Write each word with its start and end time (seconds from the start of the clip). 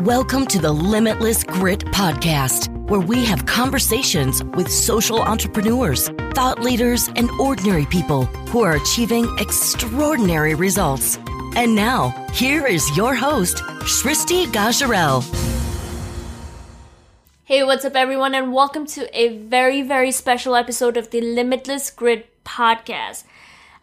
Welcome 0.00 0.46
to 0.46 0.58
the 0.58 0.72
Limitless 0.72 1.44
Grit 1.44 1.84
Podcast, 1.86 2.68
where 2.90 2.98
we 2.98 3.24
have 3.26 3.46
conversations 3.46 4.42
with 4.42 4.68
social 4.68 5.22
entrepreneurs, 5.22 6.08
thought 6.32 6.58
leaders, 6.60 7.08
and 7.14 7.30
ordinary 7.32 7.86
people 7.86 8.24
who 8.48 8.60
are 8.62 8.74
achieving 8.74 9.32
extraordinary 9.38 10.56
results. 10.56 11.16
And 11.54 11.76
now, 11.76 12.08
here 12.32 12.66
is 12.66 12.96
your 12.96 13.14
host, 13.14 13.58
Shristi 13.84 14.46
Gajarel. 14.46 15.22
Hey, 17.44 17.62
what's 17.62 17.84
up, 17.84 17.94
everyone, 17.94 18.34
and 18.34 18.52
welcome 18.52 18.86
to 18.86 19.08
a 19.16 19.38
very, 19.38 19.80
very 19.80 20.10
special 20.10 20.56
episode 20.56 20.96
of 20.96 21.10
the 21.10 21.20
Limitless 21.20 21.92
Grit 21.92 22.42
Podcast. 22.44 23.22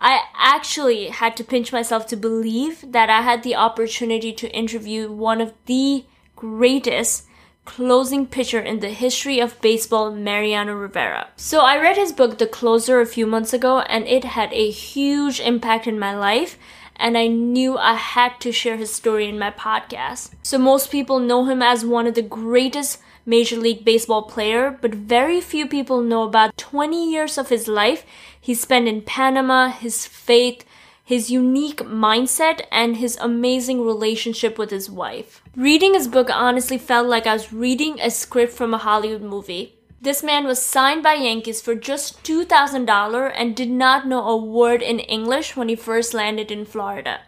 I 0.04 0.24
actually 0.36 1.10
had 1.10 1.38
to 1.38 1.44
pinch 1.44 1.72
myself 1.72 2.08
to 2.08 2.16
believe 2.16 2.92
that 2.92 3.08
I 3.12 3.22
had 3.22 3.44
the 3.44 3.56
opportunity 3.56 4.34
to 4.34 4.50
interview 4.50 5.12
one 5.12 5.40
of 5.40 5.54
the 5.68 6.06
greatest 6.36 7.28
closing 7.66 8.26
pitcher 8.26 8.60
in 8.60 8.80
the 8.80 8.90
history 8.90 9.40
of 9.40 9.62
baseball, 9.62 10.12
Mariano 10.12 10.74
Rivera. 10.74 11.28
So 11.36 11.60
I 11.60 11.78
read 11.78 11.98
his 11.98 12.12
book, 12.12 12.40
The 12.40 12.48
Closer, 12.48 13.00
a 13.00 13.06
few 13.06 13.28
months 13.28 13.54
ago, 13.54 13.82
and 13.82 14.08
it 14.08 14.24
had 14.24 14.52
a 14.52 14.72
huge 14.72 15.40
impact 15.40 15.86
in 15.86 16.00
my 16.00 16.18
life. 16.18 16.58
And 16.96 17.16
I 17.16 17.28
knew 17.28 17.78
I 17.78 17.94
had 17.94 18.40
to 18.42 18.52
share 18.52 18.78
his 18.78 18.94
story 18.94 19.30
in 19.30 19.38
my 19.38 19.52
podcast. 19.52 20.32
So 20.42 20.58
most 20.58 20.90
people 20.90 21.20
know 21.20 21.46
him 21.46 21.62
as 21.62 21.86
one 21.86 22.08
of 22.08 22.16
the 22.16 22.24
greatest 22.24 23.00
Major 23.26 23.58
League 23.58 23.86
Baseball 23.86 24.24
player, 24.24 24.78
but 24.82 24.96
very 24.96 25.40
few 25.42 25.68
people 25.68 26.02
know 26.02 26.24
about 26.24 26.58
20 26.58 27.12
years 27.12 27.38
of 27.38 27.50
his 27.50 27.68
life 27.68 28.06
he 28.40 28.56
spent 28.56 28.88
in 28.88 29.02
Panama, 29.02 29.70
his 29.70 30.08
faith, 30.08 30.66
his 31.04 31.30
unique 31.30 31.78
mindset, 31.78 32.62
and 32.72 32.98
his 32.98 33.18
amazing 33.18 33.86
relationship 33.86 34.58
with 34.58 34.72
his 34.72 34.90
wife. 34.90 35.44
Reading 35.56 35.94
his 35.94 36.08
book 36.08 36.30
honestly 36.32 36.78
felt 36.78 37.08
like 37.08 37.28
I 37.28 37.34
was 37.34 37.54
reading 37.54 38.00
a 38.00 38.10
script 38.10 38.54
from 38.54 38.74
a 38.74 38.80
Hollywood 38.80 39.22
movie. 39.22 39.76
This 40.02 40.24
man 40.24 40.46
was 40.46 40.66
signed 40.66 41.04
by 41.04 41.14
Yankees 41.14 41.62
for 41.62 41.76
just 41.76 42.24
$2,000 42.24 43.32
and 43.36 43.56
did 43.56 43.70
not 43.70 44.08
know 44.08 44.28
a 44.28 44.36
word 44.36 44.82
in 44.82 45.00
English 45.00 45.56
when 45.56 45.70
he 45.70 45.76
first 45.76 46.16
landed 46.16 46.50
in 46.50 46.66
Florida. 46.66 47.20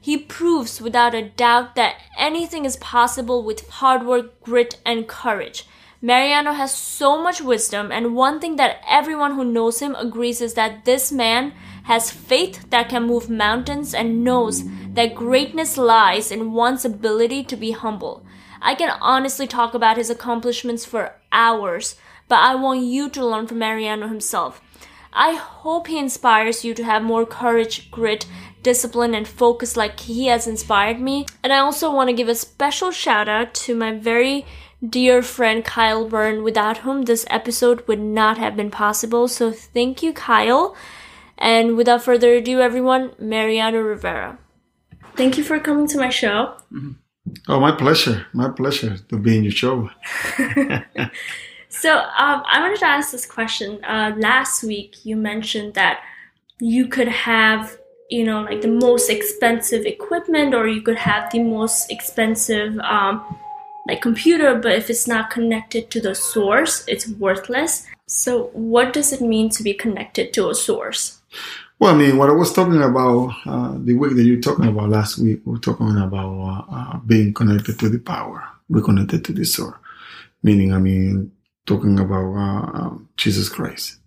He 0.00 0.16
proves 0.16 0.80
without 0.80 1.14
a 1.14 1.28
doubt 1.28 1.74
that 1.74 1.96
anything 2.16 2.64
is 2.64 2.76
possible 2.76 3.42
with 3.42 3.68
hard 3.68 4.06
work, 4.06 4.40
grit, 4.42 4.80
and 4.84 5.06
courage. 5.06 5.66
Mariano 6.02 6.52
has 6.52 6.74
so 6.74 7.22
much 7.22 7.42
wisdom, 7.42 7.92
and 7.92 8.16
one 8.16 8.40
thing 8.40 8.56
that 8.56 8.80
everyone 8.88 9.34
who 9.34 9.44
knows 9.44 9.80
him 9.80 9.94
agrees 9.96 10.40
is 10.40 10.54
that 10.54 10.86
this 10.86 11.12
man 11.12 11.52
has 11.84 12.10
faith 12.10 12.70
that 12.70 12.88
can 12.88 13.02
move 13.02 13.28
mountains 13.28 13.92
and 13.92 14.24
knows 14.24 14.64
that 14.94 15.14
greatness 15.14 15.76
lies 15.76 16.32
in 16.32 16.52
one's 16.52 16.86
ability 16.86 17.44
to 17.44 17.56
be 17.56 17.72
humble. 17.72 18.24
I 18.62 18.74
can 18.74 18.96
honestly 19.02 19.46
talk 19.46 19.74
about 19.74 19.98
his 19.98 20.08
accomplishments 20.08 20.86
for 20.86 21.16
hours, 21.32 21.96
but 22.28 22.38
I 22.38 22.54
want 22.54 22.84
you 22.84 23.10
to 23.10 23.26
learn 23.26 23.46
from 23.46 23.58
Mariano 23.58 24.08
himself. 24.08 24.62
I 25.12 25.34
hope 25.34 25.86
he 25.86 25.98
inspires 25.98 26.64
you 26.64 26.74
to 26.74 26.84
have 26.84 27.02
more 27.02 27.26
courage, 27.26 27.90
grit, 27.90 28.26
discipline, 28.62 29.14
and 29.14 29.26
focus 29.26 29.76
like 29.76 30.00
he 30.00 30.26
has 30.26 30.46
inspired 30.46 31.00
me. 31.00 31.26
And 31.42 31.52
I 31.52 31.58
also 31.58 31.92
want 31.92 32.08
to 32.08 32.16
give 32.16 32.28
a 32.28 32.34
special 32.34 32.90
shout 32.90 33.28
out 33.28 33.54
to 33.54 33.74
my 33.74 33.92
very 33.92 34.46
dear 34.86 35.22
friend 35.22 35.64
Kyle 35.64 36.08
Byrne, 36.08 36.42
without 36.42 36.78
whom 36.78 37.02
this 37.02 37.26
episode 37.28 37.86
would 37.86 38.00
not 38.00 38.38
have 38.38 38.56
been 38.56 38.70
possible. 38.70 39.28
So 39.28 39.52
thank 39.52 40.02
you, 40.02 40.12
Kyle. 40.12 40.76
And 41.36 41.76
without 41.76 42.02
further 42.02 42.34
ado, 42.34 42.60
everyone, 42.60 43.12
Mariano 43.18 43.80
Rivera. 43.80 44.38
Thank 45.16 45.38
you 45.38 45.44
for 45.44 45.58
coming 45.58 45.86
to 45.88 45.98
my 45.98 46.10
show. 46.10 46.54
Mm-hmm. 46.72 46.92
Oh, 47.48 47.60
my 47.60 47.72
pleasure. 47.72 48.26
My 48.32 48.48
pleasure 48.48 48.96
to 48.96 49.18
be 49.18 49.38
in 49.38 49.44
your 49.44 49.52
show. 49.52 49.90
so, 51.70 51.96
um, 51.98 52.42
I 52.46 52.60
wanted 52.60 52.78
to 52.80 52.86
ask 52.86 53.12
this 53.12 53.24
question. 53.24 53.82
Uh, 53.84 54.12
last 54.18 54.62
week, 54.62 54.96
you 55.04 55.16
mentioned 55.16 55.74
that 55.74 56.02
you 56.58 56.88
could 56.88 57.08
have, 57.08 57.78
you 58.10 58.24
know, 58.24 58.42
like 58.42 58.60
the 58.60 58.68
most 58.68 59.08
expensive 59.08 59.86
equipment, 59.86 60.54
or 60.54 60.68
you 60.68 60.82
could 60.82 60.98
have 60.98 61.30
the 61.30 61.42
most 61.42 61.90
expensive 61.90 62.76
um, 62.80 63.38
like 63.86 64.02
computer, 64.02 64.54
but 64.56 64.72
if 64.72 64.90
it's 64.90 65.06
not 65.06 65.30
connected 65.30 65.90
to 65.90 66.00
the 66.00 66.14
source, 66.14 66.84
it's 66.86 67.08
worthless. 67.08 67.86
So 68.06 68.50
what 68.52 68.92
does 68.92 69.12
it 69.12 69.20
mean 69.20 69.48
to 69.50 69.62
be 69.62 69.72
connected 69.72 70.32
to 70.34 70.50
a 70.50 70.54
source? 70.54 71.20
Well, 71.78 71.94
I 71.94 71.96
mean, 71.96 72.18
what 72.18 72.28
I 72.28 72.32
was 72.32 72.52
talking 72.52 72.82
about 72.82 73.34
uh, 73.46 73.78
the 73.78 73.94
week 73.94 74.14
that 74.16 74.22
you 74.22 74.36
were 74.36 74.42
talking 74.42 74.66
about 74.66 74.90
last 74.90 75.18
week, 75.18 75.40
we 75.44 75.56
are 75.56 75.60
talking 75.60 75.96
about 75.96 76.66
uh, 76.70 76.98
being 76.98 77.32
connected 77.32 77.78
to 77.78 77.88
the 77.88 77.98
power, 77.98 78.44
we're 78.68 78.82
connected 78.82 79.24
to 79.24 79.32
the 79.32 79.44
source. 79.44 79.76
Meaning, 80.42 80.72
I 80.72 80.78
mean, 80.78 81.32
talking 81.66 81.98
about 81.98 82.34
uh, 82.34 82.78
um, 82.78 83.08
Jesus 83.16 83.48
Christ. 83.48 83.98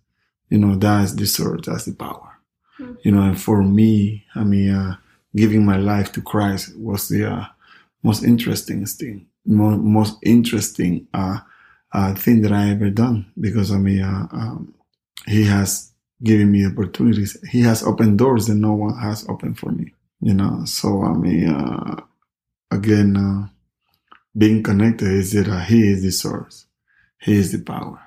You 0.49 0.59
know, 0.59 0.75
that's 0.75 1.13
the 1.13 1.25
source, 1.25 1.65
that's 1.65 1.85
the 1.85 1.93
power. 1.93 2.39
Mm-hmm. 2.79 2.93
You 3.03 3.11
know, 3.11 3.21
and 3.21 3.39
for 3.39 3.63
me, 3.63 4.25
I 4.35 4.43
mean, 4.43 4.69
uh, 4.71 4.95
giving 5.35 5.65
my 5.65 5.77
life 5.77 6.11
to 6.13 6.21
Christ 6.21 6.77
was 6.77 7.07
the 7.07 7.31
uh, 7.31 7.45
most 8.03 8.23
interesting 8.23 8.85
thing 8.85 9.27
most 9.45 10.17
interesting 10.23 11.07
uh, 11.13 11.39
uh, 11.91 12.13
thing 12.15 12.41
that 12.41 12.51
I 12.51 12.69
ever 12.69 12.89
done 12.89 13.31
because 13.39 13.71
I 13.71 13.77
mean 13.77 14.01
uh, 14.01 14.27
um, 14.31 14.73
he 15.27 15.45
has 15.45 15.91
given 16.23 16.51
me 16.51 16.65
opportunities. 16.65 17.37
He 17.49 17.61
has 17.61 17.83
opened 17.83 18.17
doors 18.17 18.47
that 18.47 18.55
no 18.55 18.73
one 18.73 18.97
has 18.97 19.27
opened 19.27 19.59
for 19.59 19.71
me. 19.71 19.93
You 20.21 20.33
know, 20.33 20.63
so 20.65 21.03
I 21.03 21.13
mean 21.13 21.49
uh, 21.49 22.01
again, 22.71 23.17
uh, 23.17 23.47
being 24.37 24.63
connected 24.63 25.09
is 25.09 25.33
that 25.33 25.65
he 25.67 25.91
is 25.91 26.01
the 26.01 26.11
source, 26.11 26.65
he 27.23 27.37
is 27.37 27.51
the 27.51 27.59
power. 27.59 27.99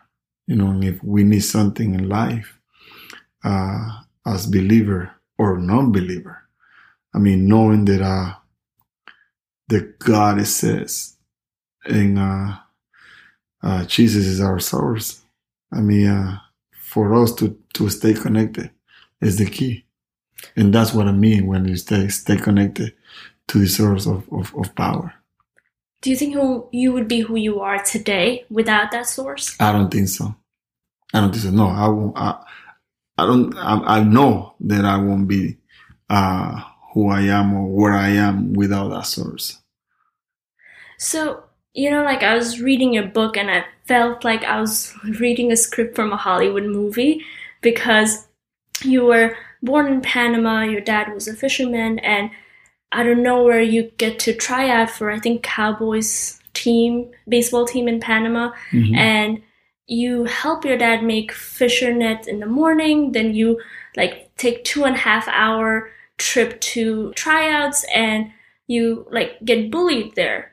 You 0.47 0.56
know, 0.56 0.81
if 0.82 1.03
we 1.03 1.25
need 1.25 1.41
something 1.41 1.94
in 1.94 2.09
life, 2.09 2.59
as 3.44 4.47
believer 4.47 5.12
or 5.38 5.59
non-believer, 5.59 6.43
I 7.15 7.19
mean, 7.19 7.49
knowing 7.49 7.84
that 7.87 8.03
uh, 8.03 8.34
that 9.69 9.99
God 9.99 10.47
says 10.47 11.16
and 11.87 12.19
uh, 12.19 12.56
uh, 13.62 13.84
Jesus 13.87 14.26
is 14.26 14.41
our 14.41 14.60
source. 14.60 15.22
I 15.72 15.81
mean, 15.81 16.09
uh, 16.09 16.38
for 16.72 17.15
us 17.15 17.34
to, 17.37 17.59
to 17.75 17.88
stay 17.88 18.15
connected 18.15 18.71
is 19.21 19.38
the 19.38 19.47
key. 19.47 19.87
And 20.56 20.72
that's 20.72 20.94
what 20.94 21.09
I 21.09 21.12
mean 21.12 21.47
when 21.47 21.66
you 21.66 21.76
stay, 21.76 22.09
stay 22.09 22.37
connected 22.37 22.94
to 23.49 23.59
the 23.59 23.69
source 23.69 24.06
of, 24.06 24.32
of, 24.32 24.55
of 24.56 24.75
power. 24.75 25.15
Do 26.06 26.11
you 26.11 26.17
think 26.17 26.34
who 26.34 26.69
you 26.71 26.93
would 26.93 27.09
be 27.09 27.19
who 27.19 27.34
you 27.34 27.59
are 27.59 27.83
today 27.83 28.44
without 28.49 28.93
that 28.93 29.09
source? 29.09 29.56
I 29.59 29.72
don't 29.72 29.91
think 29.91 30.06
so. 30.06 30.37
I 31.12 31.19
don't 31.19 31.33
think 31.33 31.43
so. 31.43 31.50
No, 31.50 31.67
I 31.67 31.89
won't. 31.89 32.17
I, 32.17 32.44
I 33.19 33.27
don't. 33.27 33.56
I, 33.56 33.97
I 33.97 34.05
know 34.05 34.55
that 34.61 34.84
I 34.84 34.99
won't 34.99 35.27
be 35.27 35.56
uh, 36.09 36.62
who 36.93 37.09
I 37.09 37.22
am 37.22 37.55
or 37.55 37.67
where 37.67 37.94
I 37.94 38.11
am 38.11 38.53
without 38.53 38.91
that 38.91 39.06
source. 39.06 39.61
So, 40.97 41.43
you 41.75 41.91
know, 41.91 42.05
like 42.05 42.23
I 42.23 42.37
was 42.37 42.62
reading 42.62 42.93
your 42.93 43.09
book 43.09 43.37
and 43.37 43.50
I 43.50 43.65
felt 43.88 44.23
like 44.23 44.44
I 44.44 44.61
was 44.61 44.94
reading 45.19 45.50
a 45.50 45.56
script 45.56 45.97
from 45.97 46.12
a 46.12 46.17
Hollywood 46.17 46.67
movie 46.67 47.25
because 47.62 48.28
you 48.84 49.06
were 49.06 49.37
born 49.61 49.93
in 49.93 50.03
Panama, 50.03 50.62
your 50.62 50.83
dad 50.83 51.12
was 51.12 51.27
a 51.27 51.34
fisherman, 51.34 51.99
and 51.99 52.31
I 52.92 53.02
don't 53.02 53.22
know 53.22 53.42
where 53.42 53.60
you 53.60 53.91
get 53.98 54.19
to 54.20 54.34
try 54.34 54.70
out 54.70 54.91
for, 54.91 55.10
I 55.10 55.19
think, 55.19 55.42
Cowboys 55.42 56.41
team, 56.54 57.10
baseball 57.28 57.66
team 57.66 57.88
in 57.88 58.00
Panama. 58.00 58.52
Mm-hmm. 58.70 58.94
And 58.94 59.42
you 59.86 60.24
help 60.24 60.64
your 60.64 60.78
dad 60.78 61.02
make 61.04 61.32
fisher 61.32 61.92
nets 61.92 62.26
in 62.26 62.41
the 62.41 62.46
morning, 62.46 63.12
then 63.12 63.34
you 63.34 63.60
like 63.96 64.30
take 64.36 64.64
two 64.64 64.84
and 64.84 64.96
a 64.96 64.98
half 64.98 65.28
hour 65.28 65.91
trip 66.19 66.60
to 66.60 67.12
tryouts 67.12 67.84
and 67.94 68.30
you 68.66 69.06
like 69.10 69.38
get 69.44 69.70
bullied 69.70 70.14
there 70.16 70.52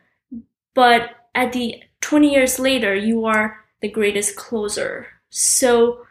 but 0.74 1.12
at 1.36 1.54
the 1.54 1.82
20 2.02 2.32
years 2.32 2.60
later, 2.60 2.96
you 2.96 3.26
are 3.26 3.64
the 3.82 3.90
greatest 3.90 4.36
closer. 4.36 5.08
So, 5.30 6.06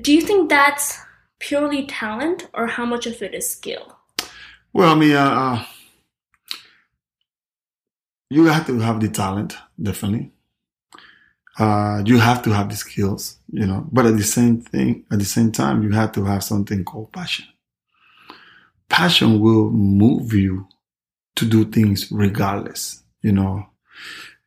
do 0.00 0.12
you 0.12 0.20
think 0.20 0.48
that's 0.48 1.00
purely 1.38 1.86
talent, 1.86 2.48
or 2.54 2.66
how 2.66 2.84
much 2.84 3.06
of 3.06 3.22
it 3.22 3.34
is 3.34 3.50
skill? 3.50 3.93
Well, 4.74 4.92
I 4.92 4.96
mean, 4.96 5.16
uh, 5.16 5.24
uh, 5.30 5.66
you 8.30 8.46
have 8.46 8.66
to 8.66 8.80
have 8.80 9.00
the 9.00 9.08
talent, 9.08 9.56
definitely. 9.82 10.32
Uh, 11.58 12.02
you 12.04 12.18
have 12.18 12.42
to 12.42 12.50
have 12.52 12.68
the 12.70 12.76
skills, 12.76 13.38
you 13.52 13.66
know. 13.66 13.86
But 13.92 14.06
at 14.06 14.16
the 14.16 14.24
same 14.24 14.60
thing, 14.62 15.04
at 15.12 15.20
the 15.20 15.24
same 15.26 15.52
time, 15.52 15.82
you 15.84 15.90
have 15.92 16.12
to 16.12 16.24
have 16.24 16.44
something 16.44 16.84
called 16.84 17.12
passion. 17.12 17.46
Passion 18.88 19.40
will 19.40 19.70
move 19.70 20.32
you 20.34 20.68
to 21.36 21.46
do 21.46 21.64
things 21.64 22.10
regardless, 22.12 23.02
you 23.22 23.32
know 23.32 23.66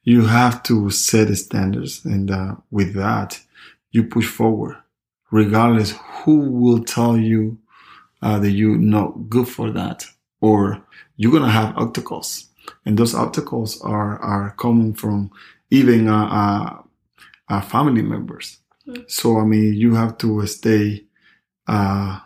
you 0.04 0.26
have 0.26 0.64
to 0.64 0.90
set 0.90 1.28
the 1.28 1.36
standards 1.36 2.06
and 2.06 2.32
uh, 2.32 2.56
with 2.72 2.94
that 2.96 3.42
you 3.92 4.04
push 4.04 4.28
forward 4.28 4.78
regardless 5.32 5.94
who 6.24 6.40
will 6.52 6.84
tell 6.84 7.18
you 7.18 7.58
uh, 8.22 8.40
that 8.40 8.52
you're 8.52 8.78
not 8.78 9.30
good 9.30 9.48
for 9.48 9.72
that 9.72 10.06
or 10.42 10.84
you're 11.16 11.32
gonna 11.32 11.50
have 11.50 11.78
obstacles 11.78 12.48
and 12.86 12.98
those 12.98 13.16
obstacles 13.16 13.82
are 13.82 14.20
are 14.20 14.52
coming 14.58 14.94
from 14.94 15.32
even 15.70 16.08
uh, 16.08 16.26
uh, 16.26 17.54
uh 17.54 17.62
family 17.62 18.02
members. 18.02 18.60
Mm. 18.88 19.10
So 19.10 19.40
I 19.40 19.46
mean, 19.46 19.74
you 19.74 19.96
have 19.96 20.18
to 20.20 20.46
stay 20.48 21.06
uh, 21.68 22.20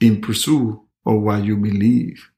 in 0.00 0.20
pursuit 0.20 0.80
of 1.04 1.22
what 1.22 1.44
you 1.44 1.56
believe. 1.56 2.30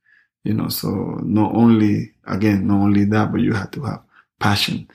You 0.45 0.55
know, 0.55 0.69
so 0.69 1.21
not 1.23 1.55
only 1.55 2.15
again, 2.27 2.67
not 2.67 2.81
only 2.81 3.05
that, 3.07 3.33
but 3.33 3.41
you 3.41 3.53
have 3.53 3.71
to 3.73 3.83
have 3.83 4.03
passion 4.41 4.89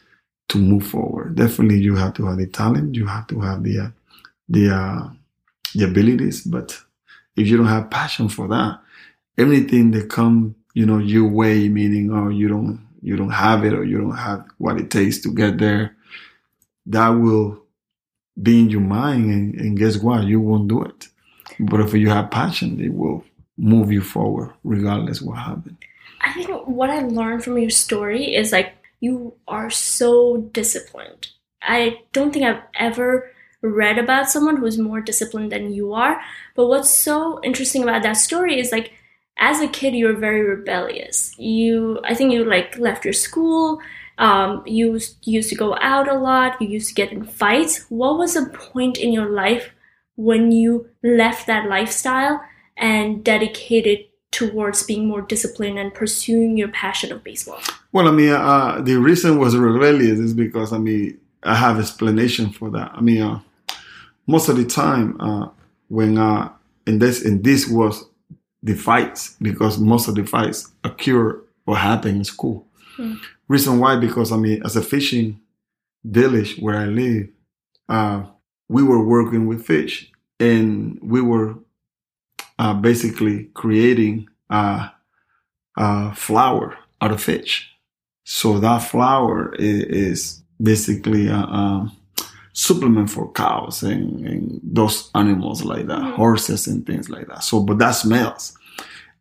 to 0.49 0.57
move 0.57 0.87
forward. 0.87 1.35
Definitely, 1.35 1.79
you 1.79 1.95
have 1.95 2.13
to 2.15 2.25
have 2.25 2.37
the 2.37 2.47
talent. 2.47 2.95
You 2.95 3.05
have 3.05 3.27
to 3.27 3.39
have 3.41 3.63
the 3.63 3.79
uh, 3.79 3.89
the 4.49 4.69
uh, 4.73 5.09
the 5.75 5.85
abilities. 5.85 6.41
But 6.41 6.79
if 7.35 7.47
you 7.47 7.57
don't 7.57 7.67
have 7.67 7.91
passion 7.91 8.29
for 8.29 8.47
that, 8.47 8.79
everything 9.37 9.91
that 9.91 10.09
come 10.09 10.55
you 10.73 10.85
know 10.85 10.97
your 10.97 11.29
way, 11.29 11.69
meaning 11.69 12.11
oh 12.11 12.29
you 12.29 12.47
don't 12.47 12.85
you 13.01 13.15
don't 13.15 13.31
have 13.31 13.63
it 13.63 13.73
or 13.73 13.83
you 13.83 13.97
don't 13.99 14.17
have 14.17 14.45
what 14.57 14.77
it 14.77 14.89
takes 14.89 15.19
to 15.19 15.33
get 15.33 15.57
there, 15.57 15.95
that 16.85 17.09
will 17.09 17.61
be 18.41 18.61
in 18.61 18.69
your 18.69 18.81
mind, 18.81 19.29
and, 19.29 19.55
and 19.55 19.77
guess 19.77 19.97
what? 19.97 20.23
You 20.23 20.39
won't 20.39 20.67
do 20.67 20.83
it. 20.83 21.07
But 21.59 21.81
if 21.81 21.93
you 21.93 22.09
have 22.09 22.31
passion, 22.31 22.79
it 22.79 22.93
will 22.93 23.23
move 23.57 23.91
you 23.91 24.01
forward 24.01 24.51
regardless 24.63 25.21
what 25.21 25.37
happens. 25.37 25.77
I 26.21 26.33
think 26.33 26.49
what 26.65 26.89
I 26.89 27.01
learned 27.01 27.43
from 27.43 27.57
your 27.57 27.69
story 27.69 28.35
is 28.35 28.51
like 28.51 28.73
you 29.01 29.33
are 29.47 29.69
so 29.69 30.37
disciplined. 30.53 31.27
I 31.61 31.99
don't 32.13 32.31
think 32.31 32.45
I've 32.45 32.63
ever 32.75 33.29
read 33.61 33.97
about 33.97 34.29
someone 34.29 34.57
who's 34.57 34.77
more 34.77 35.01
disciplined 35.01 35.51
than 35.51 35.73
you 35.73 35.93
are. 35.93 36.21
But 36.55 36.67
what's 36.67 36.89
so 36.89 37.39
interesting 37.43 37.83
about 37.83 38.03
that 38.03 38.17
story 38.17 38.59
is 38.59 38.71
like 38.71 38.93
as 39.43 39.59
a 39.59 39.67
kid 39.67 39.93
you 39.93 40.07
were 40.07 40.13
very 40.27 40.41
rebellious. 40.41 41.37
You 41.37 41.99
I 42.05 42.15
think 42.15 42.31
you 42.31 42.45
like 42.45 42.77
left 42.77 43.03
your 43.03 43.13
school, 43.27 43.79
um, 44.17 44.63
you 44.65 44.99
used 45.23 45.49
to 45.49 45.55
go 45.55 45.75
out 45.81 46.07
a 46.07 46.17
lot, 46.17 46.61
you 46.61 46.69
used 46.69 46.87
to 46.89 46.95
get 46.95 47.11
in 47.11 47.25
fights. 47.25 47.85
What 47.89 48.17
was 48.17 48.37
a 48.37 48.45
point 48.45 48.97
in 48.97 49.11
your 49.11 49.29
life 49.29 49.71
when 50.15 50.51
you 50.51 50.87
left 51.03 51.47
that 51.47 51.67
lifestyle 51.67 52.41
and 52.77 53.23
dedicated 53.23 54.05
towards 54.31 54.83
being 54.83 55.07
more 55.07 55.21
disciplined 55.21 55.77
and 55.77 55.93
pursuing 55.93 56.57
your 56.57 56.69
passion 56.69 57.11
of 57.11 57.23
baseball? 57.23 57.59
Well, 57.91 58.07
I 58.07 58.11
mean, 58.11 58.29
uh, 58.29 58.81
the 58.81 58.95
reason 58.95 59.39
was 59.39 59.57
rebellious 59.57 60.19
is 60.19 60.33
because 60.33 60.71
I 60.71 60.77
mean 60.77 61.19
I 61.43 61.55
have 61.55 61.79
explanation 61.79 62.49
for 62.49 62.69
that. 62.71 62.91
I 62.95 63.01
mean, 63.01 63.21
uh, 63.21 63.39
most 64.25 64.47
of 64.47 64.55
the 64.55 64.65
time 64.65 65.19
uh, 65.19 65.49
when 65.89 66.17
uh, 66.17 66.49
in 66.87 66.99
this 66.99 67.25
and 67.25 67.43
this 67.43 67.67
was 67.67 68.05
the 68.63 68.73
fights 68.73 69.35
because 69.41 69.77
most 69.77 70.07
of 70.07 70.15
the 70.15 70.25
fights 70.25 70.71
occur 70.83 71.39
or 71.67 71.77
happen 71.77 72.15
in 72.15 72.23
school. 72.23 72.65
Mm. 72.97 73.19
Reason 73.47 73.77
why 73.79 73.97
because 73.97 74.31
I 74.31 74.37
mean 74.37 74.63
as 74.63 74.75
a 74.75 74.81
fishing 74.81 75.39
village 76.03 76.57
where 76.59 76.77
I 76.77 76.85
live, 76.85 77.27
uh, 77.89 78.23
we 78.69 78.81
were 78.83 79.03
working 79.03 79.47
with 79.47 79.65
fish 79.65 80.11
and 80.39 80.99
we 81.01 81.21
were 81.21 81.55
uh, 82.59 82.73
basically 82.73 83.45
creating 83.53 84.27
a, 84.49 84.91
a, 85.77 86.15
flour 86.15 86.77
out 87.01 87.11
of 87.11 87.21
fish. 87.21 87.69
So 88.23 88.59
that 88.59 88.79
flour 88.79 89.53
is, 89.55 89.83
is 89.83 90.43
basically 90.61 91.27
a, 91.27 91.35
a, 91.35 91.91
supplement 92.53 93.09
for 93.09 93.31
cows 93.31 93.83
and, 93.83 94.25
and 94.25 94.59
those 94.63 95.09
animals 95.15 95.63
like 95.63 95.87
that, 95.87 95.99
mm-hmm. 95.99 96.15
horses 96.15 96.67
and 96.67 96.85
things 96.85 97.09
like 97.09 97.27
that. 97.27 97.43
So, 97.43 97.59
but 97.59 97.79
that 97.79 97.91
smells. 97.91 98.57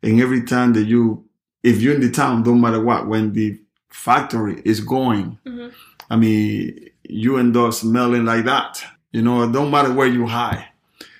And 0.02 0.20
every 0.20 0.42
time 0.42 0.74
that 0.74 0.84
you, 0.84 1.24
if 1.62 1.80
you're 1.80 1.94
in 1.94 2.00
the 2.00 2.10
town, 2.10 2.42
don't 2.42 2.60
matter 2.60 2.82
what, 2.82 3.08
when 3.08 3.32
the 3.32 3.58
factory 3.88 4.60
is 4.64 4.80
going, 4.80 5.38
mm-hmm. 5.46 5.68
I 6.10 6.16
mean, 6.16 6.90
you 7.04 7.38
end 7.38 7.56
up 7.56 7.72
smelling 7.72 8.24
like 8.24 8.44
that. 8.44 8.84
You 9.12 9.22
know, 9.22 9.42
it 9.42 9.52
don't 9.52 9.70
matter 9.70 9.92
where 9.92 10.06
you 10.06 10.26
hide. 10.26 10.68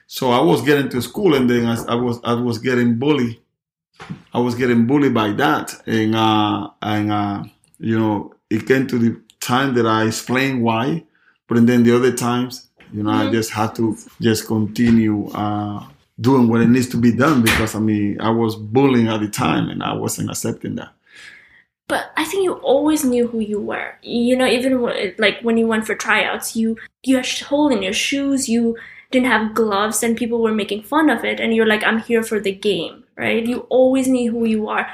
So 0.06 0.31
I 0.31 0.41
was 0.41 0.61
getting 0.62 0.91
to 0.91 1.00
school 1.00 1.35
and 1.35 1.49
then 1.49 1.64
I, 1.64 1.82
I 1.85 1.94
was 1.94 2.20
I 2.23 2.35
was 2.35 2.59
getting 2.59 2.99
bullied. 2.99 3.41
I 4.35 4.41
was 4.41 4.55
getting 4.55 4.87
bullied 4.87 5.14
by 5.14 5.32
that, 5.32 5.75
and 5.87 6.14
uh, 6.14 6.69
and 6.82 7.11
uh, 7.11 7.44
you 7.79 7.99
know 7.99 8.35
it 8.50 8.67
came 8.67 8.87
to 8.88 8.99
the 8.99 9.19
time 9.41 9.73
that 9.75 9.87
I 9.87 10.05
explained 10.05 10.62
why, 10.62 11.05
but 11.52 11.66
then 11.66 11.82
the 11.82 11.94
other 11.94 12.12
times, 12.12 12.70
you 12.93 13.02
know, 13.02 13.10
mm-hmm. 13.10 13.28
I 13.28 13.31
just 13.31 13.50
had 13.50 13.75
to 13.76 13.96
just 14.20 14.46
continue 14.46 15.28
uh, 15.28 15.84
doing 16.20 16.49
what 16.49 16.60
it 16.60 16.69
needs 16.69 16.88
to 16.88 16.96
be 16.96 17.12
done 17.12 17.43
because 17.43 17.75
I 17.75 17.78
mean 17.78 18.20
I 18.20 18.31
was 18.31 18.56
bullying 18.56 19.08
at 19.08 19.20
the 19.20 19.28
time 19.28 19.69
and 19.69 19.82
I 19.82 19.93
wasn't 19.93 20.31
accepting 20.31 20.76
that. 20.76 20.93
But 21.88 22.10
I 22.16 22.25
think 22.25 22.44
you 22.44 22.54
always 22.54 23.04
knew 23.04 23.26
who 23.26 23.40
you 23.40 23.60
were. 23.60 23.94
You 24.02 24.37
know, 24.37 24.46
even 24.46 24.81
when, 24.81 25.14
like 25.19 25.40
when 25.43 25.58
you 25.58 25.66
went 25.66 25.87
for 25.87 25.94
tryouts, 25.94 26.56
you 26.56 26.76
you 27.02 27.16
had 27.16 27.26
hole 27.26 27.69
in 27.70 27.82
your 27.82 27.93
shoes. 27.93 28.49
You 28.49 28.76
didn't 29.10 29.28
have 29.28 29.54
gloves 29.54 30.02
and 30.02 30.16
people 30.16 30.43
were 30.43 30.54
making 30.54 30.82
fun 30.82 31.10
of 31.10 31.22
it 31.22 31.38
and 31.38 31.54
you're 31.54 31.66
like 31.66 31.84
i'm 31.84 31.99
here 31.99 32.22
for 32.22 32.40
the 32.40 32.50
game 32.50 33.04
right 33.16 33.46
you 33.46 33.60
always 33.69 34.08
knew 34.08 34.31
who 34.32 34.46
you 34.46 34.69
are 34.69 34.88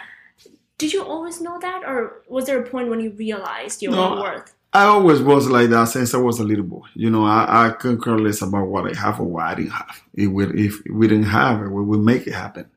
did 0.77 0.93
you 0.93 1.03
always 1.05 1.41
know 1.41 1.59
that 1.61 1.85
or 1.85 2.23
was 2.29 2.47
there 2.47 2.61
a 2.61 2.69
point 2.69 2.89
when 2.89 3.01
you 3.01 3.11
realized 3.11 3.81
your 3.81 3.93
no, 3.93 4.21
worth 4.21 4.53
i 4.73 4.85
always 4.85 5.21
was 5.21 5.49
like 5.49 5.71
that 5.71 5.85
since 5.87 6.15
i 6.15 6.19
was 6.19 6.39
a 6.39 6.45
little 6.45 6.65
boy. 6.65 6.87
You 6.95 7.11
know 7.11 7.25
i, 7.25 7.67
I 7.67 7.71
couldn't 7.71 8.03
care 8.03 8.19
less 8.19 8.43
about 8.43 8.67
what 8.69 8.95
i 8.95 8.99
have 8.99 9.21
or 9.21 9.25
what 9.25 9.45
i 9.45 9.55
didn't 9.55 9.73
have. 9.73 10.03
If 10.15 10.31
we, 10.31 10.45
if 10.67 10.83
we 10.91 11.09
didn't 11.09 11.25
have 11.25 11.63
it 11.63 11.69
we 11.69 11.83
would 11.83 12.01
make 12.01 12.27
it 12.27 12.35
happen. 12.35 12.71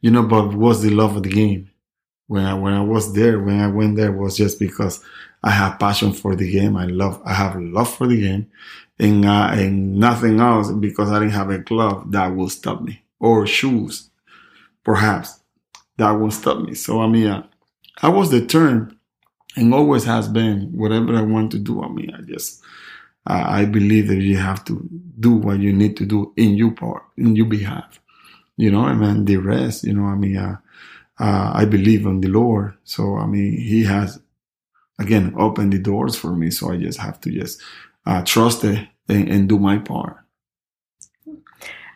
You 0.00 0.10
know 0.10 0.22
but 0.22 0.52
it 0.52 0.56
was 0.56 0.82
the 0.82 0.90
love 0.90 1.16
of 1.16 1.22
the 1.22 1.30
game. 1.30 1.70
When 2.26 2.44
I, 2.44 2.54
when 2.54 2.72
I 2.74 2.82
was 2.82 3.12
there 3.12 3.38
when 3.40 3.60
i 3.60 3.66
went 3.68 3.96
there 3.96 4.12
was 4.12 4.36
just 4.36 4.58
because 4.58 5.04
i 5.42 5.50
have 5.50 5.78
passion 5.78 6.12
for 6.12 6.36
the 6.36 6.50
game. 6.50 6.76
I 6.76 6.86
love 6.86 7.20
i 7.24 7.34
have 7.34 7.60
love 7.60 7.92
for 7.94 8.06
the 8.06 8.20
game. 8.20 8.50
And, 8.98 9.24
uh, 9.24 9.50
and 9.52 9.96
nothing 9.96 10.38
else 10.38 10.70
because 10.70 11.10
I 11.10 11.18
didn't 11.18 11.32
have 11.32 11.50
a 11.50 11.58
glove 11.58 12.12
that 12.12 12.28
will 12.36 12.48
stop 12.48 12.82
me. 12.82 13.02
Or 13.18 13.46
shoes, 13.48 14.10
perhaps 14.84 15.40
that 15.96 16.10
will 16.12 16.30
stop 16.30 16.60
me. 16.60 16.74
So 16.74 17.00
I 17.00 17.08
mean, 17.08 17.26
uh, 17.26 17.46
I 18.00 18.08
was 18.08 18.30
determined 18.30 18.96
and 19.56 19.74
always 19.74 20.04
has 20.04 20.28
been 20.28 20.72
whatever 20.72 21.16
I 21.16 21.22
want 21.22 21.52
to 21.52 21.58
do. 21.58 21.82
I 21.82 21.88
mean, 21.88 22.14
I 22.14 22.22
just 22.22 22.62
uh, 23.26 23.44
I 23.46 23.64
believe 23.64 24.08
that 24.08 24.16
you 24.20 24.36
have 24.36 24.64
to 24.66 24.88
do 25.20 25.32
what 25.32 25.60
you 25.60 25.72
need 25.72 25.96
to 25.98 26.06
do 26.06 26.32
in 26.36 26.54
your 26.54 26.72
part, 26.72 27.02
in 27.16 27.36
your 27.36 27.46
behalf, 27.46 28.00
you 28.56 28.70
know, 28.70 28.84
and 28.86 29.02
then 29.02 29.24
the 29.24 29.36
rest, 29.36 29.84
you 29.84 29.92
know, 29.92 30.06
I 30.06 30.14
mean, 30.16 30.36
uh, 30.36 30.56
uh, 31.20 31.52
I 31.54 31.64
believe 31.64 32.04
in 32.04 32.20
the 32.20 32.28
Lord. 32.28 32.74
So, 32.84 33.16
I 33.16 33.26
mean, 33.26 33.52
he 33.52 33.84
has 33.84 34.20
again 34.98 35.34
opened 35.38 35.72
the 35.72 35.78
doors 35.78 36.16
for 36.16 36.34
me. 36.34 36.50
So 36.50 36.72
I 36.72 36.78
just 36.78 36.98
have 36.98 37.20
to 37.20 37.30
just 37.30 37.60
uh, 38.06 38.22
trust 38.22 38.64
it 38.64 38.88
and, 39.08 39.28
and 39.28 39.48
do 39.48 39.58
my 39.58 39.78
part. 39.78 40.16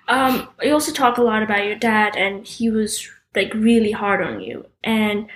Um, 0.08 0.48
you 0.62 0.72
also 0.72 0.92
talk 0.92 1.18
a 1.18 1.22
lot 1.22 1.42
about 1.42 1.66
your 1.66 1.74
dad, 1.74 2.16
and 2.16 2.46
he 2.46 2.70
was 2.70 3.10
like 3.34 3.52
really 3.54 3.90
hard 3.90 4.22
on 4.22 4.40
you 4.40 4.64
and 4.82 5.28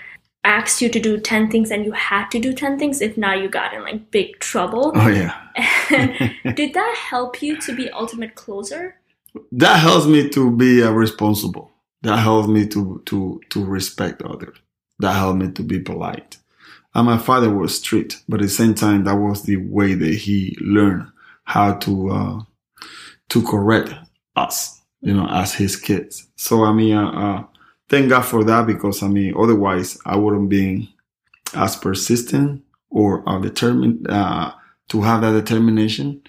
asked 0.44 0.80
you 0.80 0.88
to 0.88 1.00
do 1.00 1.18
10 1.18 1.50
things 1.50 1.70
and 1.70 1.84
you 1.84 1.92
had 1.92 2.28
to 2.30 2.38
do 2.38 2.52
10 2.52 2.78
things 2.78 3.00
if 3.00 3.16
not 3.16 3.38
you 3.38 3.48
got 3.48 3.74
in 3.74 3.82
like 3.82 4.10
big 4.10 4.38
trouble. 4.38 4.92
Oh 4.94 5.08
yeah. 5.08 5.34
Did 6.54 6.74
that 6.74 6.96
help 7.10 7.42
you 7.42 7.60
to 7.60 7.74
be 7.74 7.90
ultimate 7.90 8.34
closer? 8.34 8.96
That 9.52 9.76
helps 9.80 10.06
me 10.06 10.28
to 10.30 10.50
be 10.50 10.82
uh, 10.82 10.90
responsible. 10.90 11.70
That 12.02 12.18
helps 12.18 12.48
me 12.48 12.66
to 12.68 13.02
to 13.06 13.40
to 13.50 13.64
respect 13.64 14.22
others. 14.22 14.56
That 14.98 15.12
helped 15.12 15.38
me 15.38 15.52
to 15.52 15.62
be 15.62 15.80
polite. 15.80 16.38
And 16.94 17.06
my 17.06 17.18
father 17.18 17.50
was 17.50 17.76
strict 17.76 18.22
but 18.28 18.40
at 18.40 18.44
the 18.44 18.48
same 18.48 18.74
time 18.74 19.04
that 19.04 19.16
was 19.16 19.42
the 19.42 19.56
way 19.56 19.94
that 19.94 20.14
he 20.14 20.56
learned 20.60 21.06
how 21.44 21.74
to 21.74 22.10
uh, 22.10 22.40
to 23.28 23.42
correct 23.42 23.92
us, 24.36 24.80
you 25.00 25.14
know, 25.14 25.26
as 25.28 25.54
his 25.54 25.76
kids. 25.76 26.28
So 26.36 26.64
I 26.64 26.72
mean, 26.72 26.96
uh, 26.96 27.10
uh, 27.10 27.44
thank 27.90 28.08
God 28.08 28.22
for 28.22 28.42
that 28.44 28.66
because 28.66 29.02
I 29.02 29.08
mean, 29.08 29.34
otherwise 29.36 29.98
I 30.06 30.16
wouldn't 30.16 30.48
be 30.48 30.94
as 31.54 31.76
persistent 31.76 32.62
or 32.88 33.28
uh, 33.28 33.38
determined 33.38 34.08
uh, 34.08 34.52
to 34.88 35.02
have 35.02 35.20
that 35.20 35.32
determination 35.32 36.22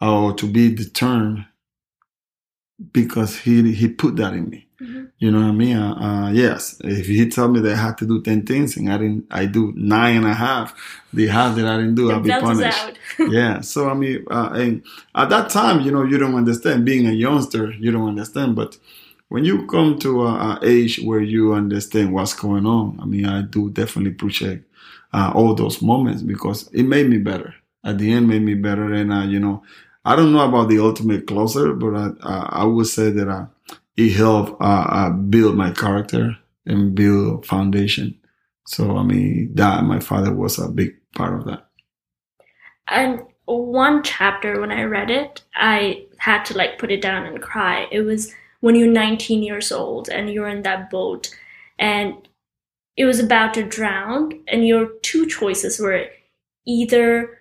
or 0.00 0.34
to 0.34 0.46
be 0.46 0.72
determined 0.74 1.46
because 2.92 3.40
he 3.40 3.72
he 3.72 3.88
put 3.88 4.16
that 4.16 4.34
in 4.34 4.50
me. 4.50 4.66
Mm-hmm. 4.80 5.04
You 5.18 5.30
know 5.30 5.40
what 5.40 5.46
I 5.46 5.52
mean? 5.52 5.76
Uh, 5.76 5.94
uh, 5.94 6.30
yes. 6.32 6.78
If 6.84 7.06
he 7.06 7.26
told 7.30 7.54
me 7.54 7.60
that 7.60 7.72
I 7.72 7.76
had 7.76 7.98
to 7.98 8.06
do 8.06 8.20
ten 8.20 8.44
things 8.44 8.76
and 8.76 8.92
I 8.92 8.98
didn't, 8.98 9.26
I 9.30 9.46
do 9.46 9.72
nine 9.74 10.16
and 10.16 10.26
a 10.26 10.34
half. 10.34 10.74
The 11.14 11.28
half 11.28 11.56
that 11.56 11.64
I 11.64 11.78
didn't 11.78 11.94
do, 11.94 12.10
I'll 12.10 12.20
be 12.20 12.28
punished. 12.28 12.98
yeah. 13.18 13.62
So 13.62 13.88
I 13.88 13.94
mean, 13.94 14.26
uh, 14.30 14.50
and 14.52 14.84
at 15.14 15.30
that 15.30 15.48
time, 15.48 15.80
you 15.80 15.90
know, 15.90 16.04
you 16.04 16.18
don't 16.18 16.34
understand. 16.34 16.84
Being 16.84 17.06
a 17.06 17.12
youngster, 17.12 17.72
you 17.72 17.90
don't 17.90 18.08
understand. 18.08 18.54
But 18.54 18.76
when 19.28 19.44
you 19.44 19.66
come 19.66 19.98
to 20.00 20.26
an 20.26 20.58
age 20.62 21.00
where 21.02 21.20
you 21.20 21.54
understand 21.54 22.12
what's 22.12 22.34
going 22.34 22.66
on, 22.66 22.98
I 23.00 23.06
mean, 23.06 23.26
I 23.26 23.42
do 23.42 23.70
definitely 23.70 24.12
appreciate 24.12 24.62
uh, 25.12 25.32
all 25.34 25.54
those 25.54 25.82
moments 25.82 26.22
because 26.22 26.68
it 26.72 26.84
made 26.84 27.08
me 27.08 27.18
better. 27.18 27.54
At 27.84 27.98
the 27.98 28.12
end, 28.12 28.28
made 28.28 28.42
me 28.42 28.54
better, 28.54 28.92
and 28.92 29.12
uh, 29.12 29.22
you 29.22 29.38
know, 29.40 29.62
I 30.04 30.16
don't 30.16 30.32
know 30.32 30.46
about 30.46 30.68
the 30.68 30.80
ultimate 30.80 31.26
closer, 31.26 31.72
but 31.74 31.94
I, 31.94 32.10
I 32.62 32.64
would 32.64 32.86
say 32.86 33.10
that 33.10 33.28
I 33.28 33.46
it 33.96 34.12
helped 34.12 34.60
uh, 34.60 34.86
uh, 34.88 35.10
build 35.10 35.56
my 35.56 35.70
character 35.70 36.36
and 36.66 36.94
build 36.94 37.46
foundation 37.46 38.18
So 38.66 38.96
I 38.96 39.02
mean, 39.04 39.54
that 39.54 39.84
my 39.84 40.00
father 40.00 40.34
was 40.34 40.58
a 40.58 40.68
big 40.68 40.96
part 41.14 41.34
of 41.34 41.44
that. 41.46 41.66
And 42.88 43.22
one 43.46 44.02
chapter 44.02 44.60
when 44.60 44.72
I 44.72 44.84
read 44.84 45.10
it, 45.10 45.42
I 45.54 46.06
had 46.18 46.44
to 46.46 46.56
like 46.56 46.78
put 46.78 46.90
it 46.90 47.00
down 47.02 47.26
and 47.26 47.40
cry. 47.42 47.86
It 47.90 48.00
was 48.02 48.32
when 48.60 48.74
you're 48.74 48.88
19 48.88 49.42
years 49.42 49.70
old 49.72 50.08
and 50.08 50.30
you're 50.30 50.48
in 50.48 50.62
that 50.62 50.90
boat 50.90 51.34
and 51.78 52.14
it 52.96 53.04
was 53.04 53.20
about 53.20 53.52
to 53.54 53.62
drown 53.62 54.32
and 54.48 54.66
your 54.66 54.88
two 55.02 55.26
choices 55.26 55.78
were 55.78 56.06
either 56.66 57.38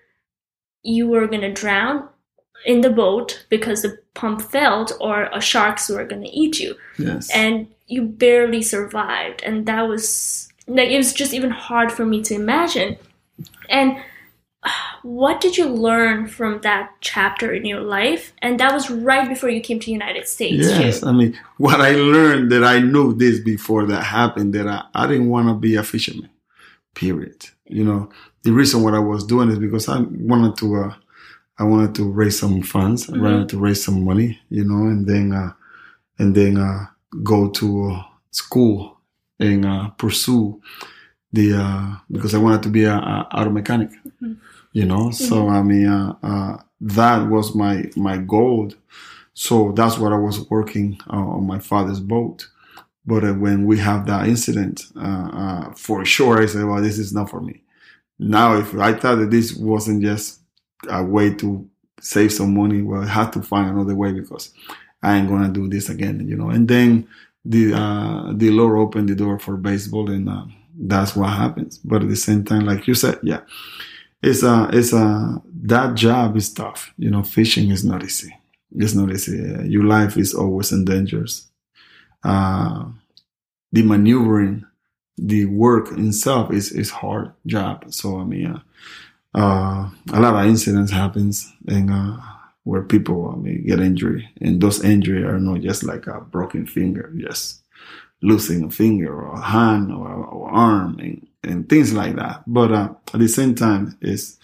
you 0.83 1.07
were 1.07 1.27
going 1.27 1.41
to 1.41 1.51
drown 1.53 2.07
in 2.65 2.81
the 2.81 2.89
boat 2.89 3.45
because 3.49 3.81
the 3.81 3.97
pump 4.13 4.41
failed 4.41 4.91
or 4.99 5.23
a 5.33 5.41
sharks 5.41 5.89
were 5.89 6.05
going 6.05 6.21
to 6.21 6.29
eat 6.29 6.59
you 6.59 6.75
Yes. 6.97 7.29
and 7.33 7.67
you 7.87 8.03
barely 8.03 8.61
survived 8.61 9.41
and 9.43 9.65
that 9.65 9.83
was 9.87 10.49
like 10.67 10.89
it 10.89 10.97
was 10.97 11.13
just 11.13 11.33
even 11.33 11.51
hard 11.51 11.91
for 11.91 12.05
me 12.05 12.21
to 12.23 12.33
imagine 12.33 12.97
and 13.69 13.97
what 15.05 15.39
did 15.39 15.55
you 15.55 15.67
learn 15.67 16.25
from 16.25 16.61
that 16.61 16.89
chapter 16.99 17.53
in 17.53 17.63
your 17.63 17.81
life? 17.81 18.33
And 18.41 18.59
that 18.59 18.73
was 18.73 18.89
right 18.89 19.29
before 19.29 19.49
you 19.49 19.61
came 19.61 19.79
to 19.81 19.91
united 19.91 20.27
states. 20.27 20.67
Yes, 20.67 21.01
too. 21.01 21.05
I 21.05 21.11
mean, 21.11 21.39
what 21.57 21.79
I 21.79 21.91
learned 21.91 22.51
that 22.51 22.63
I 22.63 22.79
knew 22.79 23.13
this 23.13 23.39
before 23.39 23.85
that 23.85 24.01
happened 24.01 24.55
that 24.55 24.67
I, 24.67 24.83
I 24.95 25.05
didn't 25.05 25.29
want 25.29 25.47
to 25.47 25.53
be 25.53 25.75
a 25.75 25.83
fisherman, 25.83 26.31
period. 26.95 27.45
You 27.67 27.83
know, 27.83 28.09
the 28.41 28.51
reason 28.51 28.81
what 28.81 28.95
I 28.95 28.99
was 28.99 29.23
doing 29.23 29.49
is 29.51 29.59
because 29.59 29.87
I 29.87 29.99
wanted 29.99 30.57
to, 30.57 30.75
uh, 30.75 30.95
I 31.59 31.65
wanted 31.65 31.93
to 31.95 32.11
raise 32.11 32.39
some 32.39 32.63
funds, 32.63 33.07
I 33.07 33.17
wanted 33.17 33.49
to 33.49 33.59
raise 33.59 33.83
some 33.83 34.03
money, 34.03 34.41
you 34.49 34.65
know, 34.65 34.87
and 34.87 35.05
then, 35.05 35.33
uh, 35.33 35.53
and 36.17 36.33
then, 36.33 36.57
uh, 36.57 36.87
go 37.23 37.49
to 37.51 37.91
uh, 37.91 38.03
school 38.31 38.99
and, 39.39 39.65
uh, 39.67 39.89
pursue 39.89 40.59
the, 41.31 41.53
uh, 41.53 41.95
because 42.11 42.33
I 42.33 42.39
wanted 42.39 42.63
to 42.63 42.69
be 42.69 42.85
a, 42.85 42.95
a 42.95 43.27
auto 43.33 43.51
mechanic, 43.51 43.91
you 44.75 44.85
know, 44.85 45.09
so 45.11 45.47
I 45.47 45.63
mean, 45.63 45.87
uh, 45.87 46.15
uh, 46.21 46.57
that 46.81 47.29
was 47.29 47.55
my, 47.55 47.89
my 47.95 48.17
goal. 48.17 48.71
So 49.33 49.71
that's 49.71 49.97
what 49.97 50.11
I 50.11 50.17
was 50.17 50.49
working 50.49 50.99
uh, 51.09 51.15
on 51.15 51.47
my 51.47 51.59
father's 51.59 52.01
boat. 52.01 52.47
But 53.05 53.23
uh, 53.23 53.33
when 53.33 53.65
we 53.65 53.77
have 53.79 54.05
that 54.07 54.27
incident, 54.27 54.83
uh, 54.97 55.29
uh, 55.33 55.73
for 55.75 56.03
sure, 56.03 56.41
I 56.41 56.47
said, 56.47 56.65
well, 56.65 56.81
this 56.81 56.99
is 56.99 57.13
not 57.13 57.29
for 57.29 57.39
me. 57.39 57.61
Now, 58.19 58.57
if 58.57 58.75
I 58.75 58.93
thought 58.93 59.15
that 59.15 59.31
this 59.31 59.53
wasn't 59.55 60.01
just 60.01 60.41
a 60.89 61.01
way 61.03 61.33
to 61.35 61.69
save 62.01 62.33
some 62.33 62.53
money, 62.53 62.81
well, 62.81 63.03
I 63.03 63.07
had 63.07 63.31
to 63.33 63.41
find 63.41 63.69
another 63.69 63.95
way 63.95 64.11
because 64.11 64.51
I 65.01 65.17
ain't 65.17 65.29
gonna 65.29 65.49
do 65.49 65.69
this 65.69 65.89
again, 65.89 66.27
you 66.27 66.35
know. 66.35 66.49
And 66.49 66.67
then 66.67 67.07
the 67.45 67.73
uh, 67.73 68.33
the 68.33 68.49
Lord 68.49 68.77
opened 68.79 69.07
the 69.07 69.15
door 69.15 69.39
for 69.39 69.55
baseball, 69.57 70.09
and 70.09 70.27
uh, 70.29 70.45
that's 70.77 71.15
what 71.15 71.29
happens. 71.29 71.77
But 71.77 72.03
at 72.03 72.09
the 72.09 72.15
same 72.17 72.43
time, 72.43 72.65
like 72.65 72.87
you 72.87 72.95
said, 72.95 73.19
yeah, 73.23 73.41
it's 74.25 74.43
a 74.43 74.69
it's 74.73 74.93
a 74.93 75.41
that 75.63 75.95
job 75.95 76.35
is 76.35 76.53
tough. 76.53 76.93
You 76.97 77.11
know, 77.11 77.23
fishing 77.23 77.69
is 77.69 77.85
not 77.85 78.03
easy. 78.03 78.35
It's 78.75 78.95
not 78.95 79.11
easy. 79.11 79.39
Uh, 79.39 79.63
Your 79.63 79.83
life 79.83 80.17
is 80.17 80.33
always 80.33 80.71
in 80.71 80.85
dangers. 80.85 81.47
Uh, 82.23 82.85
the 83.71 83.83
maneuvering, 83.83 84.65
the 85.17 85.45
work 85.45 85.91
itself 85.91 86.51
is 86.51 86.71
is 86.71 86.89
hard 86.89 87.31
job. 87.45 87.93
So 87.93 88.19
I 88.19 88.23
mean, 88.23 88.47
uh, 88.47 88.59
uh, 89.37 89.89
a 90.13 90.19
lot 90.19 90.35
of 90.35 90.49
incidents 90.49 90.91
happens 90.91 91.51
and 91.67 91.91
uh, 91.91 92.17
where 92.63 92.81
people 92.81 93.29
I 93.31 93.35
mean 93.35 93.65
get 93.65 93.79
injury, 93.79 94.29
and 94.41 94.59
those 94.59 94.83
injury 94.83 95.23
are 95.23 95.39
not 95.39 95.61
just 95.61 95.83
like 95.83 96.07
a 96.07 96.21
broken 96.21 96.65
finger, 96.65 97.13
just 97.15 97.61
losing 98.21 98.63
a 98.63 98.71
finger 98.71 99.13
or 99.13 99.35
a 99.35 99.41
hand 99.41 99.91
or, 99.91 100.07
or 100.07 100.49
arm 100.49 100.97
and, 100.99 101.27
and 101.45 101.69
things 101.69 101.93
like 101.93 102.15
that. 102.15 102.43
But 102.47 102.71
uh, 102.71 102.93
at 103.13 103.19
the 103.19 103.27
same 103.27 103.55
time, 103.55 103.97
is 104.01 104.37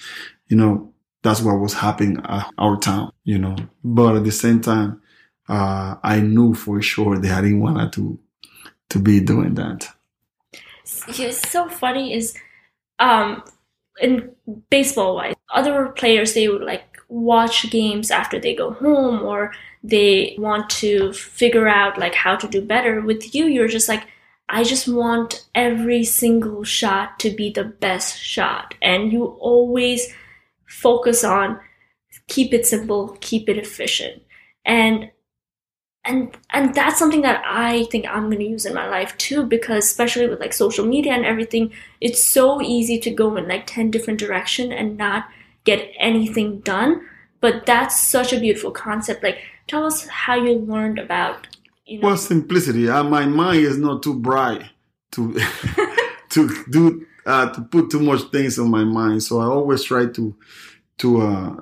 you 0.48 0.58
know 0.58 0.94
that's 1.24 1.42
what 1.42 1.60
was 1.60 1.74
happening 1.74 2.18
at 2.24 2.52
our 2.58 2.78
town, 2.78 3.12
you 3.24 3.38
know. 3.38 3.56
But 3.84 4.18
at 4.18 4.24
the 4.24 4.32
same 4.32 4.62
time, 4.62 5.02
uh, 5.48 5.96
I 6.04 6.22
knew 6.22 6.54
for 6.54 6.82
sure 6.82 7.18
that 7.20 7.32
I 7.32 7.42
didn't 7.42 7.62
want 7.62 7.94
to 7.94 8.20
to 8.90 9.00
be 9.00 9.20
doing 9.22 9.56
that. 9.56 9.88
it's 11.08 11.50
so 11.50 11.70
funny 11.70 12.14
is 12.14 12.36
um 13.00 13.44
in 14.02 14.30
baseball 14.70 15.16
wise 15.16 15.36
other 15.54 15.88
players 15.90 16.34
they 16.34 16.48
would 16.48 16.62
like 16.62 16.98
watch 17.08 17.70
games 17.70 18.12
after 18.12 18.40
they 18.40 18.56
go 18.56 18.72
home 18.72 19.22
or 19.22 19.54
they 19.84 20.36
want 20.38 20.70
to 20.70 21.12
figure 21.14 21.68
out 21.68 21.98
like 21.98 22.16
how 22.16 22.36
to 22.36 22.48
do 22.48 22.62
better 22.62 23.02
with 23.02 23.34
you 23.36 23.46
you're 23.46 23.68
just 23.68 23.90
like 23.90 24.08
i 24.52 24.64
just 24.64 24.88
want 24.88 25.46
every 25.56 26.04
single 26.04 26.64
shot 26.64 27.20
to 27.20 27.30
be 27.30 27.50
the 27.52 27.64
best 27.64 28.20
shot. 28.20 28.76
And 28.82 29.12
you 29.12 29.26
always 29.40 30.14
focus 30.66 31.24
on 31.24 31.60
keep 32.28 32.54
it 32.54 32.66
simple 32.66 33.18
keep 33.22 33.50
it 33.50 33.58
efficient. 33.58 34.22
And 34.66 35.12
and 36.04 36.36
and 36.52 36.74
that's 36.74 36.98
something 36.98 37.22
that 37.22 37.44
I 37.46 37.86
think 37.92 38.06
I'm 38.08 38.32
to 38.32 38.44
use 38.44 38.66
in 38.66 38.74
my 38.74 38.88
life 38.90 39.16
too 39.18 39.44
because 39.44 39.86
especially 39.86 40.28
with 40.28 40.40
like 40.40 40.54
social 40.54 40.86
media 40.86 41.14
and 41.14 41.26
everything 41.26 41.72
it's 42.00 42.24
so 42.24 42.60
easy 42.62 43.00
to 43.00 43.12
go 43.12 43.36
in 43.38 43.48
like 43.48 43.68
10 43.68 43.92
different 43.92 44.20
direction 44.20 44.72
and 44.72 44.98
not 44.98 45.26
get 45.64 45.92
anything 46.00 46.60
done. 46.62 47.02
But 47.40 47.66
that's 47.66 48.00
such 48.00 48.34
a 48.34 48.40
beautiful 48.40 48.72
concept. 48.72 49.24
Like 49.24 49.40
tell 49.68 49.86
us 49.86 50.08
how 50.08 50.36
you 50.36 50.56
learned 50.56 51.00
about 51.00 51.48
you 51.92 52.00
know 52.00 52.08
Well, 52.08 52.18
simplicity. 52.18 52.90
Uh, 52.90 53.04
my 53.04 53.26
mind 53.26 53.62
is 53.66 53.78
not 53.78 54.04
too 54.04 54.16
bright 54.16 54.64
to 55.14 55.34
to 56.30 56.66
do 56.70 57.06
uh, 57.26 57.52
to 57.54 57.62
put 57.62 57.92
too 57.92 58.00
much 58.00 58.22
things 58.32 58.60
on 58.60 58.72
my 58.72 58.84
mind. 58.84 59.24
So 59.24 59.42
I 59.42 59.46
always 59.46 59.84
try 59.84 60.08
to 60.08 60.36
to 61.00 61.22
uh, 61.22 61.56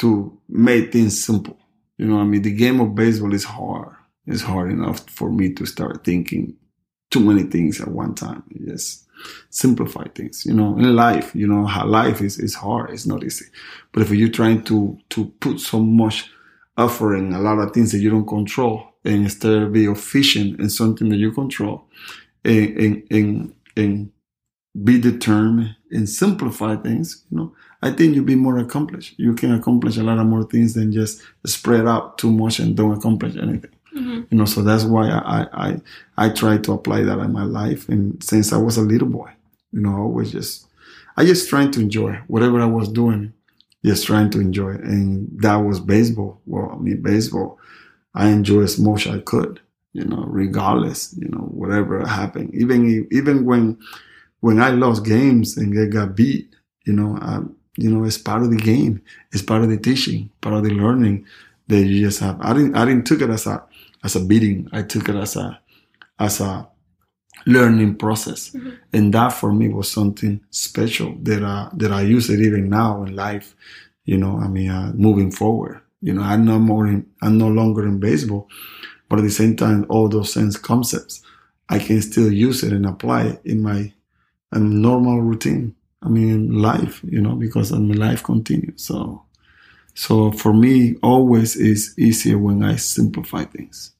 to 0.00 0.38
make 0.48 0.92
things 0.92 1.24
simple. 1.24 1.58
You 1.98 2.06
know, 2.06 2.18
I 2.20 2.24
mean, 2.24 2.42
the 2.42 2.52
game 2.54 2.80
of 2.80 2.94
baseball 2.94 3.34
is 3.34 3.44
hard. 3.44 3.94
It's 4.26 4.42
hard 4.42 4.72
enough 4.72 5.08
for 5.10 5.30
me 5.30 5.52
to 5.54 5.66
start 5.66 6.04
thinking 6.04 6.56
too 7.10 7.20
many 7.20 7.44
things 7.44 7.80
at 7.80 7.88
one 7.88 8.14
time. 8.14 8.44
Just 8.66 9.06
simplify 9.50 10.04
things. 10.14 10.46
You 10.46 10.54
know, 10.54 10.78
in 10.78 10.96
life, 10.96 11.34
you 11.34 11.46
know, 11.46 11.66
how 11.66 11.86
life 11.86 12.22
is 12.22 12.38
is 12.38 12.54
hard. 12.54 12.90
It's 12.90 13.06
not 13.06 13.24
easy. 13.24 13.46
But 13.92 14.02
if 14.02 14.10
you're 14.10 14.28
trying 14.28 14.64
to 14.64 14.98
to 15.10 15.26
put 15.40 15.60
so 15.60 15.80
much 15.80 16.30
effort 16.78 17.16
in 17.16 17.32
a 17.34 17.40
lot 17.40 17.58
of 17.58 17.72
things 17.72 17.92
that 17.92 17.98
you 18.00 18.10
don't 18.10 18.26
control, 18.28 18.89
and 19.04 19.24
instead 19.24 19.62
of 19.62 19.72
be 19.72 19.86
efficient 19.86 20.60
in 20.60 20.70
something 20.70 21.08
that 21.08 21.16
you 21.16 21.32
control, 21.32 21.84
and 22.44 22.76
and 22.78 23.06
and, 23.10 23.54
and 23.76 24.12
be 24.84 25.00
determined 25.00 25.76
and 25.90 26.08
simplify 26.08 26.76
things, 26.76 27.24
you 27.30 27.38
know, 27.38 27.54
I 27.82 27.90
think 27.90 28.14
you'll 28.14 28.24
be 28.24 28.34
more 28.34 28.58
accomplished. 28.58 29.14
You 29.18 29.34
can 29.34 29.52
accomplish 29.52 29.96
a 29.96 30.02
lot 30.02 30.18
of 30.18 30.26
more 30.26 30.44
things 30.44 30.74
than 30.74 30.92
just 30.92 31.22
spread 31.46 31.86
out 31.86 32.18
too 32.18 32.30
much 32.30 32.58
and 32.58 32.76
don't 32.76 32.96
accomplish 32.96 33.36
anything. 33.36 33.72
Mm-hmm. 33.94 34.22
You 34.30 34.38
know, 34.38 34.44
so 34.44 34.62
that's 34.62 34.84
why 34.84 35.08
I, 35.08 35.18
I 35.18 35.66
I 35.68 35.80
I 36.16 36.28
try 36.28 36.58
to 36.58 36.72
apply 36.72 37.02
that 37.02 37.18
in 37.18 37.32
my 37.32 37.44
life. 37.44 37.88
And 37.88 38.22
since 38.22 38.52
I 38.52 38.58
was 38.58 38.76
a 38.76 38.82
little 38.82 39.08
boy, 39.08 39.30
you 39.72 39.80
know, 39.80 40.04
I 40.04 40.06
was 40.06 40.30
just 40.30 40.66
I 41.16 41.24
just 41.24 41.48
trying 41.48 41.70
to 41.72 41.80
enjoy 41.80 42.20
whatever 42.28 42.60
I 42.60 42.66
was 42.66 42.88
doing, 42.88 43.32
just 43.84 44.06
trying 44.06 44.30
to 44.30 44.40
enjoy. 44.40 44.74
it. 44.74 44.82
And 44.82 45.28
that 45.42 45.56
was 45.56 45.80
baseball. 45.80 46.40
Well, 46.46 46.70
I 46.72 46.76
mean 46.76 47.02
baseball, 47.02 47.58
I 48.14 48.28
enjoy 48.28 48.62
as 48.62 48.78
much 48.78 49.06
as 49.06 49.16
I 49.16 49.18
could, 49.20 49.60
you 49.92 50.04
know, 50.04 50.24
regardless, 50.26 51.14
you 51.18 51.28
know, 51.28 51.38
whatever 51.38 52.06
happened. 52.06 52.54
Even 52.54 53.06
even 53.10 53.44
when 53.44 53.78
when 54.40 54.60
I 54.60 54.70
lost 54.70 55.04
games 55.04 55.56
and 55.56 55.78
I 55.78 55.86
got 55.86 56.16
beat, 56.16 56.54
you 56.86 56.92
know, 56.92 57.18
I, 57.20 57.40
you 57.76 57.90
know, 57.90 58.04
it's 58.04 58.18
part 58.18 58.42
of 58.42 58.50
the 58.50 58.56
game. 58.56 59.02
It's 59.32 59.42
part 59.42 59.62
of 59.62 59.68
the 59.68 59.78
teaching, 59.78 60.30
part 60.40 60.56
of 60.56 60.64
the 60.64 60.70
learning 60.70 61.26
that 61.68 61.80
you 61.82 62.06
just 62.06 62.20
have. 62.20 62.40
I 62.40 62.52
didn't, 62.52 62.76
I 62.76 62.84
didn't 62.84 63.06
took 63.06 63.22
it 63.22 63.30
as 63.30 63.46
a, 63.46 63.62
as 64.02 64.16
a 64.16 64.20
beating. 64.24 64.68
I 64.72 64.82
took 64.82 65.08
it 65.08 65.14
as 65.14 65.36
a, 65.36 65.60
as 66.18 66.40
a 66.40 66.68
learning 67.46 67.96
process. 67.96 68.54
And 68.92 69.14
that 69.14 69.30
for 69.30 69.52
me 69.52 69.68
was 69.68 69.90
something 69.90 70.40
special 70.50 71.14
that, 71.22 71.42
uh, 71.42 71.70
that 71.74 71.92
I 71.92 72.02
use 72.02 72.30
it 72.30 72.40
even 72.40 72.68
now 72.68 73.02
in 73.04 73.14
life. 73.14 73.54
You 74.04 74.18
know, 74.18 74.38
I 74.38 74.48
mean, 74.48 74.70
uh, 74.70 74.92
moving 74.94 75.30
forward, 75.30 75.80
you 76.00 76.12
know, 76.12 76.22
I'm 76.22 76.44
no 76.44 76.58
more 76.58 76.86
in, 76.86 77.06
I'm 77.22 77.38
no 77.38 77.48
longer 77.48 77.86
in 77.86 78.00
baseball, 78.00 78.48
but 79.08 79.18
at 79.18 79.22
the 79.22 79.30
same 79.30 79.56
time, 79.56 79.86
all 79.88 80.08
those 80.08 80.32
sense 80.32 80.56
concepts, 80.56 81.22
I 81.68 81.78
can 81.78 82.00
still 82.02 82.32
use 82.32 82.62
it 82.62 82.72
and 82.72 82.86
apply 82.86 83.24
it 83.24 83.40
in 83.44 83.62
my, 83.62 83.92
um, 84.52 84.80
normal 84.82 85.20
routine. 85.22 85.74
I 86.02 86.08
mean, 86.08 86.52
life, 86.60 87.00
you 87.04 87.20
know, 87.20 87.34
because 87.34 87.72
mean, 87.72 87.96
life 87.98 88.22
continues. 88.22 88.82
So, 88.82 89.22
so 89.94 90.32
for 90.32 90.52
me, 90.54 90.96
always 91.02 91.56
is 91.56 91.94
easier 91.98 92.38
when 92.38 92.62
I 92.64 92.76
simplify 92.76 93.44
things. 93.44 93.92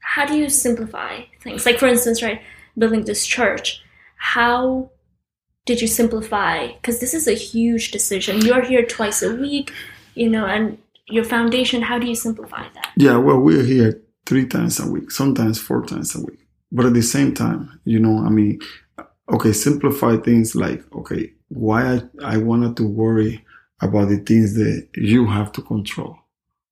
how 0.00 0.26
do 0.26 0.34
you 0.36 0.48
simplify 0.48 1.22
things 1.40 1.64
like 1.64 1.78
for 1.78 1.86
instance 1.86 2.22
right 2.22 2.42
building 2.76 3.04
this 3.04 3.26
church 3.26 3.82
how 4.16 4.90
did 5.64 5.80
you 5.80 5.86
simplify 5.86 6.66
because 6.72 7.00
this 7.00 7.14
is 7.14 7.26
a 7.28 7.32
huge 7.32 7.90
decision 7.90 8.40
you're 8.40 8.62
here 8.62 8.84
twice 8.84 9.22
a 9.22 9.34
week 9.34 9.72
you 10.14 10.28
know 10.28 10.44
and 10.46 10.78
your 11.12 11.24
foundation 11.24 11.82
how 11.82 11.98
do 11.98 12.06
you 12.06 12.14
simplify 12.14 12.62
that 12.74 12.90
Yeah, 12.96 13.16
well, 13.18 13.38
we're 13.38 13.64
here 13.64 14.02
three 14.26 14.46
times 14.46 14.80
a 14.80 14.86
week, 14.86 15.10
sometimes 15.10 15.60
four 15.60 15.84
times 15.84 16.14
a 16.14 16.20
week. 16.20 16.38
But 16.70 16.86
at 16.86 16.94
the 16.94 17.02
same 17.02 17.34
time, 17.34 17.80
you 17.84 17.98
know, 17.98 18.24
I 18.24 18.30
mean, 18.30 18.60
okay, 19.28 19.52
simplify 19.52 20.16
things 20.16 20.54
like, 20.54 20.82
okay, 20.94 21.32
why 21.48 21.94
I, 21.94 22.02
I 22.24 22.36
wanted 22.38 22.76
to 22.78 22.86
worry 22.86 23.44
about 23.80 24.08
the 24.08 24.18
things 24.18 24.54
that 24.54 24.88
you 24.94 25.26
have 25.26 25.52
to 25.52 25.62
control 25.62 26.16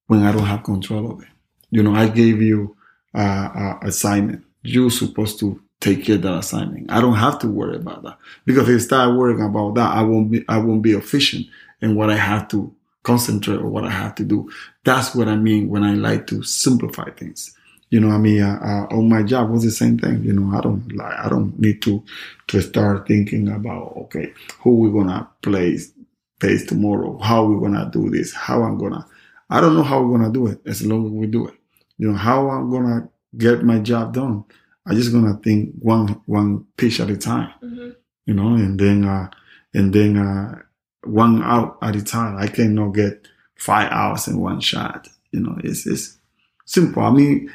when 0.07 0.23
I 0.23 0.31
don't 0.31 0.45
have 0.45 0.63
control 0.63 1.11
of 1.11 1.21
it. 1.21 1.27
You 1.69 1.83
know, 1.83 1.93
I 1.93 2.07
gave 2.07 2.41
you 2.41 2.75
a, 3.13 3.77
assignment. 3.83 4.43
You're 4.63 4.89
supposed 4.89 5.39
to 5.39 5.61
take 5.79 6.05
care 6.05 6.15
of 6.15 6.21
that 6.23 6.37
assignment. 6.37 6.91
I 6.91 7.01
don't 7.01 7.15
have 7.15 7.39
to 7.39 7.47
worry 7.47 7.75
about 7.75 8.03
that 8.03 8.17
because 8.45 8.69
if 8.69 8.75
I 8.75 8.83
start 8.83 9.17
worrying 9.17 9.41
about 9.41 9.75
that, 9.75 9.95
I 9.95 10.01
won't 10.01 10.31
be, 10.31 10.45
I 10.47 10.57
won't 10.57 10.81
be 10.81 10.93
efficient 10.93 11.47
in 11.81 11.95
what 11.95 12.09
I 12.09 12.15
have 12.15 12.47
to 12.49 12.73
concentrate 13.03 13.57
on 13.57 13.71
what 13.71 13.83
I 13.85 13.89
have 13.89 14.15
to 14.15 14.23
do. 14.23 14.49
That's 14.83 15.15
what 15.15 15.27
I 15.27 15.35
mean 15.35 15.69
when 15.69 15.83
I 15.83 15.93
like 15.93 16.27
to 16.27 16.43
simplify 16.43 17.09
things. 17.11 17.55
You 17.89 17.99
know, 17.99 18.09
I 18.09 18.17
mean, 18.19 18.41
uh, 18.41 18.57
uh, 18.91 18.95
on 18.95 19.09
my 19.09 19.21
job 19.21 19.49
was 19.49 19.63
the 19.63 19.71
same 19.71 19.99
thing. 19.99 20.23
You 20.23 20.31
know, 20.33 20.57
I 20.57 20.61
don't 20.61 20.95
like, 20.95 21.13
I 21.19 21.27
don't 21.27 21.59
need 21.59 21.81
to, 21.81 22.01
to 22.47 22.61
start 22.61 23.07
thinking 23.07 23.49
about, 23.49 23.93
okay, 24.03 24.33
who 24.61 24.77
we're 24.77 24.91
gonna 25.03 25.27
place, 25.41 25.91
place 26.39 26.65
tomorrow, 26.65 27.17
how 27.17 27.45
we're 27.45 27.59
gonna 27.59 27.89
do 27.91 28.09
this, 28.09 28.33
how 28.33 28.63
I'm 28.63 28.77
gonna, 28.77 29.05
I 29.49 29.59
don't 29.59 29.75
know 29.75 29.83
how 29.83 30.01
we're 30.01 30.17
gonna 30.17 30.31
do 30.31 30.47
it 30.47 30.61
as 30.65 30.85
long 30.85 31.05
as 31.05 31.11
we 31.11 31.27
do 31.27 31.47
it. 31.47 31.55
You 31.97 32.11
know, 32.11 32.17
how 32.17 32.49
I'm 32.49 32.71
gonna 32.71 33.09
get 33.37 33.63
my 33.63 33.79
job 33.79 34.13
done. 34.13 34.45
I 34.85 34.93
just 34.95 35.11
gonna 35.11 35.35
think 35.43 35.73
one, 35.79 36.21
one 36.27 36.65
pitch 36.77 36.99
at 37.01 37.09
a 37.09 37.17
time, 37.17 37.51
Mm-hmm. 37.61 37.89
you 38.25 38.33
know, 38.33 38.53
and 38.55 38.79
then, 38.79 39.03
uh, 39.03 39.29
and 39.73 39.93
then, 39.93 40.17
uh, 40.17 40.59
one 41.03 41.41
out 41.43 41.77
at 41.81 41.95
a 41.95 42.03
time. 42.03 42.37
I 42.37 42.47
cannot 42.47 42.89
get 42.89 43.27
five 43.55 43.91
hours 43.91 44.27
in 44.27 44.39
one 44.39 44.59
shot. 44.59 45.07
You 45.31 45.41
know, 45.41 45.57
it's, 45.63 45.85
it's 45.87 46.17
simple. 46.65 47.03
I 47.03 47.11
mean, 47.11 47.51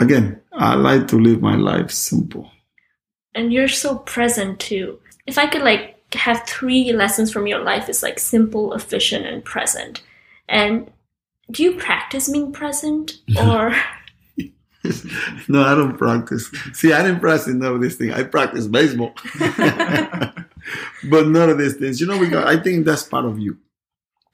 again, 0.00 0.40
I 0.52 0.74
like 0.74 1.08
to 1.08 1.18
live 1.18 1.40
my 1.40 1.56
life 1.56 1.90
simple. 1.90 2.50
And 3.34 3.52
you're 3.52 3.68
so 3.68 3.98
present 3.98 4.60
too. 4.60 4.98
If 5.26 5.38
I 5.38 5.46
could 5.46 5.62
like 5.62 5.96
have 6.14 6.46
three 6.46 6.92
lessons 6.92 7.32
from 7.32 7.46
your 7.46 7.60
life, 7.60 7.88
it's 7.88 8.02
like 8.02 8.18
simple, 8.18 8.72
efficient, 8.72 9.26
and 9.26 9.44
present. 9.44 10.02
And 10.48 10.90
do 11.50 11.62
you 11.62 11.76
practice 11.76 12.28
being 12.28 12.52
present 12.52 13.18
or 13.38 13.74
no, 15.48 15.62
I 15.62 15.74
don't 15.74 15.96
practice. 15.96 16.50
See, 16.72 16.92
I 16.92 17.02
didn't 17.02 17.20
practice 17.20 17.48
none 17.48 17.74
of 17.74 17.80
these 17.80 17.96
things. 17.96 18.14
I 18.14 18.22
practice 18.24 18.66
baseball, 18.66 19.14
but 21.10 21.28
none 21.28 21.50
of 21.50 21.58
these 21.58 21.74
things. 21.74 22.00
You 22.00 22.06
know, 22.06 22.18
because 22.18 22.44
I 22.44 22.62
think 22.62 22.86
that's 22.86 23.02
part 23.02 23.24
of 23.24 23.38
you. 23.38 23.58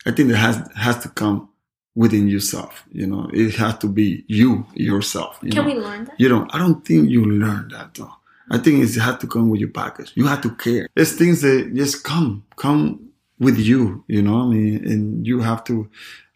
I 0.07 0.11
think 0.11 0.31
it 0.31 0.37
has 0.37 0.69
has 0.77 0.99
to 1.01 1.09
come 1.09 1.49
within 1.95 2.29
yourself. 2.29 2.85
You 2.93 3.07
know, 3.07 3.31
it 3.33 3.55
has 3.57 3.79
to 3.79 3.87
be 3.89 4.25
you 4.29 4.67
yourself. 4.75 5.39
You 5.43 5.51
can 5.51 5.67
know? 5.67 5.75
we 5.75 5.81
learn 5.81 6.05
that? 6.07 6.19
You 6.19 6.29
know, 6.29 6.47
I 6.51 6.59
don't 6.59 6.85
think 6.85 7.11
you 7.11 7.25
learn 7.25 7.69
that 7.69 7.95
though. 7.95 8.13
I 8.51 8.59
think 8.59 8.83
it's, 8.83 8.97
it 8.97 9.01
has 9.01 9.19
to 9.19 9.27
come 9.27 9.49
with 9.49 9.61
your 9.61 9.71
package. 9.71 10.13
You 10.15 10.27
have 10.27 10.43
to 10.43 10.55
care. 10.55 10.89
It's 10.95 11.13
things 11.13 11.41
that 11.43 11.73
just 11.75 12.05
come, 12.05 12.45
come 12.57 13.13
with 13.39 13.59
you, 13.59 14.05
you 14.09 14.21
know, 14.21 14.43
I 14.43 14.47
mean, 14.47 14.85
and 14.87 15.27
you 15.27 15.41
have 15.41 15.65
to, 15.65 15.89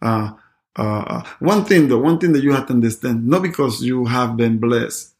uh, 0.03 0.33
uh, 0.77 1.23
one 1.39 1.65
thing 1.65 1.89
though, 1.89 1.99
one 1.99 2.19
thing 2.19 2.33
that 2.33 2.43
you 2.43 2.53
have 2.53 2.67
to 2.67 2.73
understand, 2.75 3.27
not 3.27 3.43
because 3.43 3.83
you 3.83 4.05
have 4.07 4.37
been 4.37 4.59
blessed, 4.59 5.15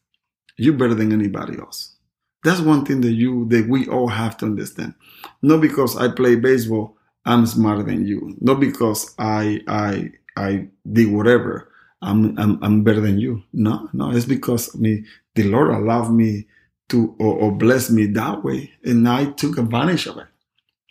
you're 0.57 0.73
better 0.73 0.93
than 0.93 1.11
anybody 1.11 1.57
else. 1.59 1.95
That's 2.43 2.61
one 2.61 2.85
thing 2.85 3.01
that 3.01 3.11
you, 3.11 3.47
that 3.49 3.67
we 3.67 3.87
all 3.87 4.07
have 4.07 4.37
to 4.37 4.45
understand. 4.45 4.93
Not 5.41 5.61
because 5.61 5.97
I 5.97 6.09
play 6.09 6.35
baseball, 6.35 6.97
I'm 7.25 7.45
smarter 7.45 7.83
than 7.83 8.05
you. 8.05 8.35
Not 8.39 8.59
because 8.59 9.13
I, 9.19 9.61
I, 9.67 10.11
I 10.35 10.67
did 10.91 11.11
whatever. 11.11 11.71
I'm, 12.01 12.37
I'm, 12.37 12.63
I'm 12.63 12.83
better 12.83 13.01
than 13.01 13.19
you. 13.19 13.43
No, 13.53 13.89
no, 13.91 14.11
it's 14.11 14.25
because 14.25 14.73
I 14.75 14.77
mean, 14.77 15.07
the 15.35 15.43
Lord 15.43 15.69
allowed 15.69 16.11
me 16.11 16.47
to, 16.89 17.15
or, 17.19 17.33
or 17.33 17.51
bless 17.51 17.89
me 17.89 18.05
that 18.07 18.43
way. 18.43 18.71
And 18.85 19.09
I 19.09 19.25
took 19.31 19.57
advantage 19.57 20.07
of 20.07 20.17
it. 20.19 20.27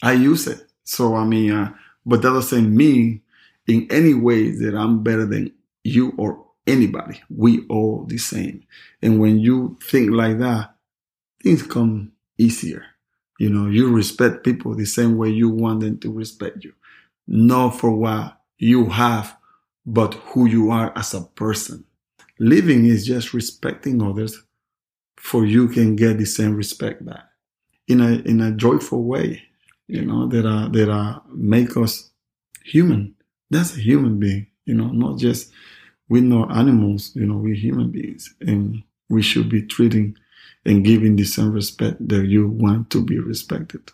I 0.02 0.12
use 0.12 0.46
it. 0.46 0.66
So, 0.84 1.14
I 1.14 1.24
mean, 1.24 1.52
uh, 1.52 1.72
but 2.04 2.22
that 2.22 2.30
doesn't 2.30 2.74
mean 2.74 3.22
in 3.66 3.86
any 3.90 4.14
way 4.14 4.50
that 4.50 4.74
I'm 4.74 5.02
better 5.02 5.26
than 5.26 5.52
you 5.84 6.14
or 6.18 6.44
anybody. 6.66 7.20
We 7.30 7.66
all 7.68 8.04
the 8.06 8.18
same. 8.18 8.64
And 9.02 9.20
when 9.20 9.38
you 9.38 9.78
think 9.82 10.10
like 10.12 10.38
that, 10.38 10.74
things 11.42 11.62
come 11.62 12.12
easier. 12.38 12.84
You 13.38 13.50
know, 13.50 13.68
you 13.70 13.92
respect 13.92 14.44
people 14.44 14.74
the 14.74 14.86
same 14.86 15.16
way 15.16 15.30
you 15.30 15.50
want 15.50 15.80
them 15.80 15.98
to 16.00 16.12
respect 16.12 16.64
you. 16.64 16.72
Not 17.26 17.70
for 17.70 17.92
what 17.92 18.40
you 18.58 18.86
have, 18.90 19.36
but 19.86 20.14
who 20.14 20.46
you 20.46 20.70
are 20.70 20.92
as 20.96 21.14
a 21.14 21.22
person. 21.22 21.84
Living 22.38 22.86
is 22.86 23.06
just 23.06 23.34
respecting 23.34 24.02
others 24.02 24.42
for 25.16 25.46
you 25.46 25.68
can 25.68 25.96
get 25.96 26.18
the 26.18 26.26
same 26.26 26.54
respect 26.56 27.04
back 27.04 27.24
in 27.88 28.00
a 28.02 28.12
in 28.30 28.40
a 28.42 28.52
joyful 28.52 29.04
way. 29.04 29.42
You 29.88 30.04
know, 30.04 30.28
that 30.28 30.46
uh 30.46 30.68
that 30.70 30.90
uh 30.90 31.20
make 31.34 31.76
us 31.78 32.10
human. 32.64 33.15
That's 33.50 33.76
a 33.76 33.80
human 33.80 34.18
being, 34.18 34.48
you 34.64 34.74
know, 34.74 34.88
not 34.88 35.18
just 35.18 35.52
we're 36.08 36.22
not 36.22 36.56
animals, 36.56 37.12
you 37.14 37.26
know, 37.26 37.36
we're 37.36 37.54
human 37.54 37.90
beings 37.90 38.34
and 38.40 38.82
we 39.08 39.22
should 39.22 39.48
be 39.48 39.62
treating 39.62 40.16
and 40.64 40.84
giving 40.84 41.16
the 41.16 41.24
same 41.24 41.52
respect 41.52 41.96
that 42.08 42.26
you 42.26 42.48
want 42.48 42.90
to 42.90 43.04
be 43.04 43.18
respected. 43.18 43.92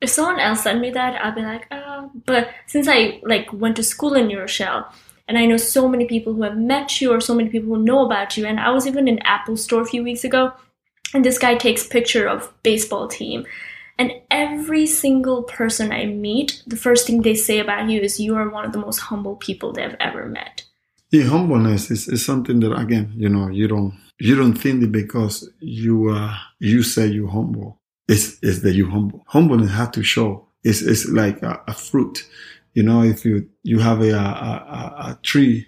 If 0.00 0.10
someone 0.10 0.40
else 0.40 0.62
sent 0.62 0.80
me 0.80 0.90
that, 0.90 1.24
I'd 1.24 1.34
be 1.34 1.42
like, 1.42 1.66
oh, 1.70 2.10
but 2.26 2.50
since 2.66 2.88
I 2.88 3.20
like 3.22 3.52
went 3.52 3.76
to 3.76 3.82
school 3.82 4.14
in 4.14 4.26
New 4.26 4.40
Rochelle, 4.40 4.92
and 5.28 5.38
I 5.38 5.46
know 5.46 5.56
so 5.56 5.88
many 5.88 6.06
people 6.06 6.34
who 6.34 6.42
have 6.42 6.58
met 6.58 7.00
you 7.00 7.12
or 7.12 7.20
so 7.20 7.34
many 7.34 7.48
people 7.48 7.74
who 7.74 7.82
know 7.82 8.04
about 8.04 8.36
you, 8.36 8.44
and 8.44 8.58
I 8.58 8.70
was 8.70 8.86
even 8.86 9.08
in 9.08 9.20
Apple 9.20 9.56
store 9.56 9.82
a 9.82 9.86
few 9.86 10.02
weeks 10.02 10.24
ago, 10.24 10.52
and 11.14 11.24
this 11.24 11.38
guy 11.38 11.54
takes 11.54 11.86
picture 11.86 12.28
of 12.28 12.52
baseball 12.62 13.06
team, 13.06 13.46
and 13.98 14.12
every 14.30 14.86
single 14.86 15.42
person 15.42 15.92
I 15.92 16.06
meet, 16.06 16.62
the 16.66 16.76
first 16.76 17.06
thing 17.06 17.22
they 17.22 17.34
say 17.34 17.58
about 17.58 17.88
you 17.88 18.00
is 18.00 18.18
you 18.18 18.36
are 18.36 18.48
one 18.48 18.64
of 18.64 18.72
the 18.72 18.78
most 18.78 18.98
humble 18.98 19.36
people 19.36 19.72
they've 19.72 19.96
ever 20.00 20.26
met. 20.26 20.64
The 21.10 21.22
humbleness 21.22 21.90
is, 21.90 22.08
is 22.08 22.24
something 22.24 22.60
that 22.60 22.72
again, 22.72 23.12
you 23.16 23.28
know, 23.28 23.48
you 23.48 23.68
don't 23.68 23.98
you 24.18 24.34
don't 24.34 24.54
think 24.54 24.80
that 24.80 24.92
because 24.92 25.48
you 25.60 26.08
uh 26.10 26.34
you 26.58 26.82
say 26.82 27.06
you 27.06 27.26
humble, 27.26 27.80
it's 28.08 28.38
it's 28.42 28.60
that 28.60 28.74
you 28.74 28.88
humble. 28.88 29.22
Humbleness 29.26 29.72
have 29.72 29.92
to 29.92 30.02
show. 30.02 30.48
It's 30.64 30.80
it's 30.80 31.08
like 31.08 31.42
a, 31.42 31.60
a 31.68 31.74
fruit. 31.74 32.26
You 32.72 32.82
know, 32.82 33.02
if 33.02 33.24
you 33.24 33.48
you 33.62 33.80
have 33.80 34.00
a 34.00 34.12
a, 34.12 34.16
a, 34.16 35.10
a 35.10 35.18
tree, 35.22 35.66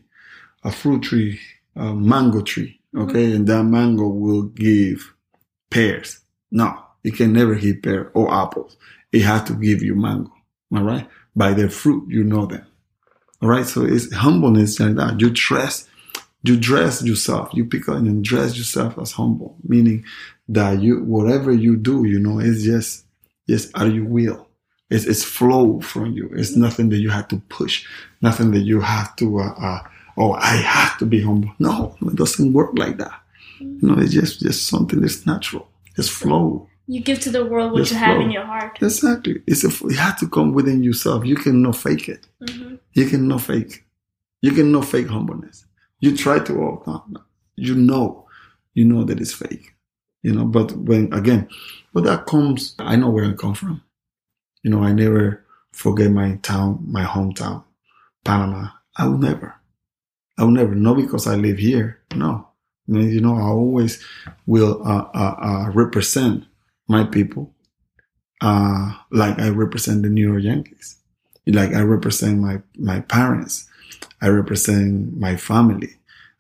a 0.63 0.73
fruit 0.73 1.03
tree, 1.03 1.39
a 1.77 1.93
mango 1.93 2.41
tree, 2.41 2.81
okay, 2.97 3.33
and 3.33 3.47
that 3.47 3.65
mango 3.65 4.09
will 4.09 4.45
give 4.45 5.15
pears. 5.71 6.21
No, 6.51 6.84
it 7.05 7.15
can 7.15 7.33
never 7.33 7.55
give 7.55 7.83
pear 7.83 8.11
or 8.15 8.33
apples. 8.33 8.77
It 9.13 9.23
has 9.23 9.45
to 9.45 9.55
give 9.55 9.83
you 9.83 9.95
mango. 9.95 10.33
All 10.75 10.83
right, 10.83 11.09
by 11.37 11.53
their 11.53 11.71
fruit 11.71 12.09
you 12.09 12.25
know 12.25 12.47
them. 12.47 12.67
All 13.43 13.49
right, 13.49 13.67
so 13.67 13.85
it's 13.85 14.13
humbleness 14.13 14.81
like 14.81 14.97
that. 14.97 15.21
You 15.21 15.31
dress, 15.31 15.89
you 16.43 16.57
dress 16.57 17.03
yourself. 17.03 17.51
You 17.53 17.67
pick 17.67 17.89
up 17.89 17.97
and 17.97 18.25
dress 18.25 18.57
yourself 18.57 18.99
as 18.99 19.13
humble, 19.13 19.57
meaning 19.63 20.05
that 20.49 20.81
you 20.81 21.05
whatever 21.05 21.53
you 21.53 21.77
do, 21.77 22.05
you 22.05 22.19
know, 22.19 22.39
it's 22.39 22.63
just 22.63 23.05
just 23.49 23.77
out 23.77 23.87
of 23.87 23.95
your 23.95 24.07
will. 24.07 24.49
It's 24.91 25.05
it's 25.05 25.25
flow 25.25 25.81
from 25.81 26.13
you. 26.13 26.31
It's 26.35 26.57
nothing 26.57 26.89
that 26.91 26.99
you 26.99 27.11
have 27.11 27.29
to 27.29 27.37
push, 27.49 27.87
nothing 28.23 28.51
that 28.53 28.61
you 28.63 28.81
have 28.81 29.15
to. 29.17 29.41
Uh, 29.41 29.55
uh, 29.61 29.81
oh, 30.17 30.33
I 30.33 30.57
have 30.57 30.99
to 30.99 31.07
be 31.07 31.23
humble. 31.23 31.53
No, 31.59 31.97
it 32.03 32.17
doesn't 32.17 32.53
work 32.53 32.71
like 32.79 32.99
that. 32.99 33.21
You 33.61 33.79
know, 33.83 33.99
it's 33.99 34.13
just 34.13 34.41
just 34.41 34.69
something 34.69 35.01
that's 35.01 35.27
natural. 35.27 35.69
Just 35.97 36.11
flow. 36.11 36.69
You 36.87 37.01
give 37.01 37.21
to 37.21 37.31
the 37.31 37.45
world 37.47 37.73
what 37.73 37.91
you 37.91 37.97
have 37.97 38.21
in 38.21 38.31
your 38.31 38.45
heart. 38.45 38.79
Exactly. 38.83 39.43
It's 39.47 39.65
a, 39.65 39.87
it 39.87 39.97
has 39.97 40.17
to 40.21 40.29
come 40.29 40.53
within 40.53 40.83
yourself. 40.83 41.25
You 41.25 41.37
cannot 41.37 41.77
fake 41.77 42.09
it. 42.09 42.27
Mhm. 42.43 42.79
You 42.93 43.07
cannot 43.09 43.41
fake. 43.43 43.85
You 44.43 44.53
cannot 44.53 44.85
fake 44.85 45.09
humbleness. 45.09 45.65
You 46.01 46.15
try 46.17 46.39
to, 46.41 46.53
oh, 46.53 46.83
no, 46.87 47.05
no. 47.09 47.21
you 47.57 47.75
know, 47.75 48.27
you 48.75 48.85
know 48.85 49.05
that 49.05 49.21
it's 49.21 49.33
fake. 49.33 49.75
You 50.23 50.33
know, 50.33 50.45
but 50.45 50.73
when 50.73 51.13
again, 51.13 51.49
but 51.93 52.05
that 52.05 52.27
comes, 52.27 52.75
I 52.79 52.97
know 52.97 53.11
where 53.11 53.25
I 53.25 53.33
come 53.33 53.55
from. 53.55 53.83
You 54.63 54.71
know, 54.71 54.83
I 54.83 54.93
never 54.93 55.45
forget 55.73 56.11
my 56.11 56.37
town, 56.43 56.85
my 56.87 57.05
hometown, 57.05 57.65
Panama. 58.25 58.69
I 58.97 59.07
will 59.07 59.19
never. 59.19 59.55
I 60.39 60.45
will 60.45 60.51
never. 60.51 60.75
Not 60.75 60.97
because 60.97 61.27
I 61.27 61.37
live 61.37 61.59
here. 61.59 62.01
No. 62.15 62.49
You 62.87 63.21
know, 63.21 63.37
I 63.37 63.43
always 63.43 64.03
will 64.47 64.83
uh, 64.87 65.09
uh, 65.15 65.37
uh, 65.41 65.71
represent 65.71 66.45
my 66.89 67.05
people 67.05 67.53
uh, 68.41 68.93
like 69.11 69.39
I 69.39 69.49
represent 69.49 70.03
the 70.03 70.09
New 70.11 70.31
York 70.33 70.43
Yankees. 70.43 70.97
Like 71.47 71.75
I 71.75 71.81
represent 71.83 72.41
my, 72.41 72.61
my 72.79 73.01
parents. 73.01 73.69
I 74.21 74.29
represent 74.29 75.19
my 75.19 75.37
family. 75.37 75.91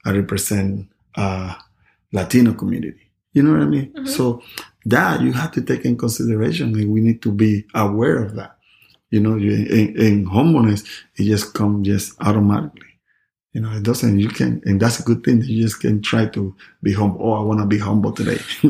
I 0.04 0.12
represent 0.12 0.88
uh, 1.16 1.54
Latino 2.12 2.52
community. 2.54 3.00
You 3.32 3.42
know 3.42 3.52
what 3.52 3.62
I 3.62 3.66
mean? 3.66 3.92
Mhm. 3.92 4.08
So 4.08 4.42
that 4.86 5.20
you 5.22 5.32
have 5.32 5.52
to 5.52 5.62
take 5.62 5.84
in 5.84 5.96
consideration, 5.96 6.74
and 6.74 6.92
we 6.92 7.00
need 7.00 7.22
to 7.22 7.32
be 7.32 7.64
aware 7.74 8.22
of 8.22 8.34
that. 8.36 8.56
You 9.10 9.20
know, 9.20 9.34
in, 9.36 9.96
in 9.96 10.26
humbleness, 10.26 10.84
it 11.16 11.24
just 11.24 11.54
comes 11.54 11.86
just 11.86 12.20
automatically. 12.20 12.93
You 13.54 13.60
know, 13.60 13.70
it 13.70 13.84
doesn't, 13.84 14.18
you 14.18 14.28
can, 14.28 14.60
and 14.64 14.80
that's 14.80 14.98
a 14.98 15.04
good 15.04 15.22
thing. 15.22 15.38
That 15.38 15.46
you 15.46 15.62
just 15.62 15.80
can 15.80 16.02
try 16.02 16.26
to 16.26 16.54
be 16.82 16.92
humble. 16.92 17.20
Oh, 17.22 17.32
I 17.34 17.40
want 17.40 17.60
to 17.60 17.66
be 17.66 17.78
humble 17.78 18.10
today. 18.10 18.38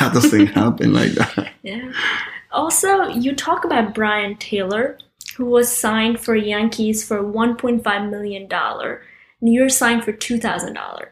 that 0.00 0.10
doesn't 0.12 0.46
happen 0.58 0.92
like 0.92 1.12
that. 1.12 1.52
Yeah. 1.62 1.92
Also, 2.50 3.06
you 3.08 3.34
talk 3.34 3.64
about 3.64 3.94
Brien 3.94 4.36
Taylor, 4.36 4.98
who 5.36 5.46
was 5.46 5.68
signed 5.74 6.18
for 6.18 6.34
Yankees 6.34 7.06
for 7.06 7.22
$1.5 7.22 8.10
million, 8.10 8.48
and 8.52 9.54
you're 9.54 9.68
signed 9.68 10.04
for 10.04 10.12
$2,000. 10.12 11.06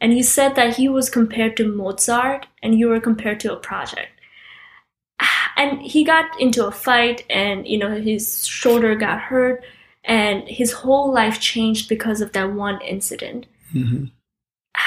And 0.00 0.14
you 0.14 0.22
said 0.22 0.54
that 0.54 0.76
he 0.76 0.88
was 0.88 1.10
compared 1.10 1.56
to 1.56 1.66
Mozart 1.66 2.46
and 2.62 2.78
you 2.78 2.88
were 2.88 3.00
compared 3.00 3.40
to 3.40 3.52
a 3.52 3.56
project. 3.56 4.10
And 5.56 5.82
he 5.82 6.04
got 6.04 6.40
into 6.40 6.64
a 6.66 6.70
fight 6.70 7.24
and, 7.28 7.66
you 7.66 7.78
know, 7.78 8.00
his 8.00 8.46
shoulder 8.46 8.94
got 8.94 9.18
hurt 9.18 9.64
and 10.08 10.48
his 10.48 10.72
whole 10.72 11.12
life 11.12 11.38
changed 11.38 11.88
because 11.88 12.20
of 12.20 12.32
that 12.32 12.52
one 12.52 12.80
incident. 12.80 13.46
Mm-hmm. 13.72 14.06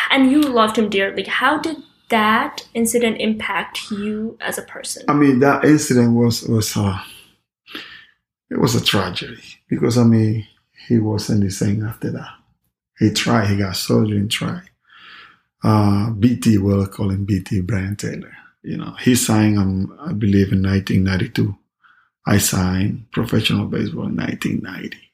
And 0.09 0.31
you 0.31 0.41
loved 0.41 0.77
him 0.77 0.89
dearly. 0.89 1.23
How 1.23 1.59
did 1.59 1.77
that 2.09 2.67
incident 2.73 3.21
impact 3.21 3.91
you 3.91 4.37
as 4.41 4.57
a 4.57 4.63
person? 4.63 5.05
I 5.07 5.13
mean, 5.13 5.39
that 5.39 5.63
incident 5.63 6.15
was 6.15 6.43
was 6.43 6.75
uh, 6.75 6.99
it 8.49 8.59
was 8.59 8.75
a 8.75 8.83
tragedy 8.83 9.43
because 9.69 9.97
I 9.97 10.03
mean 10.03 10.47
he 10.87 10.97
wasn't 10.97 11.41
the 11.41 11.51
same 11.51 11.85
after 11.85 12.11
that. 12.11 12.33
He 12.99 13.11
tried, 13.11 13.47
he 13.47 13.57
got 13.57 13.75
surgery 13.75 14.17
and 14.17 14.29
tried. 14.29 14.69
Uh, 15.63 16.09
BT, 16.11 16.57
we'll 16.57 16.85
call 16.87 17.11
him 17.11 17.25
BT, 17.25 17.61
Brien 17.61 17.95
Taylor. 17.95 18.33
You 18.63 18.77
know, 18.77 18.95
he 18.99 19.15
signed, 19.15 19.57
um, 19.57 19.97
I 19.99 20.13
believe, 20.13 20.51
in 20.51 20.61
1992. 20.61 21.55
I 22.25 22.37
signed 22.37 23.11
professional 23.11 23.65
baseball 23.65 24.07
in 24.07 24.17
1990. 24.17 25.10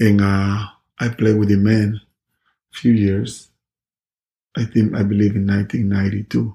And 0.00 0.20
uh, 0.20 0.64
I 0.98 1.08
played 1.08 1.38
with 1.38 1.48
the 1.48 1.56
man 1.56 2.00
a 2.72 2.76
few 2.76 2.92
years. 2.92 3.48
I 4.56 4.64
think, 4.64 4.94
I 4.94 5.02
believe 5.02 5.36
in 5.36 5.46
1992. 5.46 6.54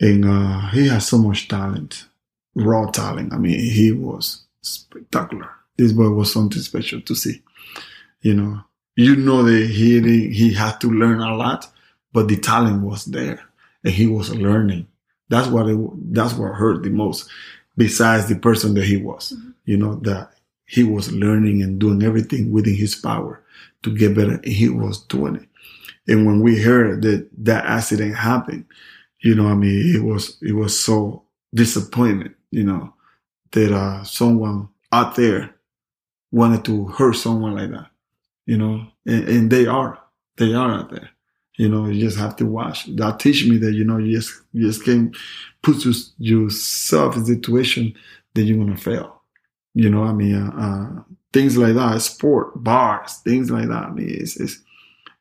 And 0.00 0.24
uh, 0.24 0.68
he 0.70 0.88
has 0.88 1.06
so 1.06 1.18
much 1.18 1.48
talent, 1.48 2.06
raw 2.54 2.90
talent. 2.90 3.32
I 3.32 3.38
mean, 3.38 3.58
he 3.58 3.92
was 3.92 4.44
spectacular. 4.60 5.50
This 5.76 5.92
boy 5.92 6.10
was 6.10 6.32
something 6.32 6.60
special 6.60 7.00
to 7.02 7.14
see. 7.14 7.42
You 8.20 8.34
know, 8.34 8.60
you 8.96 9.16
know 9.16 9.42
that 9.42 9.66
he 9.66 10.00
he 10.30 10.54
had 10.54 10.80
to 10.80 10.90
learn 10.90 11.20
a 11.20 11.36
lot, 11.36 11.68
but 12.12 12.28
the 12.28 12.36
talent 12.36 12.82
was 12.82 13.04
there, 13.04 13.40
and 13.84 13.92
he 13.92 14.06
was 14.06 14.34
learning. 14.34 14.86
That's 15.28 15.48
what 15.48 15.68
it, 15.68 15.78
that's 16.14 16.34
what 16.34 16.54
hurt 16.54 16.82
the 16.82 16.90
most. 16.90 17.28
Besides 17.76 18.26
the 18.28 18.36
person 18.36 18.74
that 18.74 18.84
he 18.84 18.96
was, 18.96 19.32
mm-hmm. 19.32 19.50
you 19.66 19.76
know 19.76 19.96
that 19.96 20.32
he 20.66 20.82
was 20.82 21.12
learning 21.12 21.62
and 21.62 21.78
doing 21.78 22.02
everything 22.02 22.52
within 22.52 22.74
his 22.74 22.94
power 22.94 23.42
to 23.82 23.96
get 23.96 24.14
better. 24.14 24.40
he 24.44 24.68
was 24.68 25.02
doing 25.04 25.36
it. 25.36 25.48
And 26.08 26.26
when 26.26 26.40
we 26.40 26.60
heard 26.60 27.02
that 27.02 27.28
that 27.38 27.64
accident 27.64 28.14
happened, 28.14 28.66
you 29.20 29.34
know, 29.34 29.46
I 29.46 29.54
mean, 29.54 29.94
it 29.96 30.02
was 30.04 30.36
it 30.42 30.52
was 30.52 30.78
so 30.78 31.24
disappointment, 31.54 32.36
you 32.50 32.64
know, 32.64 32.94
that 33.52 33.72
uh, 33.72 34.04
someone 34.04 34.68
out 34.92 35.16
there 35.16 35.54
wanted 36.30 36.64
to 36.66 36.86
hurt 36.86 37.14
someone 37.14 37.54
like 37.54 37.70
that 37.70 37.90
you 38.46 38.56
know, 38.56 38.86
and, 39.04 39.28
and, 39.28 39.50
they 39.50 39.66
are, 39.66 39.98
they 40.36 40.54
are 40.54 40.70
out 40.70 40.90
there. 40.90 41.10
You 41.56 41.68
know, 41.68 41.86
you 41.86 42.00
just 42.00 42.18
have 42.18 42.36
to 42.36 42.46
watch. 42.46 42.86
That 42.96 43.18
teach 43.18 43.46
me 43.46 43.58
that, 43.58 43.72
you 43.72 43.84
know, 43.84 43.98
you 43.98 44.16
just, 44.16 44.32
you 44.52 44.66
just 44.66 44.84
can 44.84 45.14
put 45.62 45.84
yourself 46.18 47.16
in 47.16 47.22
a 47.22 47.26
situation 47.26 47.94
that 48.34 48.42
you're 48.42 48.58
going 48.58 48.74
to 48.74 48.82
fail. 48.82 49.15
You 49.76 49.90
know, 49.90 50.04
I 50.04 50.12
mean, 50.12 50.34
uh, 50.34 50.52
uh, 50.56 51.02
things 51.32 51.58
like 51.58 51.74
that, 51.74 52.00
sport, 52.00 52.64
bars, 52.64 53.16
things 53.18 53.50
like 53.50 53.68
that. 53.68 53.84
I 53.84 53.90
mean, 53.90 54.08
it's, 54.08 54.40
it's, 54.40 54.58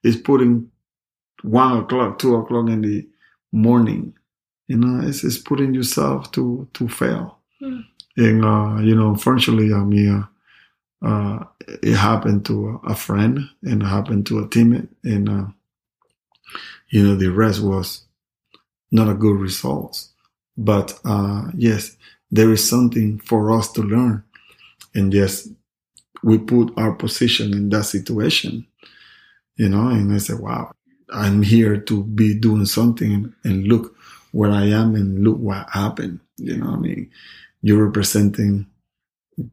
it's 0.02 0.16
putting 0.16 0.72
one 1.44 1.78
o'clock, 1.78 2.20
two 2.20 2.36
o'clock 2.36 2.70
in 2.70 2.82
the 2.82 3.06
morning. 3.52 4.14
You 4.68 4.78
know, 4.78 5.06
it's, 5.06 5.26
it's 5.26 5.38
putting 5.38 5.74
yourself 5.74 6.32
to, 6.32 6.70
to 6.74 6.88
fail. 6.88 7.40
Mm. 7.62 7.84
And, 8.16 8.46
uh, 8.46 8.82
you 8.82 8.96
know, 8.96 9.10
unfortunately, 9.10 9.74
I 9.74 9.84
mean, 9.84 10.10
uh, 10.10 10.26
uh, 11.06 11.44
it 11.84 11.96
happened 11.96 12.46
to 12.46 12.80
a 12.86 12.96
friend 12.96 13.50
and 13.64 13.82
it 13.82 13.86
happened 13.86 14.26
to 14.28 14.40
a 14.40 14.48
teammate 14.48 14.88
and 15.04 15.30
uh, 15.30 15.46
you 16.90 17.04
know 17.04 17.16
the 17.16 17.28
rest 17.28 17.62
was 17.62 18.06
not 18.92 19.10
a 19.10 19.14
good 19.14 19.40
results 19.40 20.14
but 20.58 21.00
uh, 21.06 21.44
yes 21.56 21.96
there 22.32 22.52
is 22.52 22.68
something 22.68 23.20
for 23.20 23.52
us 23.52 23.72
to 23.72 23.82
learn 23.82 24.24
and 24.96 25.14
yes 25.14 25.48
we 26.24 26.38
put 26.38 26.74
our 26.78 26.94
position 26.94 27.54
in 27.54 27.70
that 27.70 27.84
situation 27.84 28.66
you 29.58 29.70
know 29.70 29.88
and 29.88 30.14
i 30.14 30.18
said 30.18 30.40
wow 30.40 30.72
i'm 31.14 31.44
here 31.44 31.78
to 31.78 32.04
be 32.04 32.34
doing 32.34 32.66
something 32.66 33.34
and 33.44 33.68
look 33.68 33.96
where 34.32 34.52
i 34.52 34.66
am 34.66 34.96
and 34.96 35.24
look 35.24 35.38
what 35.38 35.70
happened 35.70 36.20
you 36.38 36.58
know 36.58 36.70
i 36.70 36.76
mean 36.76 37.10
you're 37.62 37.86
representing 37.86 38.66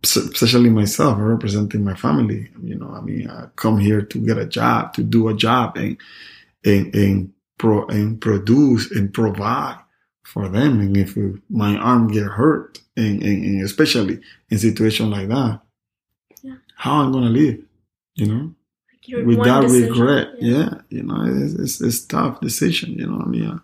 especially 0.04 0.70
myself, 0.70 1.18
representing 1.18 1.84
my 1.84 1.94
family. 1.94 2.50
You 2.62 2.76
know, 2.76 2.90
I 2.90 3.00
mean, 3.00 3.28
I 3.28 3.46
come 3.56 3.78
here 3.78 4.02
to 4.02 4.18
get 4.18 4.38
a 4.38 4.46
job, 4.46 4.94
to 4.94 5.02
do 5.02 5.28
a 5.28 5.34
job, 5.34 5.76
and 5.76 5.96
and 6.64 6.94
and 6.94 7.32
pro 7.58 7.86
and 7.86 8.20
produce 8.20 8.90
and 8.90 9.12
provide 9.12 9.78
for 10.24 10.48
them. 10.48 10.80
And 10.80 10.96
if 10.96 11.16
my 11.50 11.76
arm 11.76 12.08
get 12.08 12.24
hurt, 12.24 12.80
and, 12.96 13.22
and, 13.22 13.44
and 13.44 13.62
especially 13.62 14.20
in 14.50 14.58
situation 14.58 15.10
like 15.10 15.28
that, 15.28 15.60
yeah. 16.42 16.56
how 16.76 17.02
I'm 17.02 17.12
gonna 17.12 17.30
live? 17.30 17.60
You 18.14 18.26
know. 18.26 18.54
Your 19.04 19.24
Without 19.24 19.64
regret, 19.64 20.28
yeah. 20.38 20.56
yeah. 20.56 20.74
you 20.90 21.02
know, 21.02 21.24
it's, 21.26 21.54
it's, 21.54 21.80
it's 21.80 22.04
tough 22.04 22.40
decision, 22.40 22.92
you 22.92 23.06
know. 23.06 23.20
I 23.20 23.26
mean, 23.26 23.46
uh, 23.48 23.58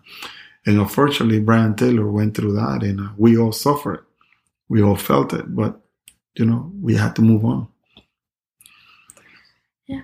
and 0.65 0.79
unfortunately, 0.79 1.39
Brien 1.39 1.75
Taylor 1.75 2.11
went 2.11 2.35
through 2.35 2.53
that, 2.53 2.83
and 2.83 2.99
uh, 2.99 3.09
we 3.17 3.37
all 3.37 3.53
suffered, 3.53 4.05
we 4.67 4.81
all 4.81 4.97
felt 4.97 5.31
it. 5.31 5.55
But 5.55 5.79
you 6.35 6.45
know, 6.45 6.71
we 6.81 6.95
had 6.95 7.15
to 7.15 7.21
move 7.21 7.45
on. 7.45 7.67
Yeah. 9.87 10.01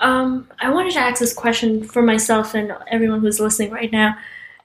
Um, 0.00 0.48
I 0.60 0.70
wanted 0.70 0.92
to 0.94 1.00
ask 1.00 1.20
this 1.20 1.32
question 1.32 1.84
for 1.84 2.02
myself 2.02 2.54
and 2.54 2.72
everyone 2.90 3.20
who's 3.20 3.38
listening 3.38 3.70
right 3.70 3.92
now. 3.92 4.16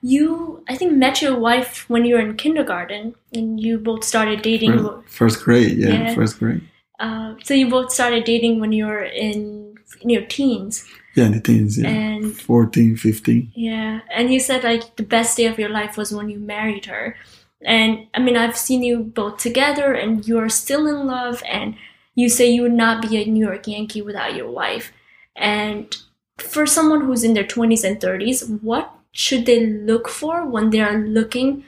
You, 0.02 0.64
I 0.68 0.76
think, 0.76 0.94
met 0.94 1.22
your 1.22 1.38
wife 1.38 1.90
when 1.90 2.06
you 2.06 2.16
were 2.16 2.22
in 2.22 2.38
kindergarten, 2.38 3.16
and 3.34 3.60
you 3.60 3.78
both 3.78 4.04
started 4.04 4.42
dating. 4.42 4.78
First, 4.78 5.10
first 5.10 5.44
grade, 5.44 5.78
yeah, 5.78 5.90
yeah, 5.90 6.16
first 6.16 6.40
grade. 6.40 6.62
Uh, 7.00 7.36
so 7.44 7.54
you 7.54 7.70
both 7.70 7.92
started 7.92 8.24
dating 8.24 8.60
when 8.60 8.72
you 8.72 8.86
were 8.86 9.04
in, 9.04 9.78
in 10.02 10.10
your 10.10 10.26
teens. 10.26 10.86
Yeah, 11.16 11.26
in 11.26 11.34
the 11.34 11.42
teens, 11.42 11.78
yeah. 11.78 11.90
And 11.90 12.36
14, 12.36 12.96
15. 12.96 13.52
Yeah, 13.56 14.02
and 14.12 14.34
you 14.34 14.40
said 14.40 14.64
like 14.64 14.96
the 14.96 15.04
best 15.04 15.38
day 15.38 15.46
of 15.46 15.60
your 15.60 15.70
life 15.70 15.98
was 15.98 16.14
when 16.14 16.30
you 16.30 16.40
married 16.40 16.86
her. 16.86 17.16
And 17.62 18.08
I 18.14 18.20
mean, 18.20 18.38
I've 18.38 18.58
seen 18.58 18.84
you 18.84 19.00
both 19.00 19.38
together 19.38 19.94
and 19.94 20.26
you're 20.26 20.50
still 20.50 20.88
in 20.88 21.08
love, 21.08 21.44
and 21.46 21.76
you 22.16 22.30
say 22.30 22.50
you 22.50 22.62
would 22.62 22.74
not 22.74 23.02
be 23.02 23.22
a 23.22 23.26
New 23.26 23.46
York 23.46 23.68
Yankee 23.68 24.02
without 24.02 24.36
your 24.36 24.50
wife. 24.50 24.92
And 25.36 25.96
for 26.38 26.66
someone 26.66 27.02
who's 27.02 27.24
in 27.24 27.34
their 27.34 27.44
20s 27.44 27.84
and 27.84 28.00
30s, 28.00 28.62
what 28.62 28.94
should 29.12 29.46
they 29.46 29.66
look 29.66 30.08
for 30.08 30.46
when 30.46 30.70
they 30.70 30.82
are 30.82 30.98
looking 30.98 31.64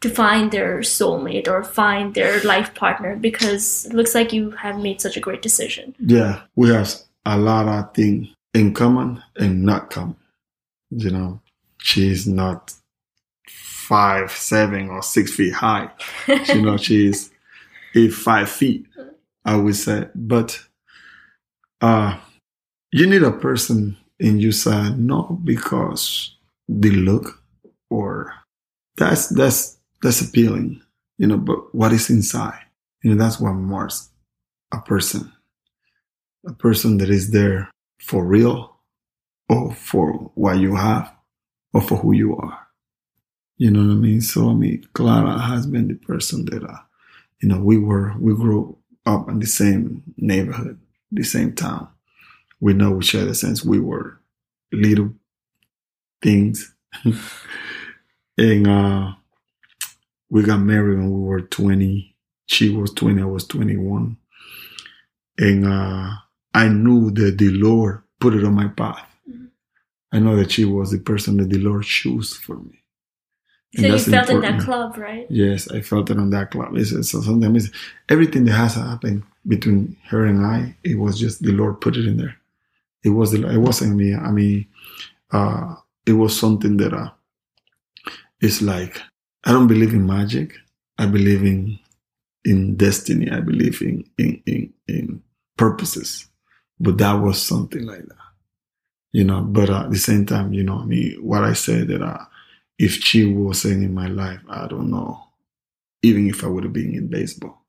to 0.00 0.10
find 0.10 0.50
their 0.50 0.80
soulmate 0.80 1.48
or 1.48 1.62
find 1.62 2.14
their 2.14 2.40
life 2.42 2.74
partner? 2.74 3.16
Because 3.16 3.86
it 3.86 3.92
looks 3.92 4.14
like 4.14 4.32
you 4.32 4.50
have 4.52 4.78
made 4.78 5.00
such 5.00 5.16
a 5.16 5.20
great 5.20 5.42
decision. 5.42 5.94
Yeah, 5.98 6.42
we 6.56 6.68
have 6.68 6.94
a 7.24 7.38
lot 7.38 7.68
of 7.68 7.94
things 7.94 8.28
in 8.52 8.74
common 8.74 9.22
and 9.36 9.62
not 9.64 9.90
common. 9.90 10.16
You 10.90 11.10
know, 11.10 11.40
she's 11.78 12.26
not 12.26 12.74
five, 13.48 14.30
seven, 14.30 14.88
or 14.88 15.02
six 15.02 15.34
feet 15.34 15.52
high. 15.52 15.90
you 16.28 16.62
know, 16.62 16.76
she's 16.76 17.30
eight, 17.94 18.12
five 18.12 18.48
feet, 18.48 18.86
I 19.44 19.56
would 19.56 19.76
say. 19.76 20.08
But 20.14 20.60
uh, 21.80 22.18
you 22.92 23.06
need 23.06 23.22
a 23.22 23.32
person 23.32 23.96
in 24.18 24.38
you, 24.38 24.52
side, 24.52 24.98
not 24.98 25.44
because 25.44 26.33
the 26.68 26.90
look 26.90 27.42
or 27.90 28.32
that's 28.96 29.28
that's 29.28 29.78
that's 30.02 30.20
appealing, 30.20 30.82
you 31.18 31.26
know, 31.26 31.38
but 31.38 31.74
what 31.74 31.92
is 31.92 32.10
inside. 32.10 32.60
You 33.02 33.10
know, 33.10 33.22
that's 33.22 33.40
what 33.40 33.52
marks 33.52 34.10
a 34.72 34.80
person. 34.80 35.32
A 36.46 36.52
person 36.52 36.98
that 36.98 37.10
is 37.10 37.30
there 37.30 37.70
for 38.00 38.24
real 38.24 38.76
or 39.48 39.74
for 39.74 40.12
what 40.34 40.58
you 40.58 40.74
have 40.76 41.14
or 41.72 41.80
for 41.80 41.96
who 41.98 42.12
you 42.12 42.36
are. 42.36 42.58
You 43.56 43.70
know 43.70 43.80
what 43.80 43.92
I 43.92 43.96
mean? 43.96 44.20
So 44.20 44.50
I 44.50 44.54
mean, 44.54 44.86
Clara 44.94 45.38
has 45.38 45.66
been 45.66 45.88
the 45.88 45.94
person 45.94 46.44
that, 46.46 46.64
uh, 46.64 46.78
you 47.40 47.48
know, 47.48 47.60
we 47.60 47.78
were 47.78 48.14
we 48.18 48.34
grew 48.34 48.76
up 49.06 49.28
in 49.28 49.38
the 49.38 49.46
same 49.46 50.02
neighborhood, 50.16 50.80
the 51.12 51.22
same 51.22 51.54
town. 51.54 51.88
We 52.60 52.72
know 52.72 52.98
each 52.98 53.14
other 53.14 53.34
since 53.34 53.64
we 53.64 53.78
were 53.78 54.20
little 54.72 55.14
things, 56.24 56.74
and 58.38 58.66
uh, 58.66 59.12
we 60.30 60.42
got 60.42 60.58
married 60.58 60.98
when 60.98 61.12
we 61.12 61.20
were 61.20 61.42
twenty. 61.42 62.16
She 62.46 62.70
was 62.70 62.92
twenty. 62.92 63.22
I 63.22 63.26
was 63.26 63.46
twenty-one, 63.46 64.16
and 65.38 65.66
uh, 65.66 66.10
I 66.52 66.68
knew 66.68 67.12
that 67.12 67.38
the 67.38 67.50
Lord 67.50 68.02
put 68.18 68.34
it 68.34 68.44
on 68.44 68.54
my 68.54 68.68
path. 68.68 69.06
Mm-hmm. 69.30 69.46
I 70.12 70.18
know 70.18 70.34
that 70.36 70.50
she 70.50 70.64
was 70.64 70.90
the 70.90 70.98
person 70.98 71.36
that 71.36 71.50
the 71.50 71.58
Lord 71.58 71.84
chose 71.84 72.32
for 72.32 72.56
me. 72.56 72.80
So 73.76 73.86
you 73.86 73.98
felt 73.98 74.30
important. 74.30 74.44
in 74.44 74.58
that 74.58 74.64
club, 74.64 74.96
right? 74.96 75.26
Yes, 75.28 75.68
I 75.70 75.80
felt 75.80 76.08
it 76.08 76.18
on 76.18 76.30
that 76.30 76.52
club. 76.52 76.76
It's, 76.76 76.92
it's 76.92 77.10
something 77.10 77.42
amazing. 77.42 77.72
Everything 78.08 78.44
that 78.44 78.52
has 78.52 78.74
happened 78.74 79.24
between 79.48 79.96
her 80.06 80.24
and 80.24 80.46
I, 80.46 80.76
it 80.84 80.98
was 80.98 81.18
just 81.18 81.42
the 81.42 81.50
Lord 81.50 81.80
put 81.80 81.96
it 81.96 82.06
in 82.06 82.16
there. 82.16 82.36
It 83.02 83.10
was 83.10 83.34
it 83.34 83.58
wasn't 83.58 83.96
me. 83.96 84.14
I 84.14 84.30
mean, 84.30 84.66
uh, 85.32 85.74
it 86.06 86.12
was 86.12 86.38
something 86.38 86.76
that 86.78 86.92
uh, 86.92 87.10
it's 88.40 88.62
like 88.62 89.00
I 89.44 89.52
don't 89.52 89.66
believe 89.68 89.92
in 89.92 90.06
magic. 90.06 90.54
I 90.98 91.06
believe 91.06 91.42
in 91.44 91.78
in 92.44 92.76
destiny. 92.76 93.30
I 93.30 93.40
believe 93.40 93.80
in 93.82 94.04
in 94.18 94.42
in, 94.46 94.72
in 94.88 95.22
purposes. 95.56 96.28
But 96.80 96.98
that 96.98 97.14
was 97.14 97.40
something 97.42 97.86
like 97.86 98.06
that, 98.06 98.24
you 99.12 99.24
know. 99.24 99.42
But 99.42 99.70
uh, 99.70 99.84
at 99.84 99.90
the 99.90 99.98
same 99.98 100.26
time, 100.26 100.52
you 100.52 100.64
know, 100.64 100.78
I 100.80 100.84
mean, 100.84 101.16
what 101.22 101.44
I 101.44 101.52
said 101.54 101.88
that 101.88 102.02
uh, 102.02 102.24
if 102.78 102.94
she 102.94 103.24
wasn't 103.26 103.84
in 103.84 103.94
my 103.94 104.08
life, 104.08 104.40
I 104.48 104.66
don't 104.68 104.90
know, 104.90 105.22
even 106.02 106.28
if 106.28 106.44
I 106.44 106.48
would 106.48 106.64
have 106.64 106.72
been 106.72 106.94
in 106.94 107.08
baseball, 107.08 107.64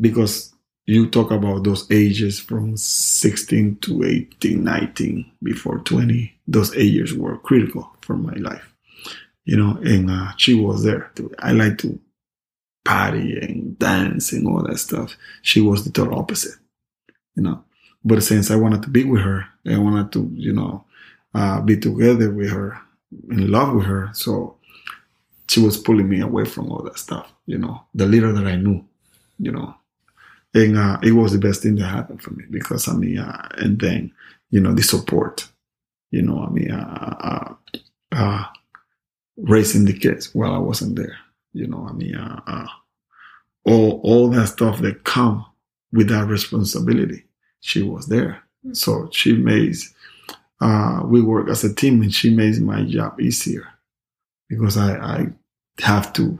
because 0.00 0.54
you 0.88 1.06
talk 1.06 1.30
about 1.30 1.64
those 1.64 1.86
ages 1.90 2.40
from 2.40 2.74
16 2.74 3.76
to 3.82 4.04
18, 4.04 4.64
19, 4.64 5.30
before 5.42 5.80
20. 5.80 6.34
Those 6.46 6.74
ages 6.74 7.12
were 7.12 7.36
critical 7.36 7.94
for 8.00 8.16
my 8.16 8.32
life, 8.32 8.74
you 9.44 9.58
know, 9.58 9.78
and 9.84 10.10
uh, 10.10 10.32
she 10.38 10.54
was 10.54 10.84
there. 10.84 11.10
Too. 11.14 11.30
I 11.40 11.52
like 11.52 11.76
to 11.78 12.00
party 12.86 13.38
and 13.38 13.78
dance 13.78 14.32
and 14.32 14.48
all 14.48 14.62
that 14.62 14.78
stuff. 14.78 15.14
She 15.42 15.60
was 15.60 15.84
the 15.84 15.90
total 15.90 16.18
opposite, 16.18 16.58
you 17.36 17.42
know. 17.42 17.62
But 18.02 18.22
since 18.22 18.50
I 18.50 18.56
wanted 18.56 18.80
to 18.84 18.88
be 18.88 19.04
with 19.04 19.20
her, 19.20 19.44
I 19.66 19.76
wanted 19.76 20.10
to, 20.12 20.30
you 20.32 20.54
know, 20.54 20.86
uh, 21.34 21.60
be 21.60 21.76
together 21.76 22.30
with 22.30 22.50
her, 22.50 22.80
in 23.30 23.50
love 23.50 23.74
with 23.74 23.84
her. 23.84 24.08
So 24.14 24.56
she 25.50 25.60
was 25.60 25.76
pulling 25.76 26.08
me 26.08 26.20
away 26.20 26.46
from 26.46 26.72
all 26.72 26.82
that 26.84 26.98
stuff, 26.98 27.30
you 27.44 27.58
know, 27.58 27.82
the 27.94 28.06
little 28.06 28.32
that 28.32 28.46
I 28.46 28.56
knew, 28.56 28.82
you 29.38 29.52
know. 29.52 29.74
And 30.54 30.78
uh, 30.78 30.98
it 31.02 31.12
was 31.12 31.32
the 31.32 31.38
best 31.38 31.62
thing 31.62 31.76
that 31.76 31.86
happened 31.86 32.22
for 32.22 32.30
me 32.30 32.44
because, 32.50 32.88
I 32.88 32.94
mean, 32.94 33.18
uh, 33.18 33.48
and 33.58 33.78
then, 33.78 34.12
you 34.50 34.60
know, 34.60 34.72
the 34.72 34.82
support, 34.82 35.48
you 36.10 36.22
know, 36.22 36.42
I 36.42 36.50
mean, 36.50 36.70
uh, 36.70 37.16
uh, 37.20 37.74
uh 38.12 38.44
raising 39.36 39.84
the 39.84 39.92
kids 39.92 40.34
while 40.34 40.52
I 40.52 40.58
wasn't 40.58 40.96
there, 40.96 41.16
you 41.52 41.66
know, 41.66 41.86
I 41.88 41.92
mean, 41.92 42.14
uh, 42.14 42.66
all, 43.64 44.00
all 44.02 44.28
that 44.30 44.48
stuff 44.48 44.80
that 44.80 45.04
come 45.04 45.44
with 45.92 46.08
that 46.08 46.26
responsibility 46.26 47.24
she 47.60 47.82
was 47.82 48.06
there. 48.06 48.42
So 48.72 49.08
she 49.12 49.32
made, 49.32 49.76
uh, 50.60 51.02
we 51.04 51.22
work 51.22 51.48
as 51.48 51.64
a 51.64 51.74
team 51.74 52.02
and 52.02 52.12
she 52.12 52.34
made 52.34 52.60
my 52.60 52.82
job 52.84 53.20
easier 53.20 53.68
because 54.48 54.76
I, 54.76 54.96
I 54.96 55.26
have 55.80 56.12
to 56.14 56.38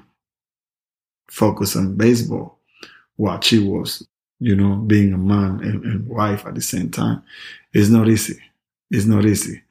focus 1.30 1.76
on 1.76 1.96
baseball 1.96 2.57
while 3.18 3.40
she 3.42 3.58
was, 3.58 4.06
you 4.40 4.56
know, 4.56 4.76
being 4.76 5.12
a 5.12 5.18
man 5.18 5.60
and, 5.60 5.84
and 5.84 6.08
wife 6.08 6.46
at 6.46 6.54
the 6.54 6.62
same 6.62 6.90
time. 6.90 7.22
It's 7.74 7.90
not 7.90 8.08
easy. 8.08 8.40
It's 8.90 9.04
not 9.04 9.26
easy. 9.26 9.62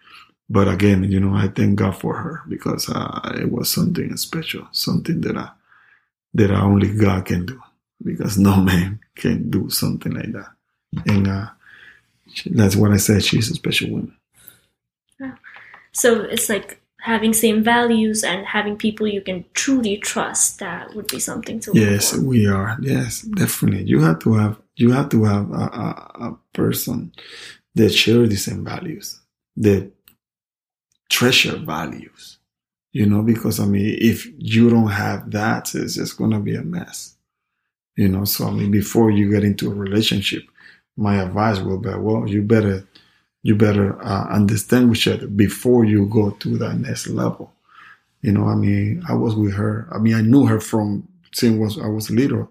But 0.49 0.67
again, 0.67 1.03
you 1.11 1.19
know, 1.19 1.35
I 1.35 1.47
thank 1.47 1.75
God 1.75 1.97
for 1.99 2.15
her 2.15 2.43
because 2.47 2.87
uh, 2.89 3.33
it 3.41 3.51
was 3.51 3.71
something 3.71 4.15
special, 4.15 4.67
something 4.71 5.21
that 5.21 5.35
I, 5.35 5.49
that 6.35 6.51
I 6.51 6.61
only 6.61 6.95
God 6.95 7.25
can 7.25 7.47
do 7.47 7.59
because 8.03 8.37
no 8.37 8.55
man 8.61 8.99
can 9.15 9.49
do 9.49 9.69
something 9.71 10.13
like 10.13 10.31
that 10.33 10.49
and 11.05 11.27
uh, 11.27 11.47
that's 12.47 12.75
what 12.75 12.91
I 12.91 12.97
said. 12.97 13.23
She's 13.23 13.51
a 13.51 13.55
special 13.55 13.89
woman. 13.91 14.15
So 15.91 16.21
it's 16.21 16.49
like 16.49 16.79
having 17.01 17.33
same 17.33 17.63
values 17.63 18.23
and 18.23 18.45
having 18.45 18.77
people 18.77 19.07
you 19.07 19.21
can 19.21 19.45
truly 19.53 19.97
trust. 19.97 20.59
That 20.59 20.95
would 20.95 21.07
be 21.07 21.19
something 21.19 21.59
to. 21.61 21.71
Yes, 21.73 22.15
we 22.15 22.47
are. 22.47 22.77
Yes, 22.81 23.21
definitely. 23.21 23.83
You 23.83 24.01
have 24.01 24.19
to 24.19 24.33
have 24.33 24.59
you 24.75 24.91
have 24.91 25.09
to 25.09 25.23
have 25.23 25.51
a, 25.51 25.53
a, 25.55 26.11
a 26.29 26.37
person 26.53 27.11
that 27.75 27.93
share 27.93 28.27
the 28.27 28.35
same 28.35 28.63
values, 28.65 29.19
that 29.55 29.91
treasure 31.09 31.57
values. 31.57 32.37
You 32.93 33.05
know, 33.05 33.21
because 33.21 33.59
I 33.59 33.65
mean, 33.65 33.97
if 33.99 34.27
you 34.37 34.69
don't 34.69 34.89
have 34.89 35.29
that, 35.31 35.75
it's 35.75 35.95
just 35.95 36.17
gonna 36.17 36.39
be 36.39 36.55
a 36.55 36.63
mess. 36.63 37.15
You 37.95 38.07
know, 38.07 38.25
so 38.25 38.47
I 38.47 38.51
mean, 38.51 38.71
before 38.71 39.11
you 39.11 39.29
get 39.31 39.43
into 39.43 39.71
a 39.71 39.73
relationship, 39.73 40.43
my 40.95 41.21
advice 41.21 41.59
will 41.59 41.77
be, 41.79 41.89
well, 41.89 42.27
you 42.27 42.41
better, 42.41 42.87
you 43.43 43.55
better 43.55 44.01
uh, 44.03 44.27
understand 44.29 44.95
each 44.95 45.07
other 45.07 45.27
before 45.27 45.85
you 45.85 46.05
go 46.07 46.31
to 46.31 46.57
that 46.57 46.75
next 46.79 47.07
level. 47.07 47.53
You 48.21 48.31
know, 48.33 48.45
I 48.45 48.55
mean, 48.55 49.03
I 49.07 49.13
was 49.13 49.35
with 49.35 49.53
her. 49.53 49.87
I 49.91 49.99
mean, 49.99 50.15
I 50.15 50.21
knew 50.21 50.45
her 50.45 50.59
from 50.59 51.07
since 51.33 51.77
I 51.77 51.87
was 51.87 52.09
little. 52.09 52.49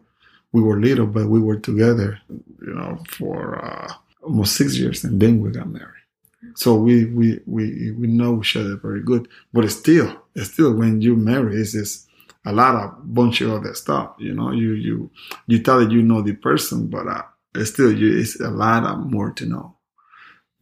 We 0.53 0.63
were 0.63 0.81
little, 0.81 1.07
but 1.07 1.29
we 1.29 1.41
were 1.41 1.59
together, 1.59 2.19
you 2.31 2.75
know, 2.75 2.99
for 3.09 3.63
uh, 3.65 3.93
almost 4.23 4.57
six 4.57 4.79
years, 4.79 5.05
and 5.05 5.21
then 5.21 5.41
we 5.41 5.51
got 5.51 5.69
married. 5.69 5.93
So 6.55 6.77
we 6.77 7.07
we 7.07 7.41
we 7.47 7.91
we 7.93 8.07
know 8.07 8.41
each 8.41 8.57
other 8.57 8.77
very 8.77 9.03
good. 9.03 9.29
But 9.53 9.71
still, 9.71 10.23
still, 10.37 10.75
when 10.75 11.03
you 11.03 11.17
marry, 11.17 11.57
it's 11.57 11.73
just 11.73 12.09
a 12.47 12.53
lot 12.53 12.75
of 12.77 13.15
bunch 13.15 13.41
of 13.43 13.53
other 13.53 13.75
stuff. 13.75 14.15
You 14.19 14.35
know, 14.35 14.53
you 14.53 14.73
you 14.73 15.11
you 15.47 15.63
tell 15.63 15.81
that 15.81 15.91
you 15.91 16.03
know 16.03 16.23
the 16.23 16.35
person, 16.35 16.89
but 16.89 17.07
uh, 17.07 17.23
still 17.65 17.93
it's 17.97 18.41
a 18.41 18.51
lot 18.51 18.85
of 18.85 19.11
more 19.11 19.33
to 19.33 19.47
know. 19.47 19.76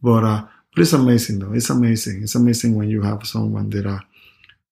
But 0.05 0.23
uh, 0.31 0.41
but 0.71 0.81
it's 0.83 0.93
amazing 0.93 1.39
though. 1.39 1.53
It's 1.53 1.71
amazing. 1.71 2.17
It's 2.23 2.35
amazing 2.35 2.71
when 2.77 2.89
you 2.89 3.01
have 3.01 3.25
someone 3.25 3.69
that 3.71 3.85
uh, 3.95 3.99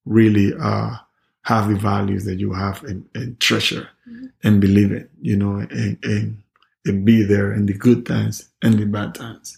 really 0.05 0.53
uh, 0.69 0.91
have 1.41 1.65
the 1.69 1.75
values 1.75 2.23
that 2.25 2.39
you 2.43 2.53
have 2.53 2.83
and, 2.89 3.09
and 3.15 3.39
treasure 3.39 3.85
mm-hmm. 4.07 4.27
and 4.43 4.61
believe 4.61 4.91
it, 4.99 5.09
you 5.29 5.35
know, 5.41 5.55
and, 5.81 5.97
and 6.03 6.43
and 6.85 7.05
be 7.05 7.23
there 7.23 7.49
in 7.57 7.65
the 7.65 7.73
good 7.85 8.05
times 8.05 8.35
and 8.61 8.77
the 8.77 8.85
bad 8.85 9.15
times. 9.15 9.57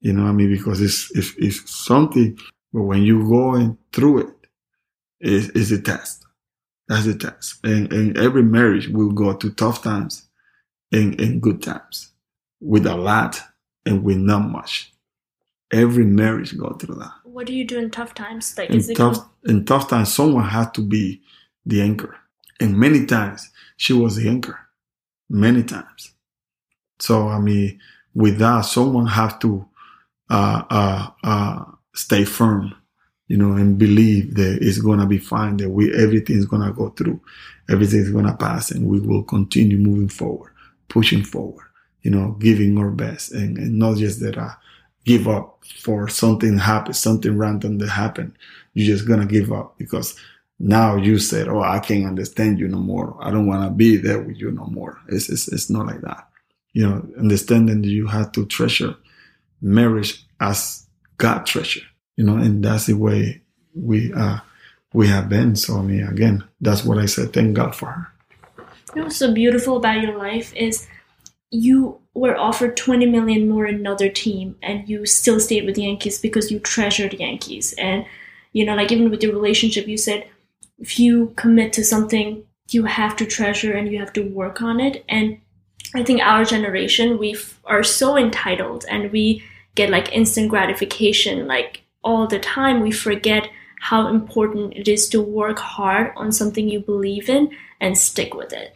You 0.00 0.12
know, 0.12 0.26
I 0.26 0.32
mean, 0.32 0.50
because 0.56 0.80
it's 0.86 1.10
it's, 1.18 1.32
it's 1.38 1.58
something. 1.70 2.38
But 2.72 2.82
when 2.82 3.02
you 3.02 3.16
going 3.26 3.78
through 3.92 4.16
it, 4.26 4.34
it's, 5.20 5.48
it's 5.54 5.70
a 5.70 5.80
test. 5.80 6.26
That's 6.88 7.06
a 7.06 7.16
test. 7.16 7.64
And, 7.64 7.92
and 7.92 8.18
every 8.18 8.42
marriage 8.42 8.88
will 8.88 9.12
go 9.12 9.32
to 9.32 9.50
tough 9.50 9.82
times 9.82 10.28
and, 10.92 11.18
in 11.20 11.40
good 11.40 11.62
times, 11.62 12.12
with 12.60 12.86
a 12.86 12.96
lot 12.96 13.40
and 13.86 14.04
with 14.04 14.18
not 14.18 14.44
much. 14.50 14.92
Every 15.72 16.04
marriage 16.04 16.56
go 16.56 16.72
through 16.74 16.96
that. 16.96 17.12
What 17.24 17.46
do 17.46 17.54
you 17.54 17.64
do 17.64 17.78
in 17.78 17.90
tough 17.90 18.14
times? 18.14 18.56
Like 18.56 18.70
in 18.70 18.94
tough 18.94 19.18
in 19.44 19.64
tough 19.64 19.88
times, 19.88 20.12
someone 20.12 20.44
had 20.44 20.72
to 20.74 20.80
be 20.80 21.22
the 21.64 21.82
anchor, 21.82 22.16
and 22.60 22.78
many 22.78 23.06
times 23.06 23.50
she 23.76 23.92
was 23.92 24.16
the 24.16 24.28
anchor. 24.28 24.58
Many 25.28 25.64
times. 25.64 26.12
So 27.00 27.28
I 27.28 27.38
mean, 27.40 27.80
with 28.14 28.38
that, 28.38 28.62
someone 28.62 29.06
have 29.06 29.38
to 29.40 29.66
uh, 30.30 30.62
uh, 30.70 31.08
uh, 31.24 31.64
stay 31.94 32.24
firm, 32.24 32.74
you 33.26 33.36
know, 33.36 33.52
and 33.52 33.76
believe 33.76 34.34
that 34.36 34.58
it's 34.62 34.78
gonna 34.78 35.06
be 35.06 35.18
fine. 35.18 35.56
That 35.56 35.70
we 35.70 35.92
everything's 35.94 36.46
gonna 36.46 36.72
go 36.72 36.90
through, 36.90 37.20
everything's 37.68 38.10
gonna 38.10 38.36
pass, 38.36 38.70
and 38.70 38.86
we 38.86 39.00
will 39.00 39.24
continue 39.24 39.78
moving 39.78 40.08
forward 40.08 40.52
pushing 40.88 41.22
forward, 41.22 41.66
you 42.02 42.10
know, 42.10 42.32
giving 42.38 42.78
our 42.78 42.90
best 42.90 43.32
and, 43.32 43.56
and 43.58 43.78
not 43.78 43.96
just 43.96 44.20
that 44.20 44.38
I 44.38 44.54
give 45.06 45.26
up 45.28 45.64
for 45.80 46.08
something 46.08 46.58
happen, 46.58 46.92
something 46.92 47.38
random 47.38 47.78
that 47.78 47.88
happened. 47.88 48.32
You're 48.74 48.94
just 48.94 49.08
gonna 49.08 49.26
give 49.26 49.52
up 49.52 49.78
because 49.78 50.14
now 50.58 50.96
you 50.96 51.18
said, 51.18 51.48
"Oh, 51.48 51.62
I 51.62 51.78
can't 51.78 52.06
understand 52.06 52.58
you 52.58 52.68
no 52.68 52.78
more. 52.78 53.16
I 53.20 53.30
don't 53.30 53.46
want 53.46 53.64
to 53.64 53.70
be 53.70 53.96
there 53.96 54.20
with 54.20 54.36
you 54.36 54.50
no 54.50 54.66
more." 54.66 54.98
It's, 55.08 55.30
it's 55.30 55.48
it's 55.48 55.70
not 55.70 55.86
like 55.86 56.02
that. 56.02 56.28
You 56.74 56.86
know, 56.88 57.08
understanding 57.18 57.82
that 57.82 57.88
you 57.88 58.06
have 58.06 58.32
to 58.32 58.44
treasure 58.46 58.96
marriage 59.62 60.26
as 60.40 60.86
God 61.16 61.46
treasure. 61.46 61.86
You 62.16 62.24
know, 62.24 62.36
and 62.36 62.62
that's 62.62 62.86
the 62.86 62.94
way 62.94 63.42
we 63.74 64.12
uh 64.12 64.40
we 64.92 65.08
have 65.08 65.28
been. 65.30 65.56
So 65.56 65.78
I 65.78 65.82
mean, 65.82 66.06
again, 66.06 66.44
that's 66.60 66.84
what 66.84 66.98
I 66.98 67.06
said. 67.06 67.32
Thank 67.32 67.54
God 67.54 67.74
for 67.74 67.86
her 67.86 68.08
you 68.96 69.02
know 69.02 69.06
what's 69.06 69.16
so 69.16 69.32
beautiful 69.32 69.76
about 69.76 70.00
your 70.00 70.16
life 70.18 70.54
is 70.54 70.86
you 71.50 72.00
were 72.16 72.36
offered 72.36 72.76
20 72.76 73.06
million 73.06 73.48
more 73.48 73.66
another 73.66 74.08
team 74.08 74.56
and 74.62 74.88
you 74.88 75.04
still 75.04 75.38
stayed 75.38 75.66
with 75.66 75.74
the 75.74 75.82
Yankees 75.82 76.18
because 76.18 76.50
you 76.50 76.58
treasured 76.58 77.12
Yankees. 77.12 77.74
And, 77.74 78.06
you 78.52 78.64
know, 78.64 78.74
like 78.74 78.90
even 78.90 79.10
with 79.10 79.22
your 79.22 79.32
relationship, 79.32 79.86
you 79.86 79.98
said 79.98 80.26
if 80.78 80.98
you 80.98 81.34
commit 81.36 81.72
to 81.74 81.84
something, 81.84 82.42
you 82.70 82.84
have 82.84 83.16
to 83.16 83.26
treasure 83.26 83.74
and 83.74 83.92
you 83.92 83.98
have 83.98 84.14
to 84.14 84.22
work 84.22 84.62
on 84.62 84.80
it. 84.80 85.04
And 85.08 85.38
I 85.94 86.02
think 86.02 86.20
our 86.22 86.44
generation, 86.44 87.18
we 87.18 87.36
are 87.64 87.82
so 87.82 88.16
entitled 88.16 88.86
and 88.88 89.12
we 89.12 89.42
get 89.74 89.90
like 89.90 90.12
instant 90.12 90.48
gratification 90.48 91.46
like 91.46 91.82
all 92.02 92.26
the 92.26 92.38
time. 92.38 92.80
We 92.80 92.92
forget 92.92 93.48
how 93.78 94.08
important 94.08 94.74
it 94.74 94.88
is 94.88 95.08
to 95.10 95.20
work 95.20 95.58
hard 95.58 96.12
on 96.16 96.32
something 96.32 96.68
you 96.68 96.80
believe 96.80 97.28
in 97.28 97.50
and 97.80 97.96
stick 97.96 98.34
with 98.34 98.52
it. 98.52 98.74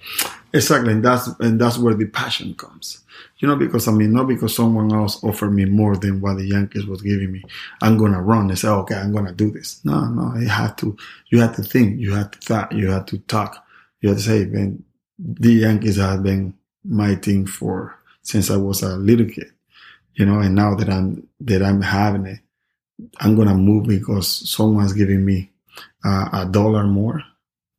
Exactly, 0.52 0.92
and 0.92 1.04
that's 1.04 1.26
and 1.40 1.60
that's 1.60 1.78
where 1.78 1.94
the 1.94 2.06
passion 2.06 2.54
comes. 2.54 3.00
You 3.40 3.48
know, 3.48 3.56
because 3.56 3.88
I 3.88 3.92
mean, 3.92 4.12
not 4.12 4.28
because 4.28 4.54
someone 4.54 4.92
else 4.92 5.22
offered 5.24 5.52
me 5.52 5.64
more 5.64 5.96
than 5.96 6.20
what 6.20 6.36
the 6.36 6.46
Yankees 6.46 6.86
was 6.86 7.00
giving 7.02 7.32
me, 7.32 7.42
I'm 7.82 7.96
gonna 7.96 8.22
run 8.22 8.50
and 8.50 8.58
say, 8.58 8.68
okay, 8.68 8.96
I'm 8.96 9.12
gonna 9.14 9.32
do 9.32 9.50
this. 9.50 9.80
No, 9.84 10.06
no, 10.08 10.38
you 10.38 10.48
have 10.48 10.76
to, 10.76 10.96
you 11.30 11.40
have 11.40 11.56
to 11.56 11.62
think, 11.62 11.98
you 12.00 12.14
have 12.14 12.30
to 12.32 12.38
thought, 12.40 12.72
you 12.72 12.90
have 12.90 13.06
to 13.06 13.18
talk, 13.20 13.64
you 14.02 14.10
have 14.10 14.18
to 14.18 14.24
say, 14.24 14.44
man, 14.44 14.84
the 15.18 15.52
Yankees 15.52 15.96
have 15.96 16.22
been 16.22 16.54
my 16.84 17.14
team 17.14 17.46
for 17.46 17.98
since 18.22 18.50
I 18.50 18.56
was 18.56 18.82
a 18.82 18.96
little 18.96 19.26
kid, 19.26 19.50
you 20.14 20.26
know, 20.26 20.40
and 20.40 20.54
now 20.54 20.74
that 20.74 20.90
I'm 20.90 21.26
that 21.40 21.62
I'm 21.62 21.80
having 21.82 22.26
it, 22.26 22.40
I'm 23.20 23.36
gonna 23.36 23.54
move 23.54 23.86
because 23.86 24.28
someone's 24.50 24.92
giving 24.92 25.24
me 25.24 25.50
uh, 26.04 26.28
a 26.32 26.46
dollar 26.46 26.84
more. 26.84 27.22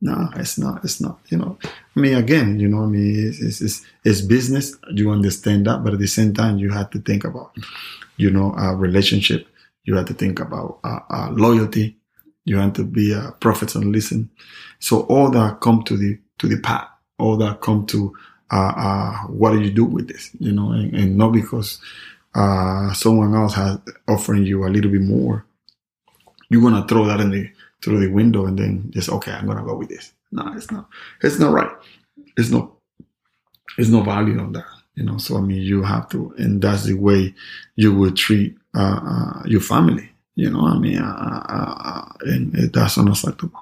No, 0.02 0.30
it's 0.36 0.58
not. 0.58 0.84
It's 0.84 1.00
not. 1.00 1.20
You 1.30 1.38
know, 1.38 1.58
I 1.96 2.00
mean, 2.00 2.16
again, 2.16 2.60
you 2.60 2.68
know, 2.68 2.84
I 2.84 2.86
mean, 2.88 3.28
it's, 3.28 3.62
it's, 3.62 3.86
it's 4.04 4.22
business. 4.22 4.76
You 4.92 5.12
understand 5.12 5.66
that, 5.68 5.84
but 5.84 5.94
at 5.94 6.00
the 6.00 6.08
same 6.08 6.34
time, 6.34 6.58
you 6.58 6.70
have 6.72 6.90
to 6.92 7.00
think 7.00 7.24
about, 7.24 7.56
you 8.18 8.30
know, 8.30 8.54
a 8.58 8.76
relationship. 8.76 9.48
You 9.84 9.96
have 9.96 10.06
to 10.08 10.14
think 10.14 10.40
about 10.40 10.80
uh, 10.84 11.00
uh, 11.10 11.30
loyalty. 11.32 11.98
You 12.46 12.58
have 12.58 12.74
to 12.74 12.84
be 12.84 13.12
a 13.14 13.32
prophet 13.40 13.76
and 13.76 13.92
listen 13.92 14.30
So 14.80 15.02
all 15.02 15.30
that 15.32 15.60
come 15.60 15.84
to 15.84 15.98
the 15.98 16.18
to 16.40 16.48
the 16.48 16.58
path. 16.60 16.88
All 17.18 17.36
that 17.38 17.62
come 17.62 17.86
to 17.88 18.14
uh, 18.52 18.74
uh, 18.76 19.18
what 19.28 19.52
do 19.52 19.62
you 19.62 19.72
do 19.72 19.84
with 19.86 20.08
this? 20.08 20.30
You 20.40 20.52
know, 20.52 20.72
and, 20.72 20.94
and 20.94 21.18
not 21.18 21.32
because 21.32 21.80
uh, 22.34 22.92
someone 22.94 23.34
else 23.34 23.54
has 23.54 23.78
offering 24.08 24.46
you 24.46 24.66
a 24.66 24.70
little 24.70 24.90
bit 24.92 25.02
more, 25.02 25.46
you're 26.50 26.62
gonna 26.62 26.86
throw 26.88 27.06
that 27.06 27.20
in 27.20 27.30
the 27.30 27.50
through 27.82 28.00
the 28.00 28.12
window 28.12 28.46
and 28.46 28.58
then 28.58 28.90
just 28.90 29.08
okay, 29.08 29.32
I'm 29.32 29.46
gonna 29.46 29.64
go 29.64 29.76
with 29.76 29.88
this. 29.88 30.12
No, 30.30 30.52
it's 30.54 30.70
not. 30.70 30.88
It's 31.22 31.38
not 31.38 31.52
right. 31.52 31.70
It's 32.36 32.50
not. 32.50 32.72
It's 33.78 33.90
no 33.90 34.02
value 34.02 34.38
on 34.38 34.52
that. 34.52 34.66
You 34.94 35.04
know. 35.04 35.18
So 35.18 35.36
I 35.36 35.40
mean, 35.40 35.62
you 35.62 35.82
have 35.82 36.08
to, 36.10 36.34
and 36.38 36.62
that's 36.62 36.84
the 36.84 36.94
way 36.94 37.34
you 37.76 37.94
would 37.94 38.16
treat 38.16 38.56
uh, 38.74 39.00
uh, 39.04 39.42
your 39.44 39.60
family. 39.60 40.10
You 40.34 40.50
know. 40.50 40.66
I 40.66 40.78
mean, 40.78 40.98
uh, 40.98 41.44
uh, 41.48 41.74
uh 41.84 42.12
and 42.22 42.52
that's 42.72 42.98
unacceptable. 42.98 43.60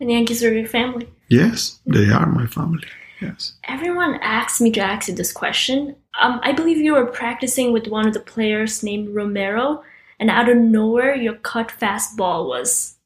And 0.00 0.10
Yankees 0.10 0.42
are 0.42 0.52
your 0.52 0.66
family. 0.66 1.08
Yes, 1.28 1.78
they 1.86 2.10
are 2.10 2.26
my 2.26 2.46
family. 2.46 2.88
Yes. 3.20 3.54
Everyone 3.64 4.18
asks 4.22 4.60
me 4.60 4.70
to 4.72 4.80
ask 4.80 5.08
you 5.08 5.14
this 5.14 5.32
question. 5.32 5.94
Um, 6.18 6.40
I 6.42 6.52
believe 6.52 6.78
you 6.78 6.94
were 6.94 7.06
practicing 7.06 7.72
with 7.72 7.86
one 7.86 8.06
of 8.06 8.14
the 8.14 8.20
players 8.20 8.82
named 8.82 9.14
Romero, 9.14 9.84
and 10.18 10.30
out 10.30 10.48
of 10.48 10.56
nowhere, 10.56 11.14
your 11.14 11.34
cut 11.34 11.68
fastball 11.68 12.48
was, 12.48 12.96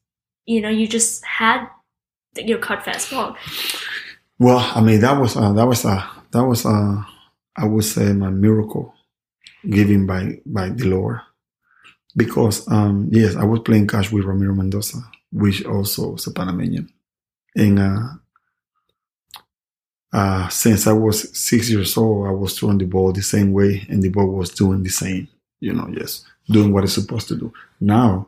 you 0.45 0.61
know, 0.61 0.69
you 0.69 0.87
just 0.87 1.23
had 1.25 1.67
your 2.35 2.59
cut 2.59 2.83
fastball. 2.83 3.35
Well, 4.39 4.59
I 4.59 4.81
mean, 4.81 5.01
that 5.01 5.19
was 5.19 5.35
uh, 5.35 5.53
that 5.53 5.65
was 5.65 5.85
uh, 5.85 6.05
that 6.31 6.43
was 6.43 6.65
uh, 6.65 7.03
I 7.55 7.65
would 7.65 7.83
say 7.83 8.13
my 8.13 8.29
miracle 8.29 8.93
given 9.69 10.05
by 10.05 10.39
by 10.45 10.69
the 10.69 10.85
Lord, 10.85 11.19
because 12.15 12.67
um, 12.67 13.09
yes, 13.11 13.35
I 13.35 13.45
was 13.45 13.61
playing 13.61 13.87
catch 13.87 14.11
with 14.11 14.25
Ramiro 14.25 14.53
Mendoza, 14.53 14.97
which 15.31 15.65
also 15.65 16.15
is 16.15 16.27
a 16.27 16.31
Panamanian, 16.31 16.89
and 17.55 17.79
uh, 17.79 18.07
uh, 20.11 20.49
since 20.49 20.87
I 20.87 20.93
was 20.93 21.37
six 21.37 21.69
years 21.69 21.97
old, 21.97 22.27
I 22.27 22.31
was 22.31 22.57
throwing 22.57 22.77
the 22.77 22.85
ball 22.85 23.11
the 23.13 23.21
same 23.21 23.53
way, 23.53 23.85
and 23.89 24.03
the 24.03 24.09
ball 24.09 24.27
was 24.27 24.49
doing 24.49 24.83
the 24.83 24.89
same. 24.89 25.27
You 25.61 25.73
know, 25.73 25.87
yes, 25.97 26.25
doing 26.49 26.73
what 26.73 26.83
it's 26.83 26.93
supposed 26.93 27.29
to 27.29 27.37
do. 27.37 27.53
Now, 27.79 28.27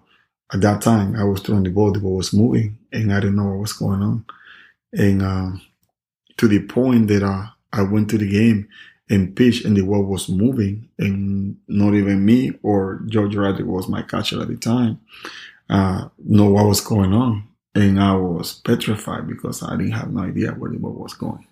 at 0.54 0.62
that 0.62 0.82
time, 0.82 1.16
I 1.16 1.24
was 1.26 1.42
throwing 1.42 1.64
the 1.64 1.72
ball, 1.72 1.92
the 1.92 2.00
ball 2.00 2.18
was 2.18 2.34
moving, 2.34 2.78
and 2.94 3.14
I 3.14 3.20
didn't 3.20 3.36
know 3.38 3.46
what 3.46 3.60
was 3.60 3.74
going 3.74 4.02
on. 4.02 4.26
And 4.94 5.22
uh, 5.22 5.52
to 6.38 6.48
the 6.48 6.62
point 6.68 7.08
that 7.10 7.24
uh, 7.24 7.48
I 7.74 7.84
went 7.84 8.10
to 8.12 8.18
the 8.18 8.30
game 8.30 8.70
and 9.10 9.36
pitched, 9.36 9.66
and 9.66 9.78
the 9.78 9.84
ball 9.84 10.04
was 10.04 10.30
moving, 10.30 10.90
and 11.00 11.58
not 11.68 11.94
even 11.96 12.26
me 12.26 12.54
or 12.64 13.02
George 13.08 13.36
Roddick 13.36 13.66
was 13.66 13.90
my 13.90 14.04
catcher 14.04 14.42
at 14.42 14.48
the 14.50 14.58
time 14.58 15.00
uh, 15.70 16.10
know 16.26 16.52
what 16.52 16.68
was 16.68 16.82
going 16.82 17.14
on, 17.14 17.48
and 17.76 18.02
I 18.02 18.16
was 18.16 18.56
petrified 18.62 19.28
because 19.28 19.64
I 19.64 19.78
didn't 19.78 19.94
have 19.94 20.14
no 20.14 20.24
idea 20.24 20.52
where 20.52 20.72
the 20.72 20.80
ball 20.80 20.94
was 20.94 21.14
going. 21.14 21.46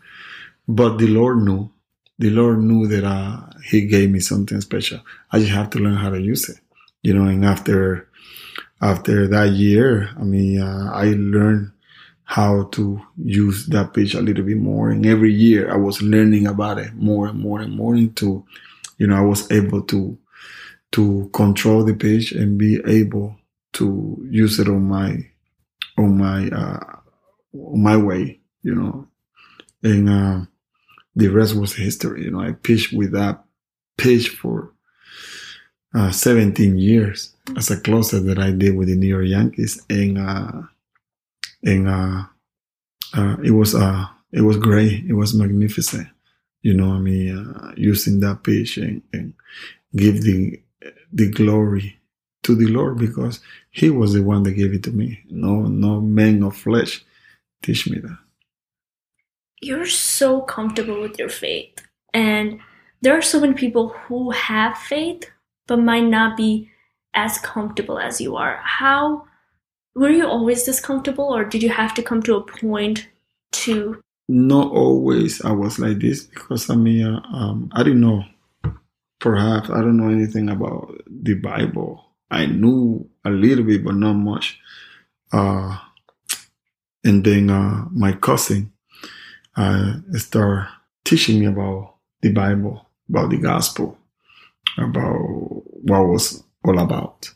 But 0.67 0.97
the 0.97 1.07
Lord 1.07 1.39
knew. 1.43 1.71
The 2.19 2.29
Lord 2.31 2.59
knew 2.59 2.87
that 2.87 3.03
uh, 3.03 3.41
He 3.65 3.87
gave 3.87 4.11
me 4.11 4.19
something 4.19 4.61
special. 4.61 5.01
I 5.31 5.39
just 5.39 5.51
have 5.51 5.69
to 5.71 5.79
learn 5.79 5.97
how 5.97 6.09
to 6.11 6.21
use 6.21 6.49
it, 6.49 6.59
you 7.03 7.13
know. 7.13 7.25
And 7.25 7.45
after 7.45 8.09
after 8.81 9.27
that 9.27 9.51
year, 9.51 10.09
I 10.17 10.23
mean, 10.23 10.61
uh, 10.61 10.91
I 10.93 11.13
learned 11.17 11.71
how 12.23 12.63
to 12.71 13.01
use 13.17 13.67
that 13.67 13.93
pitch 13.93 14.15
a 14.15 14.21
little 14.21 14.43
bit 14.43 14.57
more. 14.57 14.89
And 14.89 15.05
every 15.05 15.31
year, 15.33 15.71
I 15.71 15.77
was 15.77 16.01
learning 16.01 16.47
about 16.47 16.79
it 16.79 16.93
more 16.95 17.27
and 17.27 17.39
more 17.39 17.61
and 17.61 17.75
more. 17.75 17.95
Into, 17.95 18.45
you 18.97 19.07
know, 19.07 19.15
I 19.15 19.21
was 19.21 19.49
able 19.51 19.81
to 19.83 20.17
to 20.93 21.29
control 21.33 21.83
the 21.83 21.93
pitch 21.93 22.31
and 22.31 22.57
be 22.57 22.81
able 22.85 23.35
to 23.73 24.25
use 24.29 24.59
it 24.59 24.67
on 24.67 24.83
my 24.83 25.25
on 25.97 26.17
my 26.17 26.49
uh, 26.49 26.97
on 27.53 27.83
my 27.83 27.97
way, 27.97 28.39
you 28.63 28.75
know. 28.75 29.07
And 29.83 30.09
uh, 30.09 30.45
the 31.15 31.27
rest 31.27 31.55
was 31.55 31.75
history. 31.75 32.23
You 32.23 32.31
know, 32.31 32.41
I 32.41 32.53
pitched 32.53 32.91
with 32.93 33.11
that 33.11 33.43
pitch 33.97 34.29
for 34.29 34.73
uh, 35.95 36.11
17 36.11 36.77
years 36.77 37.33
as 37.57 37.71
a 37.71 37.79
closer 37.79 38.19
that 38.19 38.39
I 38.39 38.51
did 38.51 38.75
with 38.75 38.87
the 38.87 38.95
New 38.95 39.07
York 39.07 39.27
Yankees, 39.27 39.83
and 39.89 40.17
uh, 40.17 40.61
and 41.63 41.87
uh, 41.87 42.23
uh, 43.13 43.37
it 43.43 43.51
was 43.51 43.73
uh, 43.75 44.05
it 44.31 44.41
was 44.41 44.57
great. 44.57 45.05
It 45.07 45.13
was 45.13 45.33
magnificent. 45.33 46.07
You 46.61 46.73
know, 46.73 46.93
I 46.93 46.99
mean, 46.99 47.37
uh, 47.37 47.73
using 47.77 48.19
that 48.21 48.43
pitch 48.43 48.77
and, 48.77 49.01
and 49.13 49.33
give 49.95 50.23
the 50.23 50.61
the 51.13 51.29
glory 51.29 51.99
to 52.43 52.55
the 52.55 52.67
Lord 52.67 52.97
because 52.97 53.39
He 53.71 53.89
was 53.89 54.13
the 54.13 54.23
one 54.23 54.43
that 54.43 54.51
gave 54.51 54.73
it 54.73 54.83
to 54.83 54.91
me. 54.91 55.21
No, 55.29 55.63
no 55.63 56.01
man 56.01 56.43
of 56.43 56.57
flesh 56.57 57.03
teach 57.61 57.89
me 57.89 57.99
that 57.99 58.17
you're 59.61 59.85
so 59.85 60.41
comfortable 60.41 61.01
with 61.01 61.17
your 61.17 61.29
faith. 61.29 61.85
And 62.13 62.59
there 63.01 63.17
are 63.17 63.21
so 63.21 63.39
many 63.39 63.53
people 63.53 63.89
who 63.89 64.31
have 64.31 64.77
faith 64.77 65.29
but 65.67 65.77
might 65.77 66.05
not 66.05 66.37
be 66.37 66.69
as 67.13 67.37
comfortable 67.39 67.99
as 67.99 68.19
you 68.21 68.35
are. 68.35 68.59
How 68.63 69.25
were 69.95 70.09
you 70.09 70.27
always 70.27 70.65
this 70.65 70.79
comfortable 70.79 71.25
or 71.25 71.45
did 71.45 71.63
you 71.63 71.69
have 71.69 71.93
to 71.95 72.03
come 72.03 72.21
to 72.23 72.35
a 72.35 72.41
point 72.41 73.07
to 73.51 73.99
not 74.27 74.71
always 74.71 75.41
I 75.41 75.51
was 75.51 75.79
like 75.79 75.99
this 75.99 76.23
because 76.23 76.69
I 76.69 76.75
mean 76.75 77.05
uh, 77.05 77.21
um, 77.33 77.69
I 77.73 77.83
didn't 77.83 78.01
know 78.01 78.23
perhaps 79.19 79.69
I 79.69 79.81
don't 79.81 79.97
know 79.97 80.09
anything 80.09 80.49
about 80.49 81.01
the 81.07 81.35
Bible. 81.35 82.03
I 82.29 82.47
knew 82.47 83.09
a 83.23 83.29
little 83.29 83.63
bit 83.63 83.83
but 83.83 83.95
not 83.95 84.13
much. 84.13 84.59
Uh, 85.31 85.77
and 87.03 87.23
then 87.23 87.49
uh, 87.49 87.85
my 87.91 88.13
cousin 88.13 88.71
uh, 89.55 89.93
start 90.13 90.67
teaching 91.03 91.39
me 91.39 91.45
about 91.45 91.95
the 92.21 92.31
Bible, 92.31 92.89
about 93.07 93.29
the 93.29 93.37
gospel, 93.37 93.97
about 94.77 95.17
what 95.17 96.07
was 96.07 96.43
all 96.63 96.79
about. 96.79 97.29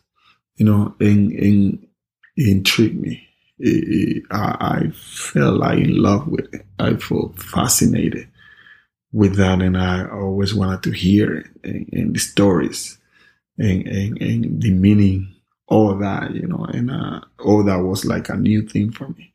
You 0.56 0.65
know, 0.65 0.95
and, 0.99 1.32
and 1.32 1.88
intrigued 2.36 2.99
me. 2.99 3.25
It, 3.60 4.17
it, 4.17 4.23
I, 4.32 4.58
I 4.60 4.89
fell 4.91 5.58
like 5.58 5.80
in 5.80 6.02
love 6.02 6.28
with 6.28 6.54
it. 6.54 6.65
I 6.78 6.95
felt 6.95 7.39
fascinated 7.39 8.28
with 9.12 9.36
that, 9.38 9.62
and 9.62 9.78
I 9.78 10.08
always 10.10 10.54
wanted 10.54 10.84
to 10.84 10.91
hear 10.91 11.38
it 11.38 11.47
and 11.63 12.13
the 12.13 12.19
stories 12.19 12.97
and, 13.58 13.88
and, 13.88 14.21
and 14.21 14.62
the 14.62 14.71
meaning, 14.71 15.36
all 15.67 15.97
that, 15.97 16.34
you 16.34 16.47
know, 16.47 16.65
and 16.65 16.89
uh, 16.89 17.21
all 17.39 17.63
that 17.63 17.80
was 17.80 18.06
like 18.06 18.30
a 18.30 18.36
new 18.36 18.62
thing 18.67 18.91
for 18.91 19.10
me. 19.10 19.34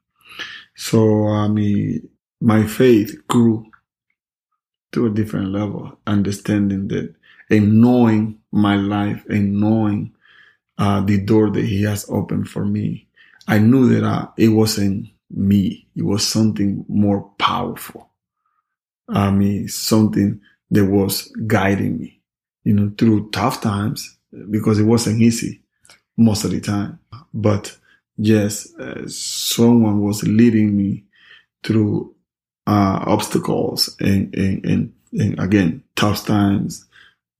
So, 0.77 1.29
I 1.29 1.49
mean, 1.49 2.09
my 2.41 2.67
faith 2.67 3.17
grew 3.29 3.67
to 4.93 5.07
a 5.07 5.11
different 5.11 5.51
level, 5.51 5.99
understanding 6.07 6.89
that 6.89 7.15
and 7.51 7.81
knowing 7.81 8.39
my 8.53 8.77
life 8.77 9.25
and 9.29 9.61
knowing 9.61 10.13
uh, 10.79 11.01
the 11.03 11.21
door 11.21 11.51
that 11.51 11.65
He 11.65 11.83
has 11.85 12.07
opened 12.09 12.49
for 12.49 12.65
me, 12.65 13.07
I 13.47 13.59
knew 13.59 13.89
that 13.89 14.05
uh, 14.05 14.29
it 14.37 14.49
wasn't 14.49 15.09
me. 15.31 15.87
It 15.97 16.03
was 16.03 16.27
something 16.27 16.85
more 16.89 17.31
powerful. 17.39 18.11
I 19.09 19.31
mean, 19.31 19.69
something 19.69 20.41
that 20.71 20.87
was 20.87 21.31
guiding 21.47 21.99
me, 21.99 22.21
you 22.65 22.73
know, 22.75 22.93
through 22.97 23.31
tough 23.31 23.61
times 23.61 24.17
because 24.51 24.79
it 24.79 24.85
wasn't 24.85 25.21
easy 25.21 25.61
most 26.17 26.45
of 26.45 26.51
the 26.51 26.61
time. 26.61 26.99
But 27.33 27.77
yes, 28.17 28.73
uh, 28.77 29.07
someone 29.07 30.01
was 30.01 30.23
leading 30.23 30.77
me 30.77 31.05
through 31.63 32.15
uh, 32.67 33.05
obstacles 33.07 33.95
and, 34.01 34.35
and, 34.35 34.65
and, 34.65 34.93
and, 35.13 35.39
again, 35.41 35.83
tough 35.97 36.27
times. 36.27 36.87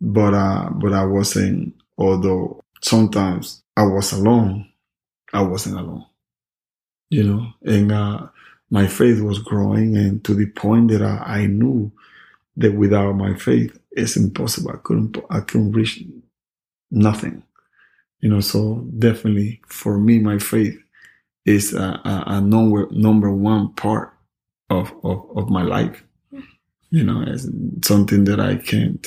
But, 0.07 0.35
uh, 0.35 0.69
but 0.71 0.93
I 0.93 1.05
wasn't, 1.07 1.75
although 1.97 2.63
sometimes 2.83 3.63
I 3.75 3.85
was 3.85 4.13
alone, 4.13 4.71
I 5.33 5.41
wasn't 5.41 5.81
alone. 5.81 6.05
You 7.09 7.23
know, 7.23 7.47
and 7.63 7.91
uh, 7.91 8.27
my 8.71 8.87
faith 8.87 9.21
was 9.21 9.39
growing, 9.39 9.97
and 9.97 10.23
to 10.25 10.35
the 10.35 10.47
point 10.47 10.91
that 10.91 11.01
I, 11.01 11.43
I 11.43 11.47
knew 11.47 11.91
that 12.57 12.75
without 12.75 13.13
my 13.15 13.35
faith, 13.35 13.79
it's 13.93 14.17
impossible. 14.17 14.73
I 14.73 14.79
couldn't, 14.83 15.17
I 15.31 15.41
couldn't 15.41 15.73
reach 15.73 16.03
nothing. 16.91 17.43
You 18.21 18.29
know, 18.29 18.41
so 18.41 18.87
definitely 18.99 19.63
for 19.69 19.99
me, 19.99 20.19
my 20.19 20.39
faith 20.39 20.77
is 21.47 21.73
a, 21.73 22.01
a, 22.05 22.25
a 22.27 22.41
number 22.41 22.89
number 22.91 23.31
one 23.31 23.73
part 23.75 24.13
of, 24.71 24.93
of, 25.03 25.25
of 25.37 25.51
my 25.51 25.63
life. 25.63 26.03
You 26.91 27.05
know, 27.05 27.25
it's 27.27 27.49
something 27.87 28.25
that 28.25 28.41
I 28.41 28.57
can't. 28.57 29.07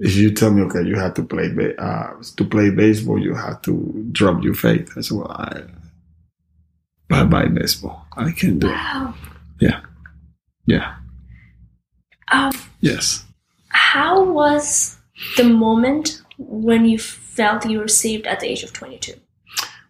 If 0.00 0.14
you 0.16 0.32
tell 0.32 0.50
me, 0.52 0.62
okay, 0.62 0.82
you 0.84 0.96
have 0.96 1.14
to 1.14 1.22
play 1.24 1.48
uh, 1.78 2.10
to 2.36 2.44
play 2.44 2.70
baseball, 2.70 3.18
you 3.18 3.34
have 3.34 3.62
to 3.62 4.06
drop 4.12 4.42
your 4.44 4.54
faith. 4.54 4.92
I 4.96 5.00
said, 5.00 5.16
well, 5.18 5.30
I, 5.32 5.62
bye 7.08 7.24
bye 7.24 7.46
baseball. 7.48 8.06
I 8.16 8.30
can't 8.32 8.60
do 8.60 8.68
Wow. 8.68 9.14
it. 9.60 9.64
Yeah, 9.66 9.80
yeah, 10.66 10.94
Um, 12.30 12.52
yes. 12.80 13.24
how 13.70 14.22
was 14.22 14.96
the 15.36 15.44
moment 15.44 16.22
when 16.38 16.84
you 16.86 16.98
felt 16.98 17.66
you 17.68 17.80
were 17.80 17.88
saved 17.88 18.26
at 18.28 18.38
the 18.40 18.46
age 18.46 18.62
of 18.62 18.72
22? 18.72 19.14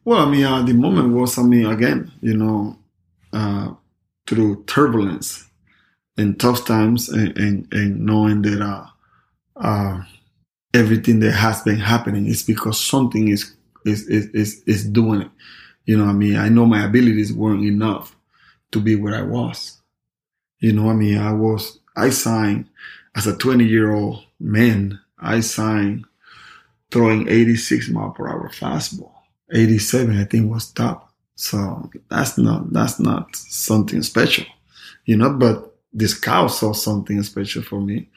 Well, 0.07 0.27
I 0.27 0.31
mean, 0.31 0.45
uh, 0.45 0.63
the 0.63 0.73
moment 0.73 1.13
was, 1.13 1.37
I 1.37 1.43
mean, 1.43 1.67
again, 1.67 2.11
you 2.23 2.35
know, 2.35 2.79
uh, 3.35 3.75
through 4.27 4.65
turbulence 4.65 5.47
and 6.17 6.41
tough 6.41 6.65
times 6.65 7.11
and, 7.11 7.37
and, 7.37 7.69
and 7.73 8.07
knowing 8.07 8.41
that 8.43 8.63
uh, 8.63 8.87
uh, 9.59 10.03
everything 10.75 11.21
that 11.21 11.33
has 11.33 11.63
been 11.63 11.79
happening 11.79 12.27
is 12.27 12.43
because 12.43 12.81
something 12.81 13.29
is, 13.29 13.55
is, 13.85 14.07
is, 14.09 14.27
is, 14.29 14.63
is 14.67 14.85
doing 14.85 15.23
it. 15.23 15.31
You 15.85 15.97
know, 15.97 16.05
what 16.05 16.11
I 16.11 16.15
mean, 16.15 16.37
I 16.37 16.49
know 16.49 16.67
my 16.67 16.85
abilities 16.85 17.33
weren't 17.33 17.65
enough 17.65 18.15
to 18.73 18.81
be 18.81 18.95
where 18.97 19.15
I 19.15 19.23
was. 19.23 19.81
You 20.61 20.73
know, 20.73 20.85
what 20.85 20.93
I 20.93 20.97
mean, 20.97 21.19
I 21.19 21.33
was, 21.33 21.79
I 21.97 22.11
signed 22.11 22.69
as 23.17 23.27
a 23.27 23.37
20 23.37 23.65
year 23.65 23.93
old 23.93 24.25
man, 24.39 25.01
I 25.19 25.41
signed 25.41 26.05
throwing 26.91 27.29
86 27.29 27.89
mile 27.91 28.11
per 28.11 28.29
hour 28.29 28.51
fastball. 28.51 29.13
87, 29.53 30.19
I 30.19 30.25
think 30.25 30.51
was 30.51 30.71
top. 30.71 31.13
So 31.35 31.91
that's 32.11 32.37
not, 32.37 32.73
that's 32.73 33.01
not 33.01 33.35
something 33.35 34.03
special, 34.03 34.45
you 35.05 35.17
know, 35.17 35.33
but 35.33 35.68
the 35.93 36.19
cow 36.23 36.47
saw 36.47 36.73
something 36.73 37.23
special 37.23 37.63
for 37.63 37.81
me. 37.81 38.09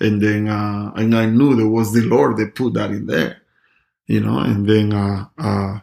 And 0.00 0.20
then, 0.22 0.48
uh, 0.48 0.92
and 0.96 1.14
I 1.14 1.26
knew 1.26 1.54
there 1.54 1.66
was 1.66 1.92
the 1.92 2.02
Lord 2.02 2.36
that 2.38 2.54
put 2.54 2.74
that 2.74 2.90
in 2.90 3.06
there, 3.06 3.42
you 4.06 4.20
know, 4.20 4.38
and 4.38 4.68
then, 4.68 4.92
uh, 4.92 5.26
uh, 5.38 5.80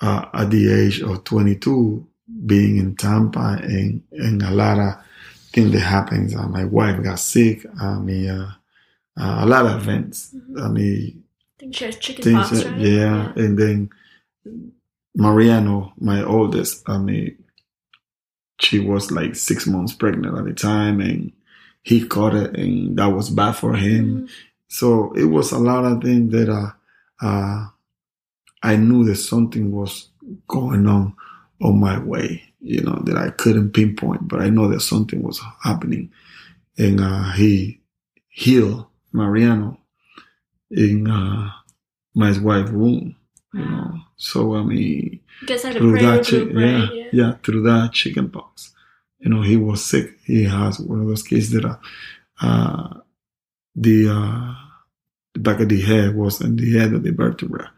uh, 0.00 0.26
at 0.34 0.50
the 0.50 0.72
age 0.72 1.00
of 1.00 1.24
22, 1.24 2.06
being 2.46 2.76
in 2.76 2.96
Tampa 2.96 3.58
and, 3.62 4.02
and 4.12 4.42
a 4.42 4.50
lot 4.50 4.78
of 4.78 4.94
things 5.52 5.72
that 5.72 5.80
happens. 5.80 6.34
Uh, 6.34 6.48
my 6.48 6.64
wife 6.64 7.02
got 7.02 7.18
sick. 7.18 7.64
I 7.80 7.94
mean, 7.98 8.28
uh, 8.28 8.52
uh, 9.18 9.38
a 9.40 9.46
lot 9.46 9.66
of 9.66 9.82
events. 9.82 10.34
I 10.60 10.68
mean, 10.68 11.24
I 11.56 11.60
think 11.60 11.74
she 11.74 11.84
has 11.84 11.96
chicken 11.96 12.24
things 12.24 12.50
pox, 12.50 12.64
right? 12.64 12.78
yeah. 12.78 13.32
And 13.36 13.58
then 13.58 13.90
Mariano, 15.14 15.92
my 15.98 16.22
oldest, 16.22 16.88
I 16.88 16.98
mean, 16.98 17.43
she 18.64 18.78
was 18.78 19.10
like 19.10 19.36
six 19.36 19.66
months 19.66 19.92
pregnant 19.92 20.38
at 20.38 20.44
the 20.44 20.54
time 20.54 21.00
and 21.00 21.32
he 21.82 22.06
caught 22.06 22.34
it 22.34 22.56
and 22.56 22.96
that 22.98 23.06
was 23.08 23.30
bad 23.30 23.52
for 23.52 23.74
him. 23.74 24.04
Mhm. 24.22 24.30
So 24.68 25.12
it 25.12 25.24
was 25.26 25.52
a 25.52 25.58
lot 25.58 25.84
of 25.84 26.02
things 26.02 26.32
that 26.32 26.48
uh, 26.48 26.72
uh, 27.24 27.66
I 28.62 28.76
knew 28.76 29.04
that 29.04 29.16
something 29.16 29.70
was 29.70 30.08
going 30.48 30.86
on 30.86 31.14
on 31.62 31.78
my 31.78 31.98
way, 31.98 32.42
you 32.60 32.80
know, 32.82 33.00
that 33.04 33.16
I 33.16 33.30
couldn't 33.30 33.72
pinpoint, 33.72 34.26
but 34.26 34.40
I 34.40 34.48
know 34.48 34.68
that 34.68 34.80
something 34.80 35.22
was 35.22 35.40
happening. 35.62 36.10
And 36.78 37.00
uh, 37.00 37.32
he 37.32 37.80
healed 38.28 38.86
Mariano 39.12 39.78
in 40.70 41.08
uh, 41.08 41.50
my 42.14 42.36
wife's 42.40 42.70
know. 42.70 43.14
So, 44.16 44.54
I 44.56 44.62
mean, 44.62 45.20
You 45.42 45.46
guys 45.46 45.62
had 45.62 45.76
a 45.76 45.78
through 45.78 45.98
that, 45.98 46.26
group, 46.26 46.52
chi- 46.52 46.54
right? 46.60 46.92
yeah, 46.92 47.08
yeah, 47.12 47.32
through 47.42 47.62
that 47.62 47.92
chicken 47.92 48.30
pox. 48.30 48.72
You 49.20 49.30
know, 49.30 49.42
he 49.42 49.56
was 49.56 49.84
sick. 49.84 50.18
He 50.24 50.44
has 50.44 50.78
one 50.80 51.00
of 51.00 51.06
those 51.06 51.22
cases 51.22 51.50
that 51.52 51.64
uh, 51.64 51.76
uh, 52.40 53.00
the 53.74 54.08
uh, 54.08 54.54
the 55.34 55.40
back 55.40 55.60
of 55.60 55.68
the 55.68 55.80
head 55.80 56.14
was 56.14 56.40
and 56.40 56.58
the 56.58 56.78
head 56.78 56.92
of 56.92 57.02
the 57.02 57.10
vertebra 57.12 57.70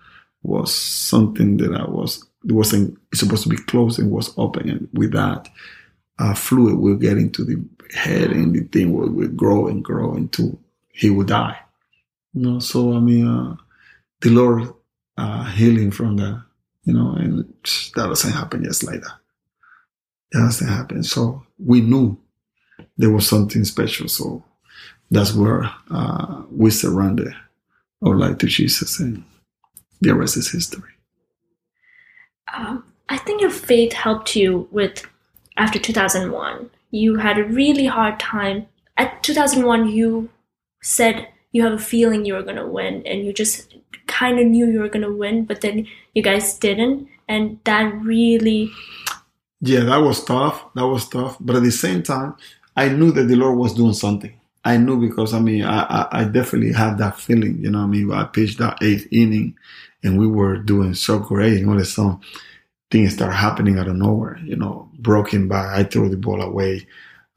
was 0.43 0.75
something 0.75 1.57
that 1.59 1.73
I 1.75 1.85
was 1.89 2.25
it 2.45 2.53
wasn't 2.53 2.99
supposed 3.15 3.43
to 3.45 3.49
be 3.49 3.57
closed 3.57 3.99
and 3.99 4.11
was 4.11 4.33
open, 4.37 4.69
and 4.69 4.89
with 4.93 5.13
that 5.13 5.49
uh, 6.19 6.35
fluid 6.35 6.79
will 6.79 6.97
get 6.97 7.17
into 7.19 7.45
the 7.45 7.63
head, 7.95 8.31
and 8.31 8.55
the 8.55 8.61
thing 8.63 8.93
will, 8.93 9.09
will 9.11 9.29
grow 9.29 9.69
and 9.69 9.83
grow 9.85 10.15
until 10.15 10.59
he 10.93 11.11
will 11.11 11.25
die. 11.27 11.59
You 12.35 12.43
know, 12.43 12.59
so 12.61 12.95
I 12.95 13.01
mean, 13.01 13.27
uh, 13.27 13.57
the 14.21 14.31
Lord 14.31 14.69
uh, 15.17 15.45
healing 15.45 15.91
from 15.91 16.17
that, 16.17 16.43
you 16.85 16.93
know, 16.93 17.13
and 17.13 17.39
that 17.39 18.07
doesn't 18.09 18.33
happen 18.33 18.65
just 18.65 18.85
like 18.85 19.01
that. 19.01 19.19
That 20.33 20.41
doesn't 20.41 20.69
happen. 20.69 21.03
So 21.03 21.43
we 21.59 21.81
knew 21.81 22.19
there 22.99 23.11
was 23.11 23.29
something 23.29 23.65
special. 23.65 24.09
So 24.09 24.45
that's 25.11 25.35
where 25.35 25.71
uh, 25.91 26.43
we 26.51 26.71
surrender 26.71 27.35
our 28.05 28.17
life 28.17 28.39
to 28.39 28.47
Jesus, 28.47 28.99
and 29.01 29.25
the 30.01 30.15
rest 30.15 30.37
is 30.37 30.51
history. 30.51 30.91
Um, 32.55 32.85
I 33.09 33.17
think 33.17 33.41
your 33.41 33.51
faith 33.51 33.93
helped 33.93 34.37
you 34.37 34.69
with 34.71 35.07
after 35.57 35.79
2001. 35.79 36.71
You 36.91 37.17
had 37.17 37.39
a 37.39 37.45
really 37.45 37.87
hard 37.87 38.21
time. 38.21 38.67
At 38.97 39.23
2001, 39.23 39.89
you 39.89 40.31
said 40.83 41.29
you 41.57 41.65
have 41.65 41.73
a 41.73 41.79
feeling 41.93 42.25
you 42.27 42.35
were 42.35 42.43
going 42.49 42.63
to 42.65 42.67
win, 42.79 43.03
and 43.07 43.25
you 43.25 43.33
just 43.33 43.75
kind 44.07 44.39
of 44.39 44.47
knew 44.47 44.67
you 44.67 44.81
were 44.81 44.89
going 44.97 45.09
to 45.11 45.13
win, 45.13 45.45
but 45.47 45.61
then 45.63 45.87
you 46.15 46.23
guys 46.23 46.59
didn't. 46.59 47.09
And 47.29 47.59
that 47.65 47.87
really, 48.05 48.71
Yeah, 49.61 49.85
that 49.85 49.99
was 49.99 50.25
tough. 50.25 50.65
That 50.75 50.87
was 50.87 51.09
tough. 51.09 51.37
But 51.41 51.57
at 51.57 51.63
the 51.63 51.73
same 51.73 52.03
time, 52.03 52.37
I 52.77 52.89
knew 52.91 53.11
that 53.13 53.25
the 53.25 53.37
Lord 53.37 53.59
was 53.59 53.75
doing 53.75 53.95
something. 53.95 54.39
I 54.65 54.77
knew 54.77 54.99
because 55.01 55.33
I 55.33 55.41
mean, 55.41 55.65
I, 55.65 55.79
I, 55.85 56.21
I 56.21 56.25
definitely 56.25 56.73
had 56.73 56.99
that 56.99 57.19
feeling. 57.19 57.63
You 57.65 57.71
know, 57.71 57.81
I 57.81 57.87
mean, 57.87 58.13
I 58.13 58.25
pitched 58.25 58.59
that 58.59 58.83
eighth 58.83 59.07
inning, 59.11 59.57
and 60.03 60.19
we 60.19 60.27
were 60.27 60.57
doing 60.59 60.95
so 60.95 61.19
great. 61.19 61.59
And 61.59 61.69
all 61.69 61.77
of 61.77 61.83
a 61.83 61.85
sudden, 61.85 62.21
things 62.91 63.15
start 63.15 63.35
happening 63.35 63.79
out 63.79 63.89
of 63.89 63.97
nowhere. 63.97 64.39
You 64.45 64.57
know, 64.57 64.91
broken 64.99 65.49
by 65.49 65.79
I 65.81 65.85
threw 65.85 66.09
the 66.11 66.17
ball 66.17 66.43
away. 66.43 66.87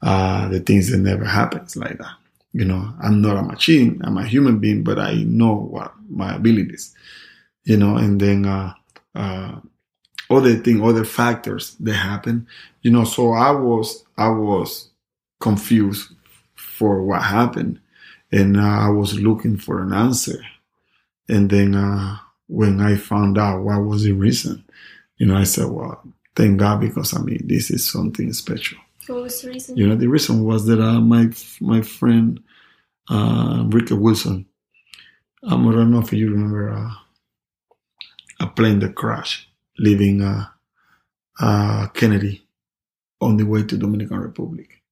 Uh, 0.02 0.48
the 0.48 0.60
things 0.60 0.90
that 0.90 0.98
never 0.98 1.24
happens 1.24 1.76
like 1.76 1.98
that. 1.98 2.19
You 2.52 2.64
know, 2.64 2.92
I'm 3.00 3.22
not 3.22 3.36
a 3.36 3.42
machine. 3.42 4.00
I'm 4.04 4.18
a 4.18 4.26
human 4.26 4.58
being, 4.58 4.82
but 4.82 4.98
I 4.98 5.14
know 5.22 5.54
what 5.54 5.92
my 6.08 6.34
abilities. 6.34 6.94
You 7.64 7.76
know, 7.76 7.96
and 7.96 8.20
then 8.20 8.46
uh, 8.46 8.74
uh, 9.14 9.60
other 10.28 10.56
thing, 10.56 10.82
other 10.82 11.04
factors 11.04 11.76
that 11.80 11.94
happen. 11.94 12.46
You 12.82 12.90
know, 12.90 13.04
so 13.04 13.32
I 13.32 13.50
was 13.52 14.04
I 14.16 14.28
was 14.28 14.90
confused 15.38 16.12
for 16.54 17.02
what 17.02 17.22
happened, 17.22 17.80
and 18.32 18.56
uh, 18.56 18.60
I 18.60 18.88
was 18.88 19.20
looking 19.20 19.56
for 19.56 19.82
an 19.82 19.92
answer. 19.92 20.40
And 21.28 21.50
then 21.50 21.74
uh, 21.74 22.18
when 22.48 22.80
I 22.80 22.96
found 22.96 23.38
out 23.38 23.62
what 23.62 23.78
was 23.84 24.02
the 24.04 24.12
reason, 24.12 24.64
you 25.18 25.26
know, 25.26 25.36
I 25.36 25.44
said, 25.44 25.66
"Well, 25.66 26.02
thank 26.34 26.58
God 26.58 26.80
because 26.80 27.14
I 27.14 27.20
mean 27.20 27.42
this 27.44 27.70
is 27.70 27.88
something 27.88 28.32
special." 28.32 28.78
What 29.06 29.22
was 29.22 29.42
the 29.42 29.48
reason? 29.48 29.76
You 29.76 29.86
know, 29.86 29.96
the 29.96 30.08
reason 30.08 30.44
was 30.44 30.66
that 30.66 30.80
uh, 30.80 31.00
my 31.00 31.30
my 31.60 31.82
friend 31.82 32.40
uh, 33.10 33.64
Ricky 33.66 33.94
Wilson. 33.94 34.46
Um, 35.42 35.68
I 35.68 35.72
don't 35.72 35.90
know 35.90 36.00
if 36.00 36.12
you 36.12 36.30
remember 36.30 36.70
uh, 36.70 36.90
a 38.40 38.46
plane 38.46 38.78
that 38.80 38.94
crashed, 38.94 39.48
leaving 39.78 40.22
uh, 40.22 40.46
uh, 41.40 41.88
Kennedy 41.88 42.46
on 43.20 43.36
the 43.36 43.44
way 43.44 43.62
to 43.62 43.76
Dominican 43.76 44.18
Republic. 44.18 44.82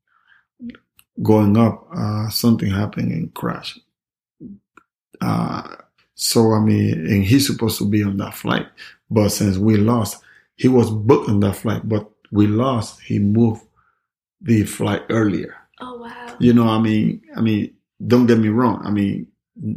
Going 1.22 1.56
up, 1.56 1.86
uh, 1.94 2.28
something 2.30 2.70
happened 2.70 3.12
and 3.12 3.34
crashed. 3.34 3.80
Uh, 5.20 5.76
so 6.14 6.52
I 6.52 6.61
mean, 6.61 7.06
and 7.06 7.24
he's 7.24 7.46
supposed 7.46 7.78
to 7.78 7.88
be 7.88 8.02
on 8.02 8.16
that 8.18 8.34
flight, 8.34 8.66
but 9.11 9.28
since 9.30 9.56
we 9.56 9.76
lost, 9.76 10.22
he 10.56 10.68
was 10.68 10.90
booked 10.90 11.28
on 11.28 11.40
that 11.40 11.56
flight, 11.56 11.88
but 11.88 12.11
we 12.30 12.46
lost. 12.46 13.00
He 13.00 13.18
moved 13.18 13.62
the 14.41 14.64
flight 14.64 15.03
earlier. 15.11 15.55
Oh, 15.80 15.99
wow. 15.99 16.36
You 16.39 16.53
know, 16.53 16.68
I 16.68 16.78
mean, 16.78 17.22
I 17.36 17.41
mean, 17.41 17.74
don't 18.07 18.26
get 18.26 18.39
me 18.39 18.49
wrong. 18.49 18.82
I 18.84 18.91
mean, 18.91 19.26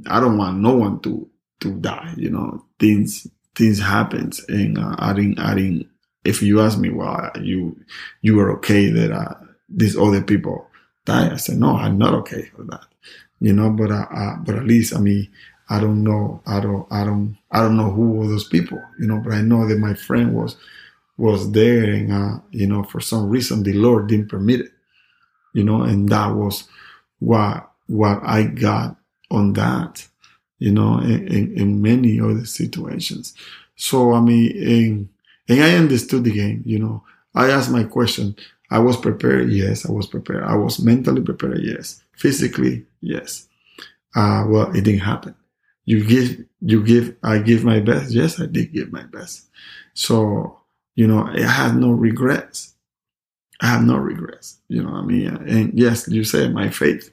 I 0.07 0.19
don't 0.19 0.37
want 0.37 0.59
no 0.59 0.75
one 0.75 0.99
to 1.01 1.29
to 1.61 1.73
die. 1.73 2.13
You 2.17 2.29
know, 2.29 2.65
things 2.79 3.27
things 3.55 3.79
happens, 3.79 4.43
and 4.47 4.77
uh, 4.77 4.95
I 4.97 5.13
didn't 5.13 5.39
I 5.39 5.55
didn't. 5.55 5.87
If 6.23 6.41
you 6.41 6.61
ask 6.61 6.77
me, 6.77 6.89
well, 6.89 7.31
you 7.41 7.79
you 8.21 8.35
were 8.35 8.51
okay 8.57 8.89
that 8.89 9.11
uh, 9.11 9.35
these 9.69 9.97
other 9.97 10.21
people 10.21 10.67
die. 11.05 11.31
I 11.31 11.37
said, 11.37 11.57
no, 11.57 11.75
I'm 11.75 11.97
not 11.97 12.13
okay 12.13 12.51
with 12.57 12.69
that. 12.69 12.85
You 13.39 13.53
know, 13.53 13.71
but 13.71 13.91
uh, 13.91 14.05
uh, 14.11 14.35
but 14.37 14.55
at 14.55 14.65
least 14.65 14.95
I 14.95 14.99
mean, 14.99 15.29
I 15.69 15.79
don't 15.79 16.03
know. 16.03 16.41
I 16.45 16.59
don't. 16.59 16.85
I 16.91 17.03
don't. 17.03 17.37
I 17.51 17.61
don't 17.61 17.77
know 17.77 17.89
who 17.89 18.11
were 18.11 18.27
those 18.27 18.47
people. 18.47 18.79
You 18.99 19.07
know, 19.07 19.21
but 19.23 19.33
I 19.33 19.41
know 19.41 19.67
that 19.67 19.79
my 19.79 19.95
friend 19.95 20.33
was 20.33 20.57
was 21.21 21.51
there, 21.51 21.83
and 21.83 22.11
uh, 22.11 22.39
you 22.51 22.67
know, 22.67 22.83
for 22.83 22.99
some 22.99 23.29
reason 23.29 23.63
the 23.63 23.73
Lord 23.73 24.07
didn't 24.07 24.29
permit 24.29 24.61
it. 24.61 24.71
You 25.53 25.63
know, 25.63 25.83
and 25.83 26.09
that 26.09 26.35
was 26.35 26.67
what 27.19 27.71
what 27.87 28.19
I 28.23 28.43
got 28.43 28.97
on 29.29 29.53
that. 29.53 30.07
You 30.59 30.71
know, 30.71 30.99
in, 30.99 31.27
in, 31.27 31.57
in 31.57 31.81
many 31.81 32.19
other 32.19 32.45
situations. 32.45 33.33
So 33.75 34.13
I 34.13 34.19
mean, 34.21 34.51
and, 34.57 35.09
and 35.47 35.63
I 35.63 35.75
understood 35.75 36.23
the 36.23 36.31
game. 36.33 36.63
You 36.65 36.79
know, 36.79 37.03
I 37.35 37.49
asked 37.49 37.71
my 37.71 37.83
question. 37.83 38.35
I 38.69 38.79
was 38.79 38.97
prepared. 38.97 39.51
Yes, 39.51 39.85
I 39.85 39.91
was 39.91 40.07
prepared. 40.07 40.43
I 40.43 40.55
was 40.55 40.79
mentally 40.79 41.21
prepared. 41.21 41.59
Yes. 41.61 42.01
Physically, 42.15 42.85
yes. 43.01 43.47
Uh, 44.15 44.45
well, 44.47 44.71
it 44.75 44.83
didn't 44.83 45.01
happen. 45.01 45.35
You 45.85 46.05
give, 46.05 46.45
you 46.61 46.83
give, 46.83 47.15
I 47.23 47.39
give 47.39 47.65
my 47.65 47.79
best. 47.81 48.11
Yes, 48.11 48.39
I 48.39 48.45
did 48.45 48.71
give 48.71 48.91
my 48.91 49.03
best. 49.03 49.49
So, 49.93 50.60
you 50.95 51.07
know, 51.07 51.23
I 51.23 51.41
had 51.41 51.75
no 51.75 51.91
regrets. 51.91 52.75
I 53.61 53.67
have 53.67 53.83
no 53.83 53.97
regrets. 53.97 54.59
You 54.67 54.83
know, 54.83 54.93
I 54.93 55.01
mean, 55.01 55.27
and 55.27 55.77
yes, 55.77 56.07
you 56.07 56.23
said 56.23 56.53
my 56.53 56.69
faith, 56.69 57.11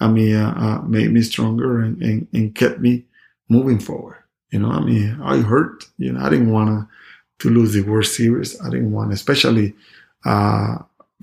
I 0.00 0.08
mean, 0.08 0.36
uh, 0.36 0.54
uh, 0.56 0.86
made 0.86 1.10
me 1.10 1.22
stronger 1.22 1.80
and, 1.80 2.02
and, 2.02 2.28
and 2.32 2.54
kept 2.54 2.80
me 2.80 3.04
moving 3.48 3.78
forward. 3.78 4.16
You 4.50 4.60
know, 4.60 4.70
I 4.70 4.80
mean, 4.80 5.18
I 5.22 5.38
hurt. 5.38 5.84
You 5.98 6.12
know, 6.12 6.20
I 6.20 6.28
didn't 6.28 6.52
want 6.52 6.88
to 7.38 7.50
lose 7.50 7.72
the 7.72 7.82
World 7.82 8.06
Series. 8.06 8.60
I 8.60 8.70
didn't 8.70 8.92
want, 8.92 9.12
especially 9.12 9.74
uh, 10.24 10.76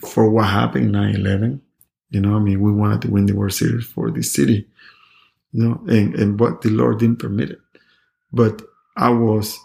for 0.08 0.30
what 0.30 0.48
happened 0.48 0.94
9-11. 0.94 1.60
You 2.10 2.22
know, 2.22 2.36
I 2.36 2.40
mean, 2.40 2.62
we 2.62 2.72
wanted 2.72 3.02
to 3.04 3.12
win 3.12 3.26
the 3.28 3.36
World 3.36 3.54
Series 3.54 3.86
for 3.86 4.12
the 4.12 4.24
city. 4.24 4.68
You 5.52 5.70
know, 5.70 5.82
and, 5.88 6.16
and 6.16 6.38
but 6.38 6.62
the 6.62 6.70
Lord 6.70 7.00
didn't 7.00 7.20
permit 7.20 7.52
it. 7.52 7.62
But 8.32 8.62
I 8.98 9.10
was 9.10 9.60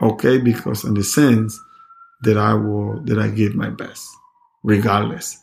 okay 0.00 0.38
because 0.38 0.84
in 0.84 0.94
the 0.94 1.02
sense 1.02 1.58
that 2.22 2.36
I 2.36 2.54
will 2.54 3.00
that 3.04 3.18
I 3.18 3.28
give 3.28 3.54
my 3.54 3.70
best, 3.70 4.08
regardless. 4.62 5.38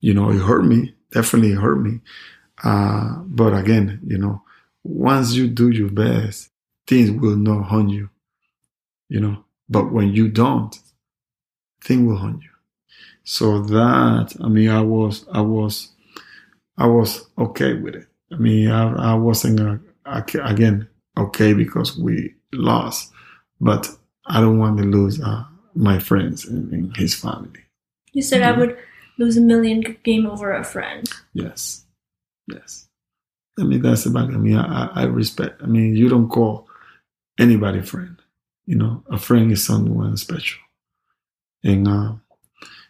You 0.00 0.14
know, 0.14 0.30
it 0.30 0.38
hurt 0.38 0.64
me, 0.64 0.94
definitely 1.12 1.52
hurt 1.52 1.76
me. 1.80 2.00
Uh, 2.62 3.16
but 3.26 3.54
again, 3.54 4.00
you 4.06 4.18
know, 4.18 4.42
once 4.84 5.34
you 5.34 5.48
do 5.48 5.70
your 5.70 5.90
best, 5.90 6.50
things 6.86 7.10
will 7.10 7.36
not 7.36 7.64
harm 7.64 7.88
you. 7.88 8.10
You 9.08 9.20
know, 9.20 9.44
but 9.68 9.92
when 9.92 10.12
you 10.12 10.28
don't, 10.28 10.76
things 11.82 12.06
will 12.06 12.16
harm 12.16 12.40
you. 12.42 12.50
So 13.24 13.60
that, 13.62 14.34
I 14.42 14.48
mean, 14.48 14.70
I 14.70 14.80
was, 14.80 15.26
I 15.32 15.40
was, 15.40 15.92
I 16.76 16.86
was 16.86 17.26
okay 17.36 17.74
with 17.74 17.94
it. 17.94 18.06
I 18.32 18.36
mean, 18.36 18.70
I, 18.70 19.12
I 19.12 19.14
wasn't, 19.14 19.60
uh, 19.60 20.22
again, 20.42 20.88
okay 21.16 21.52
because 21.52 21.98
we 21.98 22.34
lost, 22.52 23.12
but 23.60 23.88
I 24.26 24.40
don't 24.40 24.58
want 24.58 24.78
to 24.78 24.84
lose 24.84 25.20
uh, 25.20 25.44
my 25.78 25.98
friends 25.98 26.44
and, 26.44 26.72
and, 26.72 26.96
his 26.96 27.14
family. 27.14 27.60
You 28.12 28.22
said 28.22 28.42
mm-hmm. 28.42 28.60
I 28.60 28.64
would 28.64 28.76
lose 29.18 29.36
a 29.36 29.40
million 29.40 29.96
game 30.02 30.26
over 30.26 30.52
a 30.52 30.64
friend. 30.64 31.08
Yes. 31.32 31.84
Yes. 32.48 32.88
I 33.58 33.62
mean, 33.62 33.82
that's 33.82 34.04
about, 34.04 34.30
I 34.30 34.36
mean, 34.36 34.56
I, 34.56 34.86
I 34.94 35.04
respect, 35.04 35.62
I 35.62 35.66
mean, 35.66 35.94
you 35.94 36.08
don't 36.08 36.28
call 36.28 36.68
anybody 37.38 37.80
friend. 37.82 38.16
You 38.66 38.76
know, 38.76 39.04
a 39.10 39.18
friend 39.18 39.50
is 39.52 39.64
someone 39.64 40.16
special. 40.16 40.60
And 41.64 41.86
uh, 41.88 42.14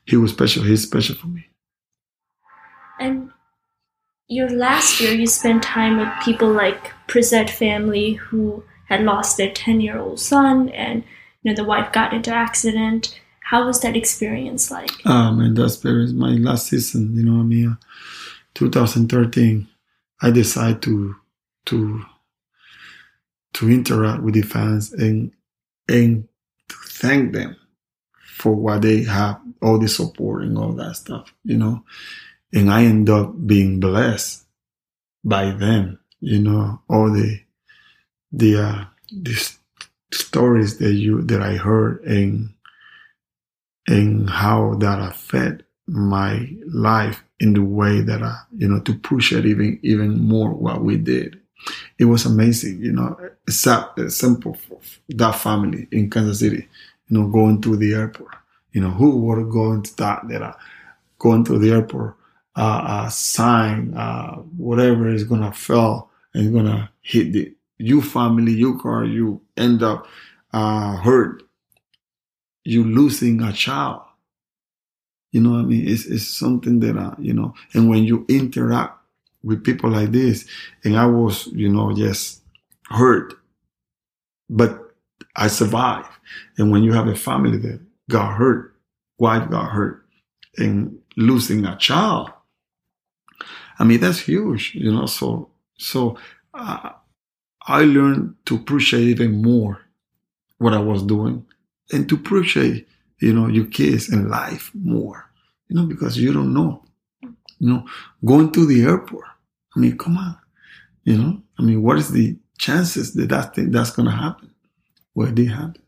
he 0.06 0.16
was 0.16 0.32
special. 0.32 0.62
He's 0.62 0.82
special 0.82 1.14
for 1.14 1.28
me. 1.28 1.46
And 3.00 3.30
your 4.28 4.50
last 4.50 5.00
year, 5.00 5.12
you 5.12 5.26
spent 5.26 5.62
time 5.62 5.98
with 5.98 6.08
people 6.24 6.50
like 6.50 6.92
Prisette 7.06 7.50
family 7.50 8.14
who 8.14 8.64
had 8.86 9.02
lost 9.02 9.36
their 9.36 9.52
10 9.52 9.80
year 9.80 9.98
old 9.98 10.20
son 10.20 10.70
and, 10.70 11.04
you 11.42 11.50
know, 11.50 11.54
the 11.54 11.64
wife 11.64 11.92
got 11.92 12.12
into 12.12 12.32
accident. 12.32 13.20
How 13.40 13.66
was 13.66 13.80
that 13.80 13.96
experience 13.96 14.70
like? 14.70 14.90
Um, 15.06 15.40
and 15.40 15.56
that 15.56 15.66
experience, 15.66 16.12
my 16.12 16.32
last 16.32 16.68
season, 16.68 17.16
you 17.16 17.24
know, 17.24 17.40
I 17.40 17.42
mean, 17.44 17.68
uh, 17.70 17.76
2013, 18.54 19.66
I 20.20 20.30
decided 20.30 20.82
to, 20.82 21.16
to, 21.66 22.04
to 23.54 23.70
interact 23.70 24.22
with 24.22 24.34
the 24.34 24.42
fans 24.42 24.92
and 24.92 25.32
and 25.88 26.28
to 26.68 26.76
thank 26.86 27.32
them 27.32 27.56
for 28.20 28.54
what 28.54 28.82
they 28.82 29.02
have, 29.04 29.40
all 29.62 29.78
the 29.78 29.88
support 29.88 30.42
and 30.42 30.58
all 30.58 30.72
that 30.72 30.96
stuff, 30.96 31.32
you 31.44 31.56
know. 31.56 31.82
And 32.52 32.70
I 32.70 32.84
end 32.84 33.10
up 33.10 33.34
being 33.46 33.80
blessed 33.80 34.44
by 35.24 35.50
them, 35.50 35.98
you 36.20 36.40
know, 36.40 36.82
all 36.88 37.10
the 37.10 37.40
the 38.32 38.62
uh, 38.62 38.84
the 39.10 39.52
stories 40.12 40.78
that 40.78 40.94
you 40.94 41.22
that 41.22 41.42
I 41.42 41.56
heard 41.56 42.02
and 42.04 42.54
and 43.86 44.28
how 44.28 44.74
that 44.76 45.00
affect 45.00 45.62
my 45.86 46.50
life 46.66 47.22
in 47.40 47.54
the 47.54 47.62
way 47.62 48.02
that 48.02 48.22
I, 48.22 48.36
you 48.56 48.68
know, 48.68 48.80
to 48.80 48.94
push 48.94 49.32
it 49.32 49.46
even 49.46 49.78
even 49.82 50.20
more 50.20 50.50
what 50.50 50.82
we 50.82 50.96
did 50.96 51.40
it 51.98 52.04
was 52.04 52.24
amazing, 52.24 52.82
you 52.82 52.92
know, 52.92 53.16
it's 53.46 53.66
simple 54.16 54.54
for 54.54 54.78
that 55.10 55.32
family 55.32 55.88
in 55.90 56.10
Kansas 56.10 56.40
City, 56.40 56.68
you 57.08 57.18
know, 57.18 57.28
going 57.28 57.60
to 57.62 57.76
the 57.76 57.94
airport. 57.94 58.34
You 58.72 58.82
know, 58.82 58.90
who 58.90 59.18
would 59.18 59.50
go 59.50 59.72
into 59.72 59.94
that, 59.96 60.28
that 60.28 60.42
uh, 60.42 60.52
going 61.18 61.44
to 61.44 61.58
the 61.58 61.70
airport, 61.70 62.16
uh, 62.54 63.04
a 63.06 63.10
sign, 63.10 63.94
uh, 63.94 64.36
whatever 64.56 65.08
is 65.08 65.24
going 65.24 65.40
to 65.40 65.52
fall 65.52 66.10
and 66.34 66.52
going 66.52 66.66
to 66.66 66.88
hit 67.00 67.32
the, 67.32 67.54
you 67.78 68.02
family, 68.02 68.52
you 68.52 68.78
car, 68.78 69.04
you 69.04 69.40
end 69.58 69.82
up, 69.82 70.06
uh, 70.52 70.96
hurt. 70.96 71.42
You 72.64 72.84
losing 72.84 73.42
a 73.42 73.52
child. 73.52 74.02
You 75.32 75.40
know 75.40 75.50
what 75.50 75.60
I 75.60 75.62
mean? 75.64 75.88
It's, 75.88 76.06
it's 76.06 76.26
something 76.26 76.80
that, 76.80 76.96
uh, 76.96 77.14
you 77.18 77.34
know, 77.34 77.54
and 77.74 77.88
when 77.88 78.04
you 78.04 78.24
interact 78.28 78.98
with 79.42 79.64
people 79.64 79.90
like 79.90 80.12
this. 80.12 80.46
And 80.84 80.96
I 80.96 81.06
was, 81.06 81.46
you 81.48 81.68
know, 81.68 81.92
just 81.94 82.42
hurt, 82.88 83.34
but 84.48 84.94
I 85.36 85.48
survived. 85.48 86.08
And 86.56 86.70
when 86.70 86.82
you 86.82 86.92
have 86.92 87.08
a 87.08 87.14
family 87.14 87.58
that 87.58 87.80
got 88.10 88.34
hurt, 88.34 88.74
wife 89.18 89.48
got 89.50 89.70
hurt 89.70 90.04
and 90.56 90.98
losing 91.16 91.64
a 91.64 91.76
child, 91.76 92.30
I 93.78 93.84
mean, 93.84 94.00
that's 94.00 94.18
huge, 94.18 94.74
you 94.74 94.92
know, 94.92 95.06
so, 95.06 95.50
so, 95.78 96.18
uh, 96.52 96.90
I 97.68 97.84
learned 97.84 98.34
to 98.46 98.56
appreciate 98.56 99.08
even 99.08 99.42
more 99.42 99.80
what 100.58 100.74
I 100.74 100.78
was 100.80 101.02
doing 101.02 101.46
and 101.92 102.08
to 102.08 102.16
appreciate, 102.16 102.88
you 103.20 103.32
know, 103.32 103.46
your 103.46 103.66
kids 103.66 104.08
and 104.08 104.30
life 104.30 104.70
more, 104.74 105.30
you 105.68 105.76
know, 105.76 105.86
because 105.86 106.16
you 106.18 106.32
don't 106.32 106.54
know 106.54 106.82
you 107.58 107.68
know, 107.68 107.84
going 108.24 108.52
to 108.52 108.66
the 108.66 108.82
airport. 108.82 109.26
I 109.76 109.80
mean, 109.80 109.98
come 109.98 110.16
on. 110.16 110.36
You 111.04 111.18
know, 111.18 111.42
I 111.58 111.62
mean, 111.62 111.82
what 111.82 111.98
is 111.98 112.10
the 112.10 112.36
chances 112.58 113.14
that 113.14 113.30
that 113.30 113.54
thing, 113.54 113.70
that's 113.70 113.90
going 113.90 114.06
to 114.06 114.14
happen? 114.14 114.50
Well, 115.14 115.36
it 115.36 115.46
happen. 115.46 115.82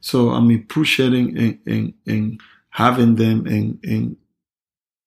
So, 0.00 0.30
I 0.30 0.40
mean, 0.40 0.60
appreciating 0.60 1.38
and, 1.38 1.58
and, 1.66 1.94
and 2.06 2.40
having 2.70 3.16
them 3.16 3.46
and, 3.46 3.78
and, 3.84 4.16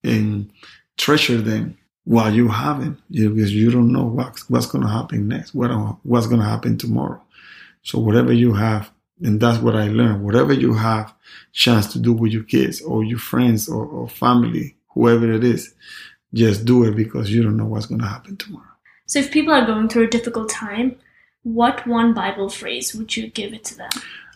and 0.04 0.52
treasure 0.98 1.42
them 1.42 1.77
while 2.08 2.34
you 2.34 2.48
have 2.48 2.80
them, 2.80 3.02
you 3.10 3.28
know, 3.28 3.36
because 3.36 3.54
you 3.54 3.70
don't 3.70 3.92
know 3.92 4.06
what's, 4.06 4.50
what's 4.50 4.66
going 4.66 4.84
to 4.84 4.90
happen 4.90 5.28
next, 5.28 5.54
what, 5.54 5.70
what's 6.04 6.28
going 6.28 6.40
to 6.40 6.48
happen 6.48 6.78
tomorrow. 6.78 7.22
So 7.84 8.00
whatever 8.00 8.32
you 8.32 8.54
have, 8.54 8.92
and 9.22 9.42
that's 9.42 9.62
what 9.62 9.76
I 9.76 9.90
learned, 9.90 10.24
whatever 10.24 10.54
you 10.54 10.74
have 10.74 11.14
chance 11.52 11.92
to 11.94 12.00
do 12.00 12.14
with 12.14 12.32
your 12.32 12.44
kids 12.44 12.82
or 12.82 13.04
your 13.04 13.20
friends 13.20 13.68
or, 13.68 13.86
or 13.86 14.08
family, 14.08 14.78
whoever 14.94 15.30
it 15.34 15.44
is, 15.44 15.74
just 16.34 16.64
do 16.64 16.86
it 16.86 16.96
because 16.96 17.30
you 17.30 17.44
don't 17.44 17.58
know 17.58 17.66
what's 17.66 17.88
going 17.88 18.00
to 18.00 18.08
happen 18.08 18.38
tomorrow. 18.38 18.64
So, 19.06 19.20
if 19.20 19.32
people 19.32 19.54
are 19.54 19.66
going 19.66 19.90
through 19.90 20.06
a 20.06 20.10
difficult 20.10 20.50
time, 20.50 20.98
what 21.44 21.86
one 21.88 22.14
Bible 22.14 22.50
phrase 22.50 22.94
would 22.96 23.16
you 23.18 23.28
give 23.28 23.54
it 23.54 23.64
to 23.66 23.78
them? 23.78 23.90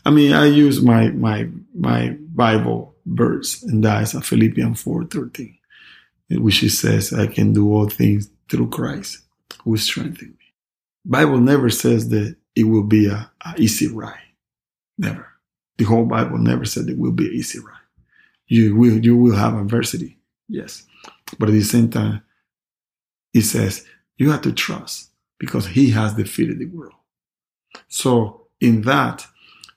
I 0.05 0.09
mean, 0.09 0.34
I 0.34 0.45
use 0.45 0.82
my 0.82 1.09
my 1.09 1.49
my 1.74 2.17
Bible 2.34 2.95
verse, 3.05 3.63
and 3.63 3.84
that 3.84 4.03
is 4.03 4.28
Philippians 4.28 4.82
four 4.82 5.03
thirteen, 5.05 5.57
which 6.40 6.58
he 6.58 6.70
says, 6.70 7.14
"I 7.14 7.28
can 7.28 7.54
do 7.54 7.74
all 7.74 7.90
things 7.90 8.30
through 8.50 8.70
Christ 8.70 9.20
who 9.64 9.78
strengthens 9.78 10.32
me." 10.32 10.54
Bible 11.06 11.40
never 11.40 11.70
says 11.70 12.10
that 12.10 12.36
it 12.56 12.64
will 12.66 12.84
be 12.84 13.08
a, 13.08 13.32
a 13.46 13.56
easy 13.58 13.88
ride. 13.88 14.20
Never. 14.98 15.28
The 15.78 15.86
whole 15.86 16.06
Bible 16.06 16.38
never 16.38 16.66
said 16.66 16.88
it 16.88 16.98
will 16.98 17.12
be 17.12 17.28
an 17.28 17.34
easy 17.34 17.60
ride. 17.60 17.78
You 18.48 18.76
will 18.76 19.04
you 19.04 19.18
will 19.18 19.36
have 19.36 19.56
adversity. 19.56 20.18
Yes. 20.48 20.84
But 21.40 21.50
at 21.50 21.54
the 21.54 21.62
same 21.62 21.90
time, 21.90 22.22
he 23.32 23.42
says, 23.42 23.86
you 24.18 24.32
have 24.32 24.42
to 24.42 24.52
trust 24.52 25.10
because 25.40 25.66
he 25.68 25.92
has 25.92 26.14
defeated 26.14 26.60
the 26.60 26.66
world. 26.66 26.94
So 27.88 28.48
in 28.60 28.82
that, 28.82 29.26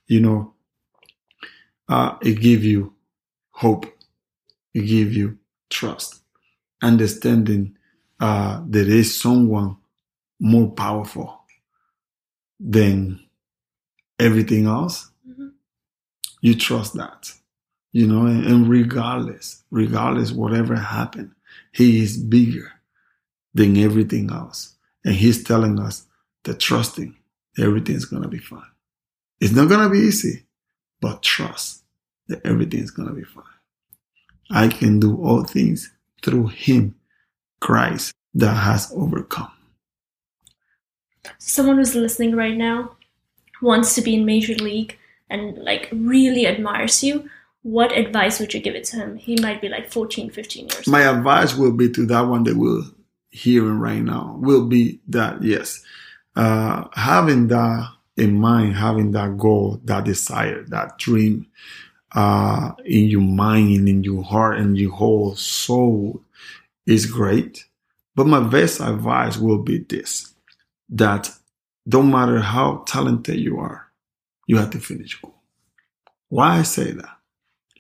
you 0.09 0.21
know, 0.21 0.53
uh, 1.89 2.17
it 2.21 2.41
give 2.41 2.65
you 2.65 2.93
hope. 3.53 3.87
It 4.75 4.83
give 4.83 5.15
you 5.15 5.39
trust, 5.71 6.24
understanding 6.85 7.77
uh, 8.21 8.63
there 8.67 8.89
is 8.89 9.21
someone 9.21 9.77
more 10.41 10.71
powerful 10.73 11.43
than 12.61 13.21
everything 14.19 14.67
else, 14.67 15.11
Mhm. 15.29 15.53
you 16.43 16.55
trust 16.55 16.95
that. 16.95 17.33
You 17.93 18.07
know, 18.07 18.27
and, 18.27 18.45
and 18.47 18.69
regardless, 18.69 19.65
regardless 19.71 20.33
whatever 20.33 20.77
happened, 20.77 21.33
he 21.73 22.03
is 22.03 22.17
bigger 22.19 22.73
than 23.55 23.77
everything 23.79 24.31
else. 24.31 24.77
And 25.05 25.15
he's 25.15 25.45
telling 25.45 25.81
us 25.81 26.07
that 26.45 26.61
trusting 26.61 27.17
everything's 27.59 28.07
gonna 28.07 28.29
be 28.29 28.39
fine. 28.39 28.63
It's 29.41 29.55
not 29.55 29.69
gonna 29.69 29.91
be 29.91 30.01
easy, 30.01 30.47
but 31.01 31.23
trust 31.23 31.85
that 32.29 32.45
everything's 32.47 32.91
gonna 32.91 33.15
be 33.15 33.25
fine. 33.25 33.45
I 34.51 34.69
can 34.69 35.01
do 35.01 35.17
all 35.23 35.45
things 35.45 35.91
through 36.25 36.49
him, 36.49 36.95
Christ, 37.61 38.15
that 38.35 38.55
has 38.55 38.93
overcome. 38.95 39.53
Someone 41.39 41.77
who's 41.77 41.95
listening 41.95 42.35
right 42.35 42.57
now 42.57 42.97
wants 43.63 43.95
to 43.95 44.03
be 44.03 44.15
in 44.15 44.25
Major 44.25 44.55
League 44.55 44.99
and 45.31 45.57
like 45.59 45.89
really 45.93 46.47
admires 46.47 47.03
you. 47.03 47.29
What 47.63 47.97
advice 47.97 48.41
would 48.41 48.53
you 48.53 48.61
give 48.61 48.75
it 48.75 48.85
to 48.87 48.97
him? 48.97 49.17
He 49.17 49.37
might 49.41 49.61
be 49.61 49.69
like 49.69 49.91
14, 49.91 50.31
15 50.31 50.69
years 50.69 50.87
My 50.87 51.03
advice 51.03 51.55
will 51.55 51.73
be 51.73 51.91
to 51.93 52.05
that 52.07 52.23
one 52.23 52.45
that 52.45 52.57
we're 52.57 52.83
hearing 53.31 53.79
right 53.79 54.03
now 54.03 54.37
will 54.39 54.67
be 54.67 55.01
that 55.09 55.43
yes, 55.43 55.83
uh, 56.37 56.85
having 56.93 57.49
that 57.49 57.89
in 58.17 58.39
mind, 58.39 58.77
having 58.77 59.13
that 59.13 59.37
goal, 59.39 59.81
that 59.85 60.05
desire, 60.05 60.63
that 60.69 60.99
dream, 60.99 61.47
uh, 62.15 62.73
in 62.85 63.07
your 63.07 63.21
mind 63.23 63.89
in 63.89 64.05
your 64.05 64.23
heart 64.23 64.59
and 64.59 64.79
your 64.79 64.93
whole 64.93 65.35
soul 65.37 66.23
is 66.87 67.07
great. 67.07 67.65
But 68.15 68.27
my 68.29 68.41
best 68.41 68.81
advice 68.81 69.37
will 69.39 69.63
be 69.63 69.79
this, 69.79 70.33
that 70.91 71.31
don't 71.89 72.11
matter 72.11 72.41
how 72.41 72.85
talented 72.87 73.39
you 73.41 73.59
are, 73.59 73.89
you 74.47 74.57
have 74.59 74.71
to 74.71 74.79
finish 74.81 75.13
school. 75.17 75.35
Why 76.29 76.59
I 76.59 76.63
say 76.63 76.93
that? 76.93 77.19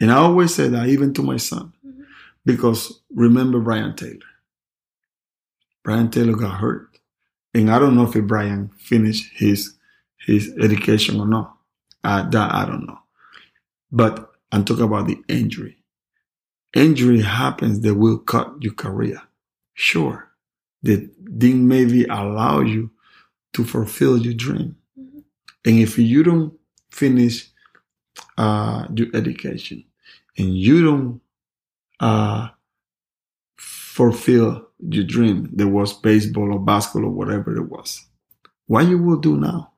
And 0.01 0.11
I 0.11 0.16
always 0.16 0.55
say 0.55 0.68
that 0.68 0.89
even 0.89 1.14
to 1.14 1.22
my 1.22 1.37
son, 1.37 1.72
Mhm. 1.87 2.05
because 2.45 3.01
remember 3.14 3.61
Brien 3.61 3.95
Taylor. 3.95 4.18
Brien 5.85 6.11
Taylor 6.11 6.35
got 6.37 6.59
hurt. 6.61 6.99
And 7.55 7.70
I 7.70 7.78
don't 7.78 7.95
know 7.95 8.11
if 8.11 8.26
Brien 8.26 8.70
finished 8.78 9.30
his 9.35 9.74
his 10.18 10.53
education 10.61 11.20
or 11.20 11.26
not. 11.28 11.57
Uh, 12.03 12.28
that 12.30 12.53
I 12.53 12.64
don't 12.66 12.87
know. 12.87 12.99
But 13.95 14.32
I'm 14.53 14.66
talking 14.66 14.84
about 14.84 15.09
the 15.09 15.22
injury. 15.28 15.78
Injury 16.74 17.22
happens 17.22 17.80
that 17.80 17.95
will 17.95 18.18
cut 18.18 18.53
your 18.61 18.74
career. 18.74 19.20
Sure. 19.74 20.28
That 20.82 21.38
didn't 21.38 21.68
maybe 21.68 22.05
allow 22.07 22.61
you 22.61 22.90
to 23.55 23.64
fulfill 23.64 24.18
your 24.18 24.34
dream. 24.34 24.76
Mhm. 24.99 25.24
And 25.66 25.78
if 25.80 25.99
you 25.99 26.22
don't 26.24 26.55
finish 26.90 27.51
uh, 28.38 28.88
your 28.95 29.09
education 29.14 29.84
and 30.38 30.57
you 30.57 30.84
don't 30.84 31.22
uh, 32.01 32.49
fulfill 33.59 34.68
your 34.80 35.05
dream, 35.05 35.51
that 35.55 35.68
was 35.68 35.92
baseball 35.92 36.53
or 36.55 36.61
basketball 36.61 37.11
or 37.11 37.14
whatever 37.14 37.57
it 37.57 37.68
was, 37.70 38.07
what 38.66 38.86
you 38.88 38.99
will 38.99 39.18
do 39.18 39.36
now? 39.38 39.72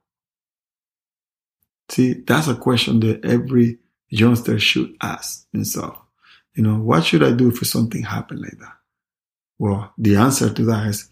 See, 1.90 2.14
that's 2.14 2.48
a 2.48 2.54
question 2.56 3.00
that 3.00 3.24
every 3.24 3.78
youngster 4.08 4.58
should 4.58 4.96
ask 5.00 5.46
himself. 5.52 5.98
You 6.54 6.62
know, 6.62 6.78
what 6.78 7.04
should 7.04 7.22
I 7.22 7.32
do 7.32 7.48
if 7.48 7.66
something 7.66 8.02
happened 8.02 8.40
like 8.40 8.58
that? 8.58 8.72
Well, 9.58 9.92
the 9.98 10.16
answer 10.16 10.52
to 10.52 10.64
that 10.64 10.86
is 10.86 11.08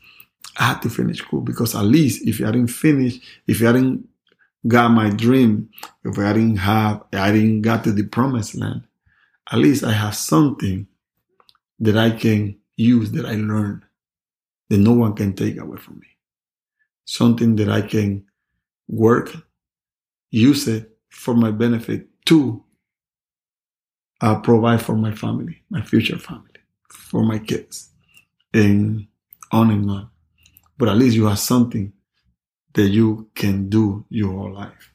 I 0.57 0.65
had 0.65 0.83
to 0.83 0.91
finish 0.91 1.19
school 1.19 1.41
because 1.41 1.75
at 1.75 1.85
least 1.85 2.27
if 2.27 2.41
I 2.41 2.51
didn't 2.51 2.69
finish, 2.69 3.19
if 3.47 3.61
I 3.63 3.73
didn't 3.73 4.09
got 4.67 4.91
my 4.91 5.11
dream, 5.11 5.71
if 6.05 6.19
I 6.19 6.33
didn't 6.33 6.57
have, 6.57 7.03
I 7.13 7.33
didn't 7.33 7.63
got 7.63 7.85
to 7.85 7.93
the 7.93 8.05
promised 8.05 8.55
land, 8.55 8.85
at 9.51 9.59
least 9.59 9.85
I 9.85 9.93
have 9.93 10.15
something 10.15 10.87
that 11.81 11.97
I 11.97 12.11
can 12.11 12.57
use 12.77 13.11
that 13.13 13.27
I 13.27 13.35
learned 13.35 13.83
that 14.69 14.79
no 14.79 14.93
one 14.93 15.15
can 15.15 15.35
take 15.35 15.59
away 15.59 15.77
from 15.79 15.99
me. 15.99 16.07
Something 17.05 17.57
that 17.57 17.69
I 17.69 17.83
can 17.83 18.25
work, 18.89 19.31
use 20.31 20.67
it 20.69 20.97
for 21.11 21.35
my 21.35 21.51
benefit 21.51 22.09
to 22.27 22.65
uh, 24.25 24.41
provide 24.41 24.81
for 24.81 24.97
my 24.97 25.15
family, 25.15 25.63
my 25.69 25.83
future 25.83 26.19
family, 26.19 26.61
for 26.89 27.23
my 27.23 27.39
kids, 27.39 27.91
and 28.55 29.07
on 29.53 29.71
and 29.71 29.91
on. 29.91 30.09
But 30.79 30.89
at 30.89 30.97
least 30.97 31.15
you 31.15 31.27
have 31.27 31.39
something 31.39 31.93
that 32.73 32.89
you 32.89 33.29
can 33.35 33.69
do 33.69 34.07
your 34.09 34.33
whole 34.33 34.55
life. 34.55 34.93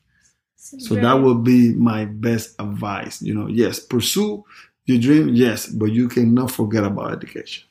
So 0.56 0.96
that 0.96 1.14
will 1.14 1.36
be 1.36 1.74
my 1.76 2.06
best 2.06 2.56
advice. 2.60 3.22
You 3.22 3.36
know, 3.36 3.48
yes, 3.48 3.80
pursue 3.80 4.44
your 4.86 5.00
dream, 5.00 5.30
yes, 5.30 5.68
but 5.68 5.92
you 5.92 6.08
cannot 6.10 6.50
forget 6.50 6.84
about 6.84 7.14
education. 7.14 7.66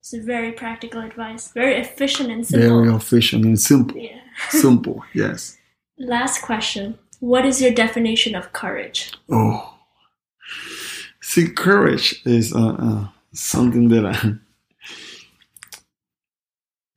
It's 0.00 0.14
a 0.14 0.20
very 0.20 0.50
practical 0.50 1.00
advice, 1.00 1.52
very 1.52 1.76
efficient 1.76 2.30
and 2.30 2.44
simple. 2.44 2.82
Very 2.84 2.96
efficient 2.96 3.44
and 3.44 3.58
simple. 3.58 3.96
yeah. 3.96 4.20
simple, 4.50 5.04
yes. 5.14 5.56
Last 5.96 6.42
question. 6.42 6.98
What 7.20 7.46
is 7.46 7.62
your 7.62 7.72
definition 7.72 8.34
of 8.34 8.52
courage? 8.52 9.12
Oh, 9.30 9.75
see, 11.20 11.48
courage 11.48 12.22
is 12.24 12.54
uh, 12.54 12.76
uh, 12.78 13.08
something 13.32 13.88
that 13.88 14.06
I, 14.06 14.34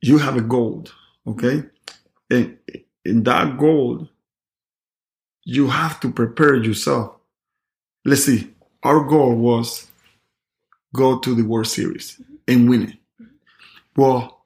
you 0.02 0.18
have 0.18 0.36
a 0.36 0.42
goal, 0.42 0.86
okay, 1.26 1.64
and 2.30 2.56
in 3.04 3.22
that 3.24 3.58
goal, 3.58 4.08
you 5.44 5.68
have 5.68 6.00
to 6.00 6.12
prepare 6.12 6.54
yourself. 6.54 7.16
Let's 8.04 8.24
see, 8.24 8.50
our 8.82 9.04
goal 9.04 9.34
was 9.34 9.88
go 10.94 11.18
to 11.18 11.34
the 11.34 11.42
World 11.42 11.66
Series 11.66 12.20
and 12.48 12.68
win 12.68 12.90
it. 12.90 13.26
Well, 13.96 14.44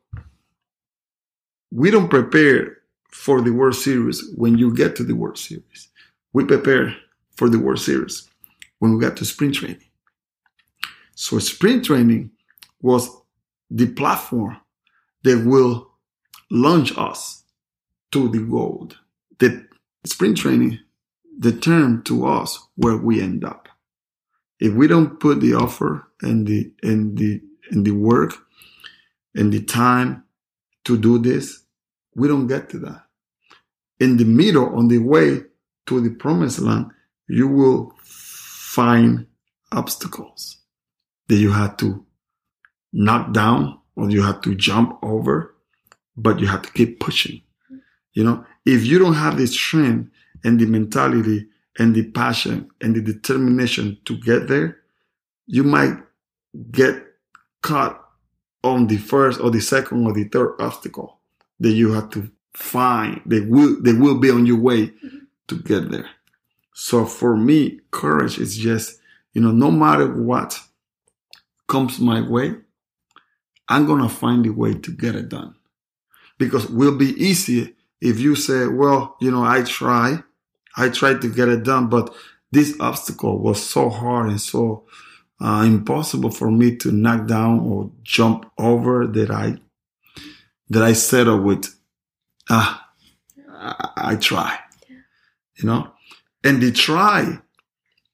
we 1.71 1.91
don't 1.91 2.09
prepare 2.09 2.79
for 3.11 3.41
the 3.41 3.53
World 3.53 3.77
Series 3.77 4.23
when 4.37 4.59
you 4.59 4.75
get 4.75 4.97
to 4.97 5.05
the 5.05 5.15
World 5.15 5.39
Series. 5.39 5.89
We 6.33 6.45
prepare 6.45 6.95
for 7.37 7.49
the 7.49 7.59
World 7.59 7.81
Series 7.81 8.29
when 8.79 8.95
we 8.95 9.01
got 9.01 9.17
to 9.19 9.25
spring 9.25 9.53
training. 9.53 9.91
So 11.15 11.39
spring 11.39 11.83
training 11.83 12.31
was 12.81 13.09
the 13.71 13.87
platform 13.87 14.59
that 15.23 15.45
will 15.45 15.91
launch 16.51 16.97
us 16.99 17.45
to 18.13 18.29
the 18.29 18.41
goal. 18.41 18.91
The 19.39 19.67
spring 20.05 20.35
training 20.35 20.81
determine 21.39 22.03
to 22.05 22.27
us 22.27 22.69
where 22.77 22.97
we 22.97 23.21
end 23.21 23.45
up. 23.45 23.69
If 24.61 24.73
we 24.75 24.87
don't 24.87 25.19
put 25.19 25.41
the 25.41 25.55
offer 25.55 26.09
and 26.23 26.47
the 26.47 26.73
and 26.83 27.19
the 27.19 27.41
and 27.71 27.85
the 27.85 27.91
work 27.91 28.35
and 29.35 29.53
the 29.53 29.63
time 29.63 30.25
to 30.85 30.97
do 30.97 31.19
this, 31.19 31.65
we 32.15 32.29
don't 32.29 32.47
get 32.47 32.69
to 32.71 32.79
that. 32.81 33.03
In 33.99 34.17
the 34.17 34.25
middle, 34.25 34.77
on 34.77 34.89
the 34.89 34.99
way 34.99 35.43
to 35.87 36.01
the 36.01 36.11
promised 36.11 36.61
land, 36.61 36.91
you 37.29 37.49
will 37.49 37.95
find 38.75 39.27
obstacles 39.73 40.59
that 41.29 41.37
you 41.37 41.53
had 41.53 41.79
to 41.79 42.05
knock 42.93 43.33
down 43.33 43.79
or 43.97 44.11
you 44.11 44.23
had 44.23 44.43
to 44.43 44.55
jump 44.55 44.99
over, 45.03 45.55
but 46.17 46.41
you 46.41 46.47
had 46.47 46.65
to 46.65 46.73
keep 46.73 47.01
pushing. 47.01 47.41
You 48.13 48.25
know, 48.25 48.45
if 48.65 48.85
you 48.85 48.99
don't 48.99 49.15
have 49.15 49.37
the 49.37 49.47
strength 49.47 50.11
and 50.45 50.61
the 50.61 50.67
mentality 50.67 51.47
and 51.79 51.95
the 51.95 52.05
passion 52.11 52.69
and 52.81 52.95
the 52.95 53.01
determination 53.01 53.99
to 54.05 54.17
get 54.17 54.49
there, 54.49 54.79
you 55.47 55.65
might 55.65 55.97
get 56.71 57.03
caught 57.63 58.01
on 58.63 58.87
the 58.87 58.97
first 58.97 59.41
or 59.41 59.51
the 59.51 59.61
second 59.61 60.07
or 60.07 60.13
the 60.13 60.25
third 60.25 60.55
obstacle 60.61 61.19
that 61.61 61.73
you 61.73 61.93
have 61.93 62.11
to 62.11 62.31
find. 62.55 63.21
They 63.27 63.41
will 63.41 63.81
they 63.83 63.93
will 63.93 64.19
be 64.19 64.31
on 64.31 64.47
your 64.47 64.59
way 64.59 64.87
mm-hmm. 64.87 65.19
to 65.49 65.59
get 65.59 65.91
there. 65.91 66.09
So 66.75 67.07
for 67.07 67.37
me, 67.37 67.81
courage 67.93 68.39
is 68.39 68.59
just, 68.59 69.01
you 69.33 69.41
know, 69.41 69.53
no 69.53 69.71
matter 69.71 70.13
what 70.13 70.61
comes 71.69 72.01
my 72.01 72.21
way, 72.21 72.57
I'm 73.69 73.87
gonna 73.87 74.09
find 74.09 74.45
a 74.45 74.53
way 74.53 74.75
to 74.75 74.91
get 74.91 75.15
it 75.15 75.29
done. 75.29 75.55
Because 76.37 76.65
it 76.65 76.73
will 76.73 76.99
be 76.99 77.11
easier 77.13 77.69
if 78.01 78.19
you 78.19 78.35
say, 78.35 78.67
well, 78.67 79.17
you 79.21 79.31
know, 79.31 79.45
I 79.45 79.63
try, 79.63 80.23
I 80.77 80.89
tried 80.89 81.23
to 81.23 81.33
get 81.33 81.49
it 81.49 81.63
done, 81.63 81.89
but 81.89 82.15
this 82.51 82.79
obstacle 82.81 83.39
was 83.39 83.65
so 83.65 83.89
hard 83.89 84.29
and 84.29 84.41
so 84.41 84.85
uh, 85.41 85.63
impossible 85.67 86.31
for 86.31 86.51
me 86.51 86.77
to 86.77 86.91
knock 86.91 87.27
down 87.27 87.61
or 87.61 87.93
jump 88.03 88.51
over 88.59 89.07
that 89.07 89.31
I 89.31 89.59
that 90.71 90.83
I 90.83 90.93
settle 90.93 91.41
with. 91.41 91.73
Ah, 92.51 92.91
I, 93.49 93.91
I 93.97 94.17
try, 94.17 94.59
you 95.57 95.67
know, 95.67 95.94
and 96.45 96.63
the 96.63 96.71
try, 96.71 97.39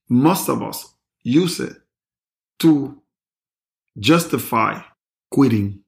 most 0.09 0.49
of 0.49 0.63
us 0.63 0.95
use 1.23 1.61
it 1.61 1.77
to 2.61 3.01
justify 3.99 4.81
quitting, 5.31 5.81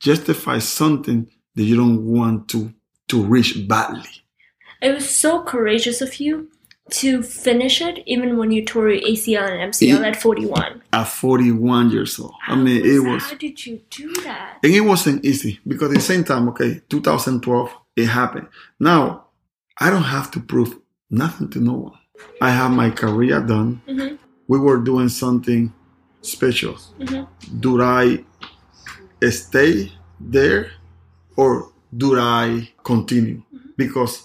justify 0.00 0.58
something 0.58 1.28
that 1.54 1.62
you 1.62 1.76
don't 1.76 2.04
want 2.04 2.48
to 2.48 2.72
to 3.08 3.22
reach 3.24 3.66
badly. 3.66 4.08
It 4.80 4.94
was 4.94 5.08
so 5.08 5.42
courageous 5.42 6.00
of 6.00 6.20
you 6.20 6.48
to 6.90 7.22
finish 7.22 7.80
it, 7.80 8.02
even 8.06 8.36
when 8.36 8.50
you 8.52 8.64
tore 8.64 8.88
your 8.90 9.02
ACL 9.02 9.44
and 9.44 9.60
MCL 9.74 9.98
It- 10.00 10.04
at 10.06 10.22
41. 10.22 10.82
At 10.92 11.04
41 11.08 11.90
years 11.90 12.18
old. 12.18 12.34
I 12.46 12.54
mean, 12.56 12.80
How 12.82 12.88
it 12.88 12.98
was- 12.98 13.04
was, 13.04 13.22
How 13.30 13.34
did 13.36 13.66
you 13.66 13.80
do 13.90 14.12
that? 14.24 14.58
and 14.62 14.72
it 14.72 14.80
wasn't 14.82 15.24
easy 15.24 15.58
because 15.66 15.90
at 15.90 15.94
the 15.96 16.00
same 16.00 16.24
time, 16.24 16.48
okay, 16.50 16.80
2012, 16.88 17.72
it 17.96 18.06
happened. 18.06 18.46
Now, 18.78 19.26
I 19.78 19.90
don't 19.90 20.04
have 20.04 20.30
to 20.32 20.40
prove 20.40 20.79
nothing 21.10 21.48
to 21.50 21.60
no 21.60 21.72
one. 21.74 21.98
I 22.40 22.50
have 22.50 22.70
my 22.70 22.90
career 22.90 23.40
done. 23.40 23.82
Mhm. 23.88 24.18
We 24.48 24.58
were 24.58 24.78
doing 24.78 25.08
something 25.08 25.72
special. 26.22 26.74
Mhm. 26.98 27.26
Do 27.60 27.80
I 27.82 28.24
stay 29.30 29.92
there 30.18 30.70
or 31.36 31.70
do 31.96 32.18
I 32.18 32.70
continue? 32.84 33.42
Because 33.76 34.24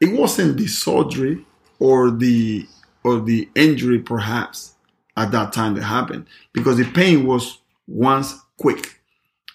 it 0.00 0.18
wasn't 0.18 0.56
the 0.58 0.66
surgery 0.66 1.44
or 1.78 2.10
the 2.10 2.66
or 3.04 3.20
the 3.20 3.48
injury 3.54 3.98
perhaps 4.00 4.74
at 5.16 5.30
that 5.32 5.52
time 5.52 5.74
that 5.74 5.84
happened 5.84 6.26
because 6.52 6.76
the 6.76 6.84
pain 6.84 7.24
was 7.26 7.58
once 7.86 8.34
quick 8.58 9.00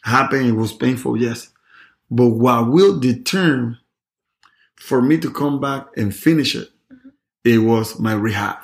happened 0.03 0.47
it 0.47 0.53
was 0.53 0.71
painful 0.71 1.17
yes 1.17 1.49
but 2.09 2.27
what 2.29 2.69
will 2.69 2.97
determine 2.99 3.77
for 4.81 4.99
me 5.01 5.17
to 5.19 5.31
come 5.31 5.61
back 5.61 5.87
and 5.95 6.13
finish 6.13 6.55
it 6.55 6.69
mm-hmm. 6.91 7.09
it 7.43 7.59
was 7.59 7.99
my 7.99 8.13
rehab. 8.13 8.57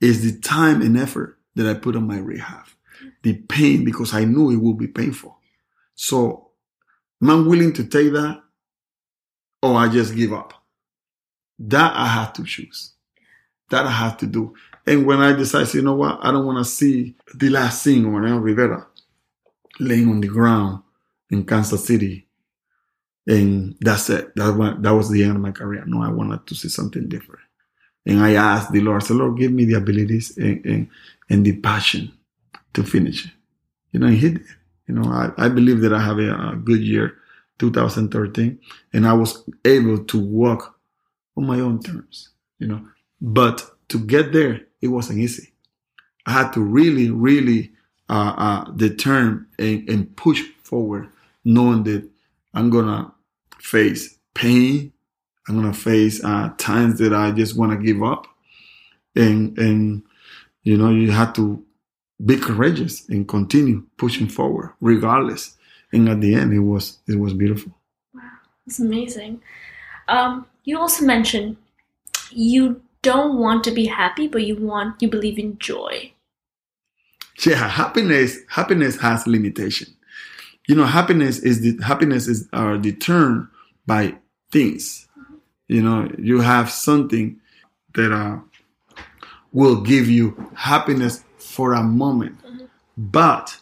It's 0.00 0.20
the 0.20 0.38
time 0.40 0.82
and 0.82 0.98
effort 0.98 1.38
that 1.54 1.66
i 1.66 1.74
put 1.74 1.94
on 1.94 2.06
my 2.06 2.18
rehab. 2.18 2.64
Mm-hmm. 2.64 3.08
The 3.22 3.34
pain 3.34 3.84
because 3.84 4.12
i 4.12 4.24
knew 4.24 4.50
it 4.50 4.56
would 4.56 4.78
be 4.78 4.88
painful. 4.88 5.38
So 5.94 6.48
am 7.22 7.30
i 7.30 7.34
willing 7.34 7.72
to 7.74 7.84
take 7.84 8.12
that? 8.12 8.42
Or 9.62 9.76
i 9.76 9.88
just 9.88 10.16
give 10.16 10.32
up? 10.32 10.54
That 11.58 11.92
I 11.94 12.08
had 12.08 12.34
to 12.34 12.44
choose. 12.44 12.94
That 13.68 13.86
I 13.86 13.90
had 13.90 14.18
to 14.20 14.26
do. 14.26 14.54
And 14.86 15.06
when 15.06 15.20
I 15.20 15.32
decided, 15.32 15.72
you 15.74 15.82
know 15.82 15.94
what, 15.94 16.18
I 16.20 16.32
don't 16.32 16.46
want 16.46 16.58
to 16.58 16.64
see 16.64 17.14
the 17.32 17.50
last 17.50 17.82
scene 17.82 18.04
of 18.04 18.10
Mariano 18.10 18.38
Rivera 18.38 18.86
laying 19.78 20.08
on 20.08 20.20
the 20.20 20.28
ground 20.28 20.82
in 21.30 21.44
Kansas 21.44 21.84
City. 21.84 22.26
And 23.30 23.76
that's 23.80 24.10
it. 24.10 24.34
That, 24.36 24.56
wa- 24.56 24.76
that 24.80 24.92
was 24.92 25.10
the 25.10 25.24
end 25.24 25.36
of 25.36 25.42
my 25.42 25.52
career. 25.52 25.84
No, 25.86 26.02
I 26.02 26.10
wanted 26.10 26.46
to 26.48 26.56
see 26.56 26.68
something 26.70 27.08
different. 27.08 27.42
And 28.06 28.20
I 28.20 28.34
asked 28.34 28.72
the 28.72 28.80
Lord, 28.82 29.02
I 29.02 29.06
said, 29.06 29.16
Lord, 29.18 29.38
give 29.38 29.52
me 29.52 29.66
the 29.66 29.74
abilities 29.76 30.36
and, 30.38 30.64
and, 30.66 30.88
and 31.30 31.46
the 31.46 31.56
passion 31.60 32.12
to 32.74 32.84
finish 32.84 33.26
it. 33.26 33.32
You 33.92 34.00
know, 34.00 34.08
he 34.08 34.30
did. 34.30 34.44
You 34.88 34.96
know, 34.96 35.10
I, 35.10 35.30
I 35.38 35.48
believe 35.50 35.82
that 35.82 35.94
I 35.94 36.00
have 36.02 36.18
a, 36.18 36.52
a 36.52 36.56
good 36.56 36.82
year, 36.82 37.18
2013, 37.60 38.58
and 38.94 39.08
I 39.08 39.14
was 39.14 39.44
able 39.64 40.04
to 40.06 40.20
walk 40.20 40.76
on 41.36 41.46
my 41.46 41.60
own 41.60 41.80
terms, 41.82 42.30
you 42.58 42.68
know. 42.68 42.86
But 43.20 43.70
to 43.90 44.00
get 44.00 44.32
there, 44.32 44.62
it 44.82 44.88
wasn't 44.88 45.20
easy. 45.20 45.52
I 46.26 46.32
had 46.32 46.52
to 46.54 46.62
really, 46.62 47.10
really 47.10 47.72
uh, 48.10 48.34
uh, 48.36 48.70
determine 48.72 49.46
and, 49.58 49.88
and 49.88 50.16
push 50.16 50.42
forward, 50.64 51.08
knowing 51.44 51.84
that 51.84 52.08
I'm 52.54 52.70
gonna 52.70 53.12
face 53.60 54.18
pain. 54.34 54.92
I'm 55.48 55.56
gonna 55.56 55.72
face 55.72 56.22
uh, 56.24 56.52
times 56.58 56.98
that 56.98 57.12
I 57.12 57.32
just 57.32 57.56
want 57.56 57.72
to 57.72 57.78
give 57.84 58.02
up, 58.02 58.26
and 59.16 59.56
and 59.58 60.02
you 60.62 60.76
know 60.76 60.90
you 60.90 61.10
have 61.10 61.32
to 61.34 61.64
be 62.24 62.36
courageous 62.36 63.08
and 63.08 63.26
continue 63.26 63.84
pushing 63.96 64.28
forward, 64.28 64.72
regardless. 64.80 65.56
And 65.92 66.08
at 66.08 66.20
the 66.20 66.34
end, 66.34 66.52
it 66.52 66.60
was 66.60 66.98
it 67.08 67.18
was 67.18 67.32
beautiful. 67.34 67.72
It's 68.66 68.78
amazing. 68.78 69.40
Um, 70.08 70.46
you 70.64 70.78
also 70.78 71.04
mentioned 71.04 71.56
you 72.30 72.80
don't 73.02 73.38
want 73.38 73.64
to 73.64 73.70
be 73.70 73.86
happy, 73.86 74.28
but 74.28 74.44
you 74.44 74.56
want 74.56 75.00
you 75.02 75.08
believe 75.08 75.38
in 75.38 75.58
joy. 75.58 76.12
yeah 77.46 77.68
happiness 77.68 78.38
happiness 78.48 78.98
has 79.00 79.26
limitation 79.26 79.88
you 80.70 80.76
know 80.76 80.86
happiness 80.86 81.40
is 81.40 81.56
the 81.62 81.72
happiness 81.84 82.28
is 82.28 82.48
are 82.52 82.78
determined 82.78 83.48
by 83.86 84.14
things. 84.52 85.08
You 85.68 85.82
know 85.82 85.98
you 86.18 86.40
have 86.40 86.70
something 86.70 87.40
that 87.94 88.12
uh, 88.12 88.38
will 89.52 89.80
give 89.80 90.08
you 90.08 90.24
happiness 90.54 91.24
for 91.38 91.72
a 91.72 91.82
moment. 91.82 92.36
But 92.96 93.60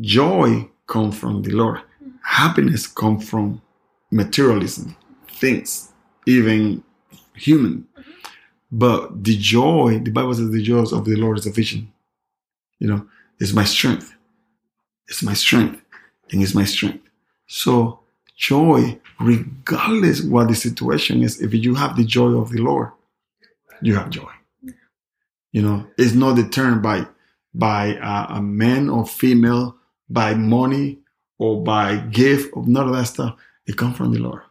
joy 0.00 0.68
comes 0.86 1.18
from 1.18 1.42
the 1.42 1.52
lord. 1.52 1.80
Happiness 2.22 2.86
comes 2.86 3.28
from 3.28 3.62
materialism 4.10 4.96
things 5.28 5.92
even 6.26 6.82
human. 7.34 7.86
But 8.70 9.24
the 9.24 9.36
joy 9.38 10.00
the 10.00 10.10
bible 10.10 10.34
says 10.34 10.50
the 10.50 10.62
joy 10.62 10.80
of 10.80 11.04
the 11.06 11.16
lord 11.16 11.38
is 11.38 11.44
sufficient 11.44 11.88
you 12.80 12.88
know, 12.88 13.06
it's 13.38 13.52
my 13.52 13.64
strength. 13.64 14.14
It's 15.08 15.22
my 15.22 15.34
strength. 15.34 15.82
And 16.32 16.42
it's 16.42 16.54
my 16.54 16.64
strength. 16.64 17.08
So 17.46 18.00
joy, 18.36 18.98
regardless 19.18 20.22
what 20.22 20.48
the 20.48 20.54
situation 20.54 21.22
is, 21.22 21.40
if 21.40 21.52
you 21.52 21.74
have 21.74 21.96
the 21.96 22.04
joy 22.04 22.38
of 22.38 22.50
the 22.50 22.58
Lord, 22.58 22.90
you 23.82 23.96
have 23.96 24.10
joy. 24.10 24.30
You 25.52 25.62
know, 25.62 25.86
it's 25.98 26.14
not 26.14 26.36
determined 26.36 26.82
by 26.82 27.06
by 27.52 27.96
uh, 27.96 28.36
a 28.36 28.42
man 28.42 28.88
or 28.88 29.04
female, 29.04 29.76
by 30.08 30.34
money 30.34 30.98
or 31.38 31.62
by 31.62 31.96
gift 31.96 32.50
or 32.52 32.64
none 32.66 32.88
of 32.88 32.94
that 32.94 33.06
stuff. 33.06 33.36
It 33.66 33.76
comes 33.76 33.96
from 33.96 34.12
the 34.12 34.20
Lord. 34.20 34.42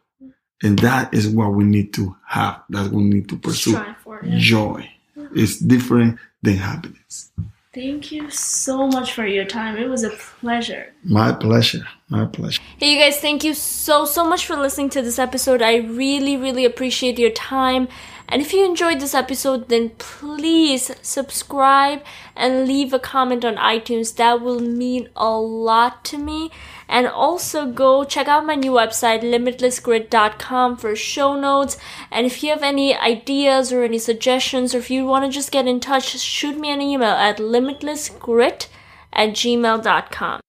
And 0.62 0.78
that 0.80 1.14
is 1.14 1.28
what 1.30 1.54
we 1.54 1.64
need 1.64 1.94
to 1.94 2.16
have, 2.28 2.64
that 2.70 2.92
we 2.92 3.04
need 3.04 3.30
to 3.30 3.38
pursue. 3.38 3.78
It. 4.24 4.38
Joy. 4.38 4.90
It's 5.34 5.58
different 5.60 6.20
than 6.42 6.56
happiness. 6.56 7.32
Thank 7.80 8.12
you 8.12 8.30
so 8.30 8.88
much 8.88 9.14
for 9.14 9.26
your 9.26 9.46
time. 9.46 9.78
It 9.78 9.88
was 9.88 10.04
a 10.04 10.10
pleasure. 10.10 10.94
My 11.02 11.32
pleasure. 11.32 11.88
My 12.10 12.26
pleasure. 12.26 12.62
Hey, 12.78 12.92
you 12.92 13.00
guys, 13.00 13.22
thank 13.22 13.46
you 13.46 13.54
so, 13.54 14.04
so 14.04 14.28
much 14.28 14.46
for 14.46 14.58
listening 14.58 14.90
to 14.90 15.02
this 15.02 15.18
episode. 15.18 15.62
I 15.62 15.78
really, 15.78 16.36
really 16.36 16.66
appreciate 16.66 17.18
your 17.18 17.30
time. 17.30 17.88
And 18.28 18.42
if 18.42 18.52
you 18.52 18.66
enjoyed 18.66 19.00
this 19.00 19.16
episode, 19.16 19.70
then 19.70 19.92
please 19.98 20.92
subscribe 21.02 22.04
and 22.36 22.68
leave 22.68 22.92
a 22.92 23.00
comment 23.00 23.46
on 23.46 23.56
iTunes. 23.56 24.14
That 24.18 24.42
will 24.42 24.60
mean 24.60 25.08
a 25.16 25.40
lot 25.40 26.04
to 26.06 26.18
me. 26.18 26.52
And 26.90 27.08
also 27.08 27.68
go 27.68 28.04
check 28.04 28.28
out 28.28 28.48
my 28.48 28.56
new 28.56 28.72
website, 28.72 29.22
limitlessgrit.com, 29.22 30.78
for 30.78 30.96
show 30.96 31.40
notes. 31.40 31.78
And 32.12 32.26
if 32.26 32.44
you 32.44 32.50
have 32.50 32.64
any 32.64 32.98
ideas 32.98 33.72
or 33.72 33.84
any 33.84 34.00
suggestions, 34.00 34.74
or 34.74 34.80
if 34.80 34.90
you 34.90 35.06
want 35.06 35.24
to 35.26 35.32
just 35.32 35.52
get 35.52 35.68
in 35.68 35.80
touch, 35.80 36.18
shoot 36.20 36.58
me 36.58 36.72
an 36.72 36.82
email 36.82 37.12
at 37.12 37.38
limitlessgrit 37.38 38.68
at 39.14 39.30
gmail.com. 39.30 40.42